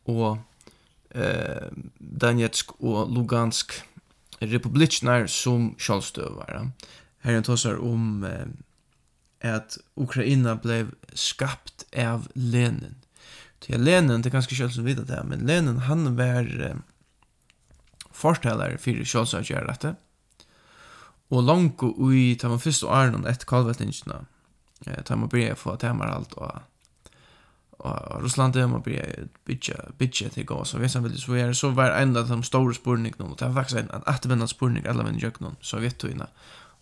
och 0.04 0.38
eh 1.10 1.68
Donetsk 1.98 2.70
och 2.72 3.10
Lugansk 3.12 3.72
republiknar 4.38 5.26
som 5.26 5.74
självstövar. 5.78 6.70
Här 7.18 7.32
är 7.32 7.42
tosar 7.42 7.76
om 7.76 8.24
eh, 8.24 9.54
att 9.54 9.78
Ukraina 9.94 10.56
blev 10.56 10.90
skapt 11.12 11.84
av 11.96 12.28
Lenin. 12.34 12.94
Till 13.58 13.82
Lenin, 13.82 14.22
det 14.22 14.28
er 14.30 14.36
ganske 14.38 14.54
kjølt 14.54 14.74
som 14.74 14.84
vidt 14.86 15.06
det 15.08 15.24
men 15.26 15.46
Lenin 15.46 15.78
han 15.78 16.16
var 16.16 16.46
eh, 16.62 16.76
förställare 18.12 18.78
för 18.78 19.04
självstövarrätten 19.04 19.96
og 21.30 21.42
longu 21.44 21.94
ui 21.98 22.36
ta 22.40 22.48
man 22.48 22.60
fyrst 22.60 22.84
og 22.84 22.96
arnon 22.96 23.26
etter 23.26 24.24
eh 24.86 25.02
ta 25.04 25.16
man 25.16 25.28
byrja 25.28 25.54
få 25.54 25.76
temar 25.76 26.06
alt 26.06 26.34
og 26.36 26.62
og 27.78 28.22
Russland 28.22 28.54
det 28.54 28.70
man 28.70 28.82
bryr 28.82 29.28
bitch 29.46 29.70
bitch 29.98 30.30
til 30.30 30.46
gå 30.46 30.64
så 30.64 30.78
vi 30.78 30.88
sen 30.88 31.04
vill 31.04 31.20
så 31.20 31.34
er 31.34 31.52
så 31.52 31.70
var 31.70 32.02
ända 32.02 32.22
de 32.22 32.42
store 32.42 32.74
spurning 32.74 33.14
nå 33.18 33.34
det 33.38 33.46
var 33.46 33.54
faktiskt 33.54 33.78
en 33.78 33.90
att 34.06 34.26
vända 34.26 34.46
spårning 34.46 34.86
alla 34.86 35.02
men 35.02 35.18
jag 35.18 35.40
någon 35.40 35.56
så 35.60 35.78
vet 35.78 35.98
du 36.00 36.08
inne 36.08 36.26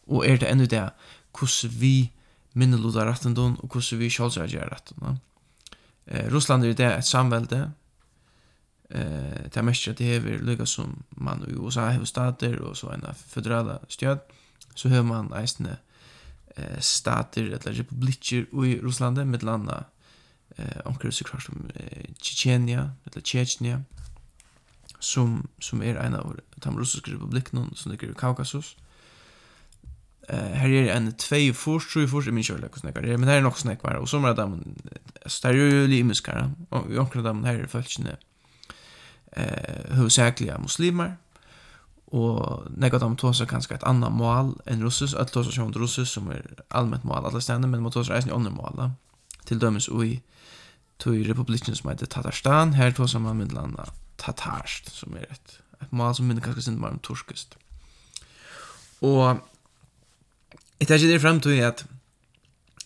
og 0.07 0.27
er 0.27 0.37
det 0.37 0.51
enda 0.51 0.67
det 0.67 0.91
hur 1.41 1.69
vi 1.69 2.13
minne 2.53 2.77
lutar 2.77 3.07
rätten 3.07 3.35
don 3.35 3.57
og 3.63 3.75
hur 3.75 3.97
vi 3.97 4.11
skall 4.11 4.31
göra 4.31 4.69
rätt 4.69 4.93
va 4.97 5.17
eh 6.07 6.31
Russland 6.31 6.65
är 6.65 6.75
det 6.75 6.97
et 6.99 7.05
samvelde 7.05 7.71
eh 8.91 9.51
det 9.55 9.63
mest 9.63 9.99
det 9.99 10.17
är 10.17 10.39
lika 10.39 10.67
som 10.67 11.03
man 11.11 11.45
i 11.49 11.53
USA 11.53 11.81
har 11.81 12.05
stater 12.05 12.63
og 12.63 12.77
så 12.77 12.89
en 12.89 13.15
federala 13.15 13.79
stöd 13.89 14.19
så 14.77 14.89
hör 14.89 15.03
man 15.03 15.33
eisne 15.33 15.77
eh, 16.57 16.81
stater 16.81 17.45
eller 17.45 17.73
republiker 17.73 18.65
i 18.67 18.81
Russland 18.81 19.27
med 19.27 19.43
landa 19.43 19.85
eh 20.57 20.81
onkel 20.85 21.13
så 21.13 21.25
kanske 21.25 21.53
eh, 21.75 22.05
Chechnya 22.19 22.91
eller 23.05 23.23
Chechnya 23.23 23.83
som 24.99 25.49
som 25.59 25.83
är 25.83 25.97
en 25.97 26.15
av 26.15 26.41
de 26.55 26.79
ryska 26.79 27.13
republikerna 27.13 27.69
som 27.75 27.93
ligger 27.93 28.11
i 28.11 28.15
Kaukasus. 28.15 28.77
Eh 30.29 30.37
här 30.37 30.69
är 30.69 30.95
en 30.95 31.13
två 31.13 31.53
för 31.55 31.93
tre 31.93 32.09
för 32.09 32.29
i 32.29 32.33
min 32.33 32.45
kärlek 32.45 32.73
och 32.73 32.79
snackar. 32.79 33.03
Men 33.03 33.29
här 33.29 33.37
är 33.37 33.41
nog 33.41 33.59
snack 33.59 33.83
bara 33.83 33.99
och 33.99 34.09
så 34.09 34.27
är 34.27 34.35
ju 34.37 34.59
stereotypiska 35.27 36.05
muskara 36.05 36.53
och 36.69 36.87
onkel 36.99 37.23
dem 37.23 37.45
här 37.45 37.55
är 37.55 37.67
faktiskt 37.67 38.01
eh 39.33 39.95
huvudsakligen 39.95 40.63
muslimer 40.63 41.17
og 42.15 42.69
nekka 42.71 43.01
dem 43.03 43.17
tåsa 43.19 43.47
kanskje 43.51 43.75
et 43.81 43.87
annet 43.87 44.15
mål 44.15 44.55
enn 44.71 44.85
russus, 44.85 45.15
at 45.15 45.33
tåsa 45.35 45.51
sjån 45.51 45.75
russus 45.75 46.13
som 46.15 46.31
er 46.31 46.45
allmänt 46.71 47.05
mål 47.05 47.27
alle 47.27 47.43
stedene, 47.43 47.67
men 47.67 47.83
må 47.83 47.91
tåsa 47.91 48.15
reisen 48.15 48.31
i 48.31 48.37
andre 48.37 48.55
mål, 48.55 48.91
til 49.47 49.61
dømes 49.61 49.89
ui 49.89 50.21
tog 51.03 51.19
republikken 51.29 51.77
som 51.77 51.91
heter 51.91 52.07
Tatarstan, 52.07 52.75
her 52.75 52.95
tåsa 52.95 53.19
man 53.19 53.37
med 53.37 53.53
landa 53.53 53.91
tatarst, 54.19 54.91
som 54.95 55.17
er 55.17 55.27
et, 55.31 55.59
et 55.83 55.93
mål 55.93 56.15
som 56.15 56.29
minner 56.29 56.43
kanskje 56.43 56.69
sin 56.69 56.83
om 56.85 56.99
torskust. 57.03 57.59
Og 59.05 59.41
jeg 60.81 60.91
ikke 60.91 61.13
det 61.13 61.21
frem 61.21 61.41
til 61.41 61.61
at 61.61 61.85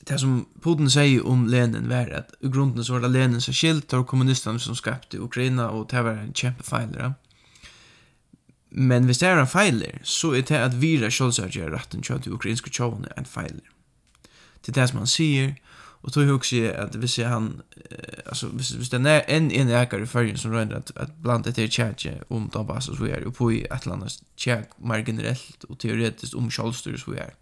det 0.09 0.21
som 0.21 0.47
Putin 0.63 0.91
sier 0.91 1.27
om 1.27 1.47
Lenin 1.47 1.89
var 1.91 2.09
at 2.15 2.33
i 2.41 2.49
grunden 2.49 2.85
så 2.85 2.97
var 2.97 3.05
det 3.05 3.11
Lenin 3.11 3.41
som 3.41 3.55
skilt 3.55 3.93
av 3.95 4.07
kommunisterne 4.09 4.59
som 4.59 4.75
skapte 4.75 5.21
Ukraina, 5.21 5.69
og 5.71 5.91
det 5.91 6.05
var 6.05 6.19
en 6.19 6.35
kjempefeil. 6.35 6.97
Ja? 6.99 7.13
Men 8.71 9.05
hvis 9.05 9.19
det 9.19 9.29
er 9.29 9.41
en 9.41 9.51
feiler, 9.51 9.99
så 10.03 10.33
er 10.33 10.47
det 10.47 10.57
at 10.57 10.81
vira 10.81 11.11
kjølsargjere 11.11 11.75
retten 11.75 12.05
kjøy 12.07 12.21
til 12.23 12.37
ukrainske 12.37 12.71
kjøvene 12.71 13.11
en 13.19 13.27
feiler. 13.27 13.67
Det 14.61 14.71
er 14.71 14.81
det 14.81 14.89
som 14.91 14.99
han 15.03 15.11
sier, 15.11 15.55
og 16.03 16.13
tog 16.13 16.29
husker 16.31 16.63
jeg 16.63 16.75
at 16.81 16.95
hvis 16.97 17.19
jeg 17.19 17.29
han, 17.29 17.61
altså 18.27 18.49
hvis, 18.49 18.71
hvis 18.71 18.89
det 18.89 19.07
er 19.07 19.21
en 19.29 19.51
en 19.51 19.69
ägare 19.69 20.03
i 20.03 20.07
färgen 20.07 20.37
som 20.37 20.53
rönder 20.53 20.77
att, 20.77 20.97
att 20.97 21.17
bland 21.17 21.45
det 21.45 21.59
är 21.59 22.25
om 22.29 22.51
Donbass 22.53 22.89
och 22.89 22.97
så 22.97 23.05
är 23.05 23.27
och 23.27 23.35
på 23.35 23.53
i 23.53 23.65
ett 23.65 23.87
eller 23.87 23.97
mer 24.77 25.05
generellt 25.07 25.65
och 25.65 25.79
teoretiskt 25.79 26.35
om 26.35 26.51
kjallstyr 26.51 26.95
och 26.95 27.01
så 27.01 27.13
är 27.13 27.35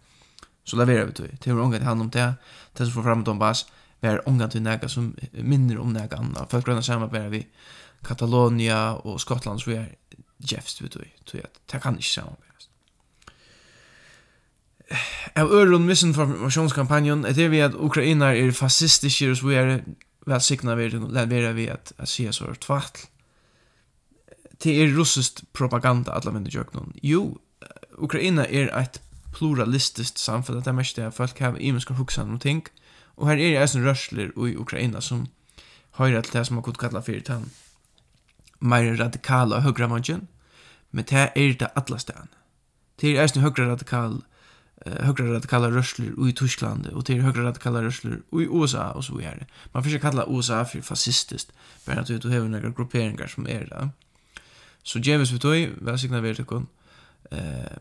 så 0.63 0.77
leverar 0.77 1.05
vi 1.05 1.13
till 1.13 1.37
det 1.43 1.53
var 1.53 1.63
ångat 1.63 1.81
hand 1.81 2.01
om 2.01 2.09
det. 2.09 2.33
Det 2.73 2.85
som 2.85 2.93
får 2.93 3.03
fram 3.03 3.23
Donbass 3.23 3.65
vi 3.99 4.07
är 4.07 4.29
ångat 4.29 4.51
till 4.51 4.61
näga 4.61 4.89
som 4.89 5.15
minner 5.31 5.77
om 5.77 5.93
näga 5.93 6.17
annan 6.17 6.47
för 6.49 6.57
att 6.57 6.65
gröna 6.65 6.81
samarbeta 6.81 7.29
vi 7.29 7.47
Katalonia 8.03 8.93
och 8.93 9.21
Skottland 9.21 9.61
så 9.61 9.71
är 9.71 9.95
Jeffs 10.39 10.81
vet 10.81 10.93
du 10.93 11.03
tog 11.25 11.41
at 11.43 11.59
det 11.71 11.81
kan 11.81 11.97
ikke 11.97 12.09
samarbeidast. 12.09 12.69
Av 15.35 15.51
øron 15.51 15.85
misinformasjonskampanjon 15.85 17.25
är 17.25 17.33
det 17.33 17.47
vi 17.47 17.61
att 17.61 17.75
Ukraina 17.75 18.35
er 18.35 18.51
fascistiska 18.51 19.31
och 19.31 19.37
så 19.37 19.51
er 19.51 19.83
väl 20.25 20.41
sikna 20.41 20.75
vi 20.75 20.89
leverer 20.89 21.53
vi 21.53 21.69
at 21.69 21.91
se 22.05 22.31
så 22.33 22.49
er 22.49 22.53
tvatl. 22.53 23.07
Det 24.63 24.81
är 24.81 24.87
russiskt 24.87 25.53
propaganda 25.53 26.11
alla 26.11 26.31
vindu 26.31 26.49
jöknon. 26.51 26.93
Jo, 27.03 27.37
Ukraina 27.97 28.45
er 28.47 28.67
ett 28.77 29.01
pluralistiskt 29.33 30.19
samfunn, 30.19 30.59
det 30.59 30.67
er 30.67 30.71
mest 30.71 30.95
det 30.95 31.05
at 31.05 31.13
folk 31.13 31.39
har 31.39 31.57
imenskar 31.57 31.95
huksan 31.95 32.29
om 32.29 32.39
ting, 32.39 32.67
og 33.15 33.27
her 33.27 33.37
er 33.37 33.61
en 33.61 33.85
rörsler 33.85 34.31
i 34.47 34.55
Ukraina 34.55 35.01
som 35.01 35.27
har 35.91 36.13
att 36.13 36.31
det 36.31 36.45
som 36.45 36.55
har 36.55 36.63
gått 36.63 36.77
kalla 36.77 37.01
fyrir 37.01 37.21
tann 37.21 37.49
mer 38.59 38.95
radikala 38.99 39.61
høgra 39.63 39.87
manchen, 39.87 40.27
men 40.91 41.05
det 41.05 41.29
er 41.35 41.53
det 41.59 41.71
alla 41.75 41.99
stedene. 41.99 42.35
Det 42.99 43.15
er 43.17 43.29
en 43.35 43.43
høgra 43.43 43.69
radikal, 43.71 44.17
uh, 44.85 44.99
høgra 45.05 45.35
radikala 45.35 45.69
rørsler 45.71 46.11
i 46.27 46.33
Tyskland, 46.35 46.89
og 46.91 47.07
det 47.07 47.17
er 47.17 47.23
høgra 47.23 47.47
radikala 47.47 47.83
rørsler 47.85 48.19
i 48.19 48.47
USA, 48.47 48.91
og 48.91 49.03
så 49.03 49.15
videre. 49.15 49.47
Man 49.73 49.83
får 49.83 49.93
ikke 49.93 50.09
kalla 50.09 50.27
USA 50.27 50.63
for 50.63 50.81
fascistisk, 50.81 51.53
bare 51.85 52.03
at 52.03 52.11
du 52.23 52.29
har 52.29 52.43
noen 52.47 52.75
grupperingar 52.75 53.31
som 53.31 53.47
er 53.47 53.69
det. 53.69 53.89
Så 54.83 54.99
James 54.99 55.31
vi 55.33 55.39
tog, 55.39 55.79
velsigna 55.81 56.19
vi 56.19 56.29
er 56.29 56.41
tikkun, 56.41 56.67
uh, 57.31 57.79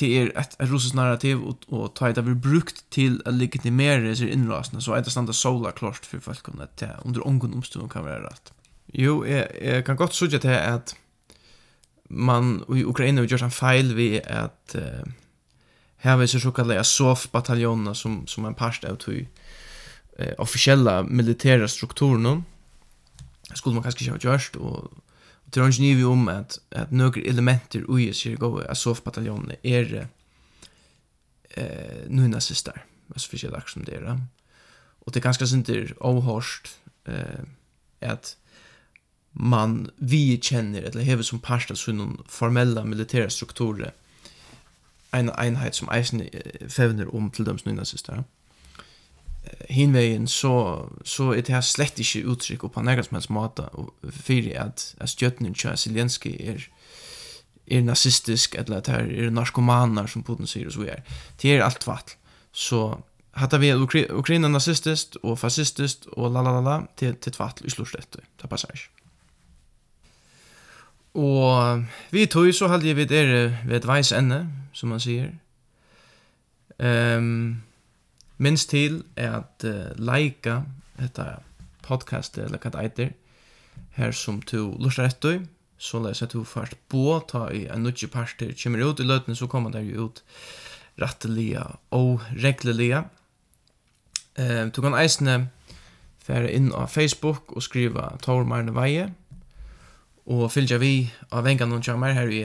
det 0.00 0.10
er 0.16 0.30
et, 0.38 0.54
et 0.60 0.70
russisk 0.70 0.94
narrativ 0.96 1.42
og, 1.44 1.66
og 1.68 1.90
ta 1.98 2.08
det 2.14 2.24
vi 2.24 2.34
brukt 2.34 2.84
til 2.94 3.18
å 3.28 3.34
legitimere 3.34 4.14
seg 4.16 4.32
innrasende, 4.32 4.80
så 4.80 4.96
er 4.96 5.04
det 5.04 5.12
standa 5.12 5.34
sola 5.36 5.74
klart 5.76 6.08
for 6.08 6.24
folk 6.24 6.48
at 6.56 6.78
det 6.80 6.94
under 7.04 7.26
ången 7.26 7.58
omstånd 7.58 7.90
kan 7.92 8.06
være 8.06 8.24
rett. 8.24 8.52
Jo, 8.94 9.24
jeg, 9.24 9.46
jeg 9.60 9.84
kan 9.84 9.96
godt 9.96 10.14
sørge 10.14 10.38
til 10.38 10.48
at 10.48 10.94
man 12.10 12.64
i 12.74 12.84
Ukraina 12.84 13.22
gjør 13.22 13.44
en 13.46 13.54
feil 13.54 13.96
ved 13.96 14.20
at 14.26 14.74
uh, 14.74 15.06
her 16.02 16.16
vil 16.16 16.28
så 16.28 16.40
såkallet 16.42 16.80
Azov-bataljoner 16.80 17.92
som, 17.94 18.26
som 18.26 18.44
en 18.44 18.54
part 18.54 18.84
av 18.84 18.96
tog 18.98 19.20
uh, 19.20 20.32
officiella 20.38 21.02
militära 21.02 21.66
Det 21.66 23.58
skulle 23.58 23.74
man 23.74 23.82
kanskje 23.82 24.02
ikke 24.02 24.12
ha 24.12 24.18
gjort 24.18 24.56
og, 24.56 24.90
og 25.46 25.52
til 25.52 25.62
ånden 25.62 25.96
vi 25.96 26.04
om 26.04 26.28
at, 26.28 26.58
at 26.70 26.92
noen 26.92 27.22
elementer 27.26 27.86
i 27.98 28.12
sier 28.12 28.36
gå 28.36 28.62
Azov-bataljoner 28.68 29.56
er 29.62 30.06
uh, 31.58 32.08
nu 32.08 32.26
nazister 32.28 32.86
altså 33.14 33.30
forskjellig 33.30 33.62
som 33.68 33.84
det 33.84 33.94
er 33.94 34.18
og 35.00 35.14
det 35.14 35.16
er 35.16 35.28
ganske 35.28 35.46
sinter 35.46 35.92
avhørst 36.00 36.78
uh, 37.08 37.44
at 38.00 38.36
man 39.32 39.90
vi 39.96 40.40
känner 40.42 40.82
eller 40.82 41.02
hever 41.02 41.22
som 41.22 41.38
parsta 41.38 41.76
sunn 41.76 42.18
formella 42.28 42.84
militära 42.84 43.30
strukturer 43.30 43.92
en 45.10 45.30
enhet 45.30 45.74
som 45.74 45.88
eisen 45.88 46.22
fevner 46.68 47.14
om 47.14 47.30
til 47.30 47.46
døms 47.46 47.64
nynna 47.64 47.84
sista. 47.84 48.22
hinvegen 49.68 50.28
så, 50.28 50.86
så 51.04 51.30
er 51.32 51.40
det 51.40 51.54
her 51.54 51.64
slett 51.64 51.98
ikke 51.98 52.26
uttrykk 52.28 52.66
på 52.74 52.82
nærkast 52.84 53.08
som 53.08 53.16
helst 53.16 53.32
måte 53.32 53.66
for 54.04 54.50
at, 54.60 54.84
at 55.00 55.10
stjøtnen 55.10 55.56
kjøy 55.56 55.76
Zelensky 55.80 56.34
er, 56.38 56.66
er 57.66 57.82
nazistisk 57.86 58.54
eller 58.54 58.82
at 58.82 58.90
her 58.92 59.08
er 59.08 59.32
narkomaner 59.32 60.10
som 60.10 60.24
Putin 60.26 60.50
sier 60.50 60.68
og 60.68 60.76
så 60.76 60.86
er. 60.92 61.02
Det 61.40 61.54
er 61.54 61.64
alt 61.64 61.86
vatt. 61.86 62.16
Så 62.52 63.00
hatta 63.32 63.58
vi 63.62 63.72
Ukraina 63.72 64.48
nazistiskt 64.48 65.16
og 65.22 65.38
fascistiskt 65.38 66.06
og 66.12 66.32
la 66.34 66.44
la 66.44 66.58
la 66.58 66.64
la 66.66 66.78
til, 66.96 67.16
til 67.16 67.32
tvatt 67.32 67.64
i 67.64 67.70
sluttet. 67.72 68.20
Det 68.36 68.50
passar 68.50 68.76
ikke. 68.76 68.99
Og 71.14 71.84
vi 72.10 72.26
tog 72.30 72.52
så 72.54 72.68
halde 72.70 72.86
jeg 72.86 72.96
vid 72.96 73.10
dere 73.10 73.58
ved 73.66 73.80
et 73.80 73.86
veis 73.86 74.12
ende, 74.14 74.44
som 74.72 74.92
man 74.92 75.02
sier. 75.02 75.32
Um, 76.78 77.62
minst 78.38 78.70
til 78.70 79.02
er 79.16 79.40
at 79.42 79.66
uh, 79.66 79.90
leika 79.98 80.60
dette 81.00 81.26
podcastet, 81.82 82.46
eller 82.46 82.62
hva 82.62 82.70
det 82.70 82.84
eiter, 82.84 83.10
her 83.98 84.14
som 84.14 84.38
to 84.42 84.70
lustar 84.78 85.10
etter, 85.10 85.42
så 85.80 85.98
leis 86.00 86.22
at 86.22 86.32
du 86.32 86.44
først 86.44 86.78
bo, 86.92 87.18
ta 87.26 87.48
i 87.52 87.66
en 87.72 87.82
nødje 87.82 88.08
parter, 88.12 88.54
kommer 88.62 88.84
ut 88.84 89.00
i 89.00 89.08
løtene, 89.08 89.36
så 89.36 89.48
kommer 89.50 89.72
det 89.74 89.82
jo 89.88 90.06
ut 90.06 90.22
rettelige 91.00 91.64
og 91.90 92.20
reglelige. 92.38 93.02
Um, 94.38 94.70
du 94.70 94.80
kan 94.80 94.94
eisne 94.94 95.48
fære 96.22 96.52
inn 96.54 96.70
av 96.76 96.92
Facebook 96.92 97.50
og 97.56 97.64
skriva 97.66 98.12
Tormarne 98.22 98.72
Veie, 98.76 99.10
og 100.30 100.50
fylgja 100.52 100.78
vi 100.78 101.10
av 101.34 101.44
vengan 101.46 101.72
noen 101.72 101.82
kjammer 101.82 102.14
her 102.14 102.30
i 102.30 102.44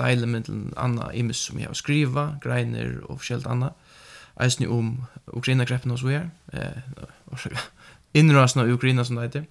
deile 0.00 0.28
med 0.30 0.46
til 0.48 0.60
anna 0.80 1.10
imis 1.16 1.42
som 1.48 1.58
jeg 1.60 1.68
har 1.68 1.76
skriva, 1.76 2.26
greiner 2.40 2.96
og 3.04 3.20
forskjellt 3.20 3.48
anna, 3.50 3.74
eisne 4.40 4.70
om 4.72 4.94
Ukraina-greppen 5.36 5.92
og 5.92 6.00
så 6.00 6.14
her, 6.14 6.30
eh, 6.52 7.58
Innrasna 8.18 8.64
i 8.66 8.72
Ukraina 8.72 9.04
som 9.04 9.18
det 9.18 9.28
heter, 9.28 9.44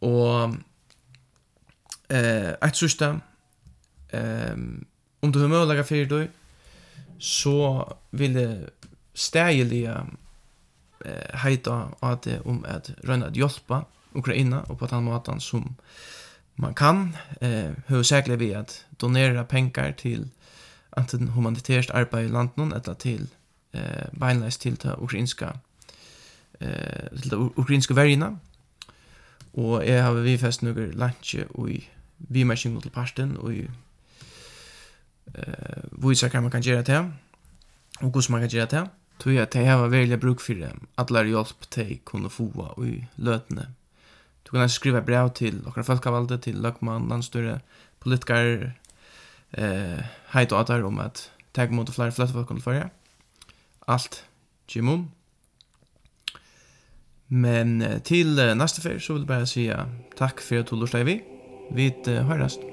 og 0.00 0.56
eh, 2.08 2.52
et 2.56 2.80
sørste, 2.80 3.12
eh, 4.16 4.56
om 5.20 5.32
du 5.32 5.40
har 5.42 5.52
møllaga 5.52 5.84
fyrir 5.84 6.08
du, 6.08 6.20
så 7.20 7.84
vil 8.16 8.38
det 8.38 8.50
stegelige 9.12 9.98
eh, 11.04 11.36
heita 11.44 11.90
at 12.00 12.30
om 12.48 12.64
at 12.64 12.88
rønne 13.04 13.28
at 13.28 13.36
hjelpa 13.36 13.82
Ukraina 14.16 14.64
og 14.72 14.80
på 14.80 14.88
den 14.88 15.04
måten 15.04 15.44
som 15.44 15.68
eh, 15.68 16.19
man 16.60 16.74
kan 16.74 17.16
eh 17.40 17.72
huvudsakligen 17.86 18.38
vi 18.38 18.54
att 18.54 18.84
donera 18.90 19.44
pengar 19.44 19.92
till 19.92 20.28
antingen 20.90 21.28
humanitärt 21.28 21.90
arbete 21.90 22.20
i 22.20 22.28
landet 22.28 22.86
eller 22.86 22.94
till 22.94 23.26
eh 23.72 24.08
beinleis 24.12 24.58
till 24.58 24.74
det 24.74 24.96
ukrainska 24.98 25.58
eh 26.60 27.20
till 27.20 27.30
det 27.30 27.36
ukrainska 27.36 27.94
vergina. 27.94 28.38
Och 29.52 29.86
jag 29.86 30.04
har 30.04 30.14
vi 30.14 30.38
fest 30.38 30.62
några 30.62 30.80
lunch 30.80 31.36
och 31.54 31.68
vi 32.16 32.44
marschen 32.44 32.80
till 32.80 32.90
pasten 32.90 33.36
och 33.36 33.52
eh 33.52 33.70
visar 35.90 36.28
kan 36.28 36.42
man 36.42 36.50
kan 36.50 36.62
göra 36.62 36.82
det. 36.82 37.12
Och 38.00 38.14
hur 38.14 38.32
man 38.32 38.40
kan 38.40 38.48
göra 38.48 38.66
det. 38.66 38.88
Tror 39.18 39.34
jag 39.34 39.42
att 39.42 39.50
det 39.50 39.64
här 39.64 39.76
var 39.76 39.88
väldigt 39.88 40.20
bruk 40.20 40.40
för 40.40 40.54
det. 40.54 40.72
Alla 40.94 41.24
hjälp 41.24 41.70
till 41.70 41.98
kunde 42.04 42.30
få 42.30 42.74
och 42.76 42.86
i 42.86 43.06
lötne 43.14 43.66
Du 44.50 44.58
kan 44.58 44.68
skriva 44.68 45.02
brev 45.06 45.30
til 45.38 45.60
okkar 45.66 45.86
folkavalde, 45.86 46.38
til 46.42 46.58
løgmann, 46.58 47.08
landstyre, 47.08 47.60
politikar, 48.02 48.72
eh, 49.54 50.02
heit 50.34 50.52
og 50.52 50.64
atar 50.64 50.84
om 50.86 50.98
at 50.98 51.28
teg 51.54 51.70
mot 51.74 51.90
flere 51.90 52.12
fløtte 52.12 52.34
folk 52.34 52.50
under 52.50 52.62
forrige. 52.62 52.90
Alt 53.88 54.24
Jimon. 54.70 55.10
Men 57.30 57.78
til 58.02 58.34
uh, 58.42 58.56
neste 58.58 58.82
fyr 58.82 58.98
så 58.98 59.14
vil 59.14 59.22
jeg 59.22 59.30
bare 59.30 59.46
si 59.46 59.68
takk 60.18 60.42
for 60.42 60.64
at 60.64 60.70
du 60.70 60.78
lortet 60.78 61.06
vi. 61.06 61.20
Vi 61.70 61.86
eh, 62.10 62.24
høyrast. 62.26 62.66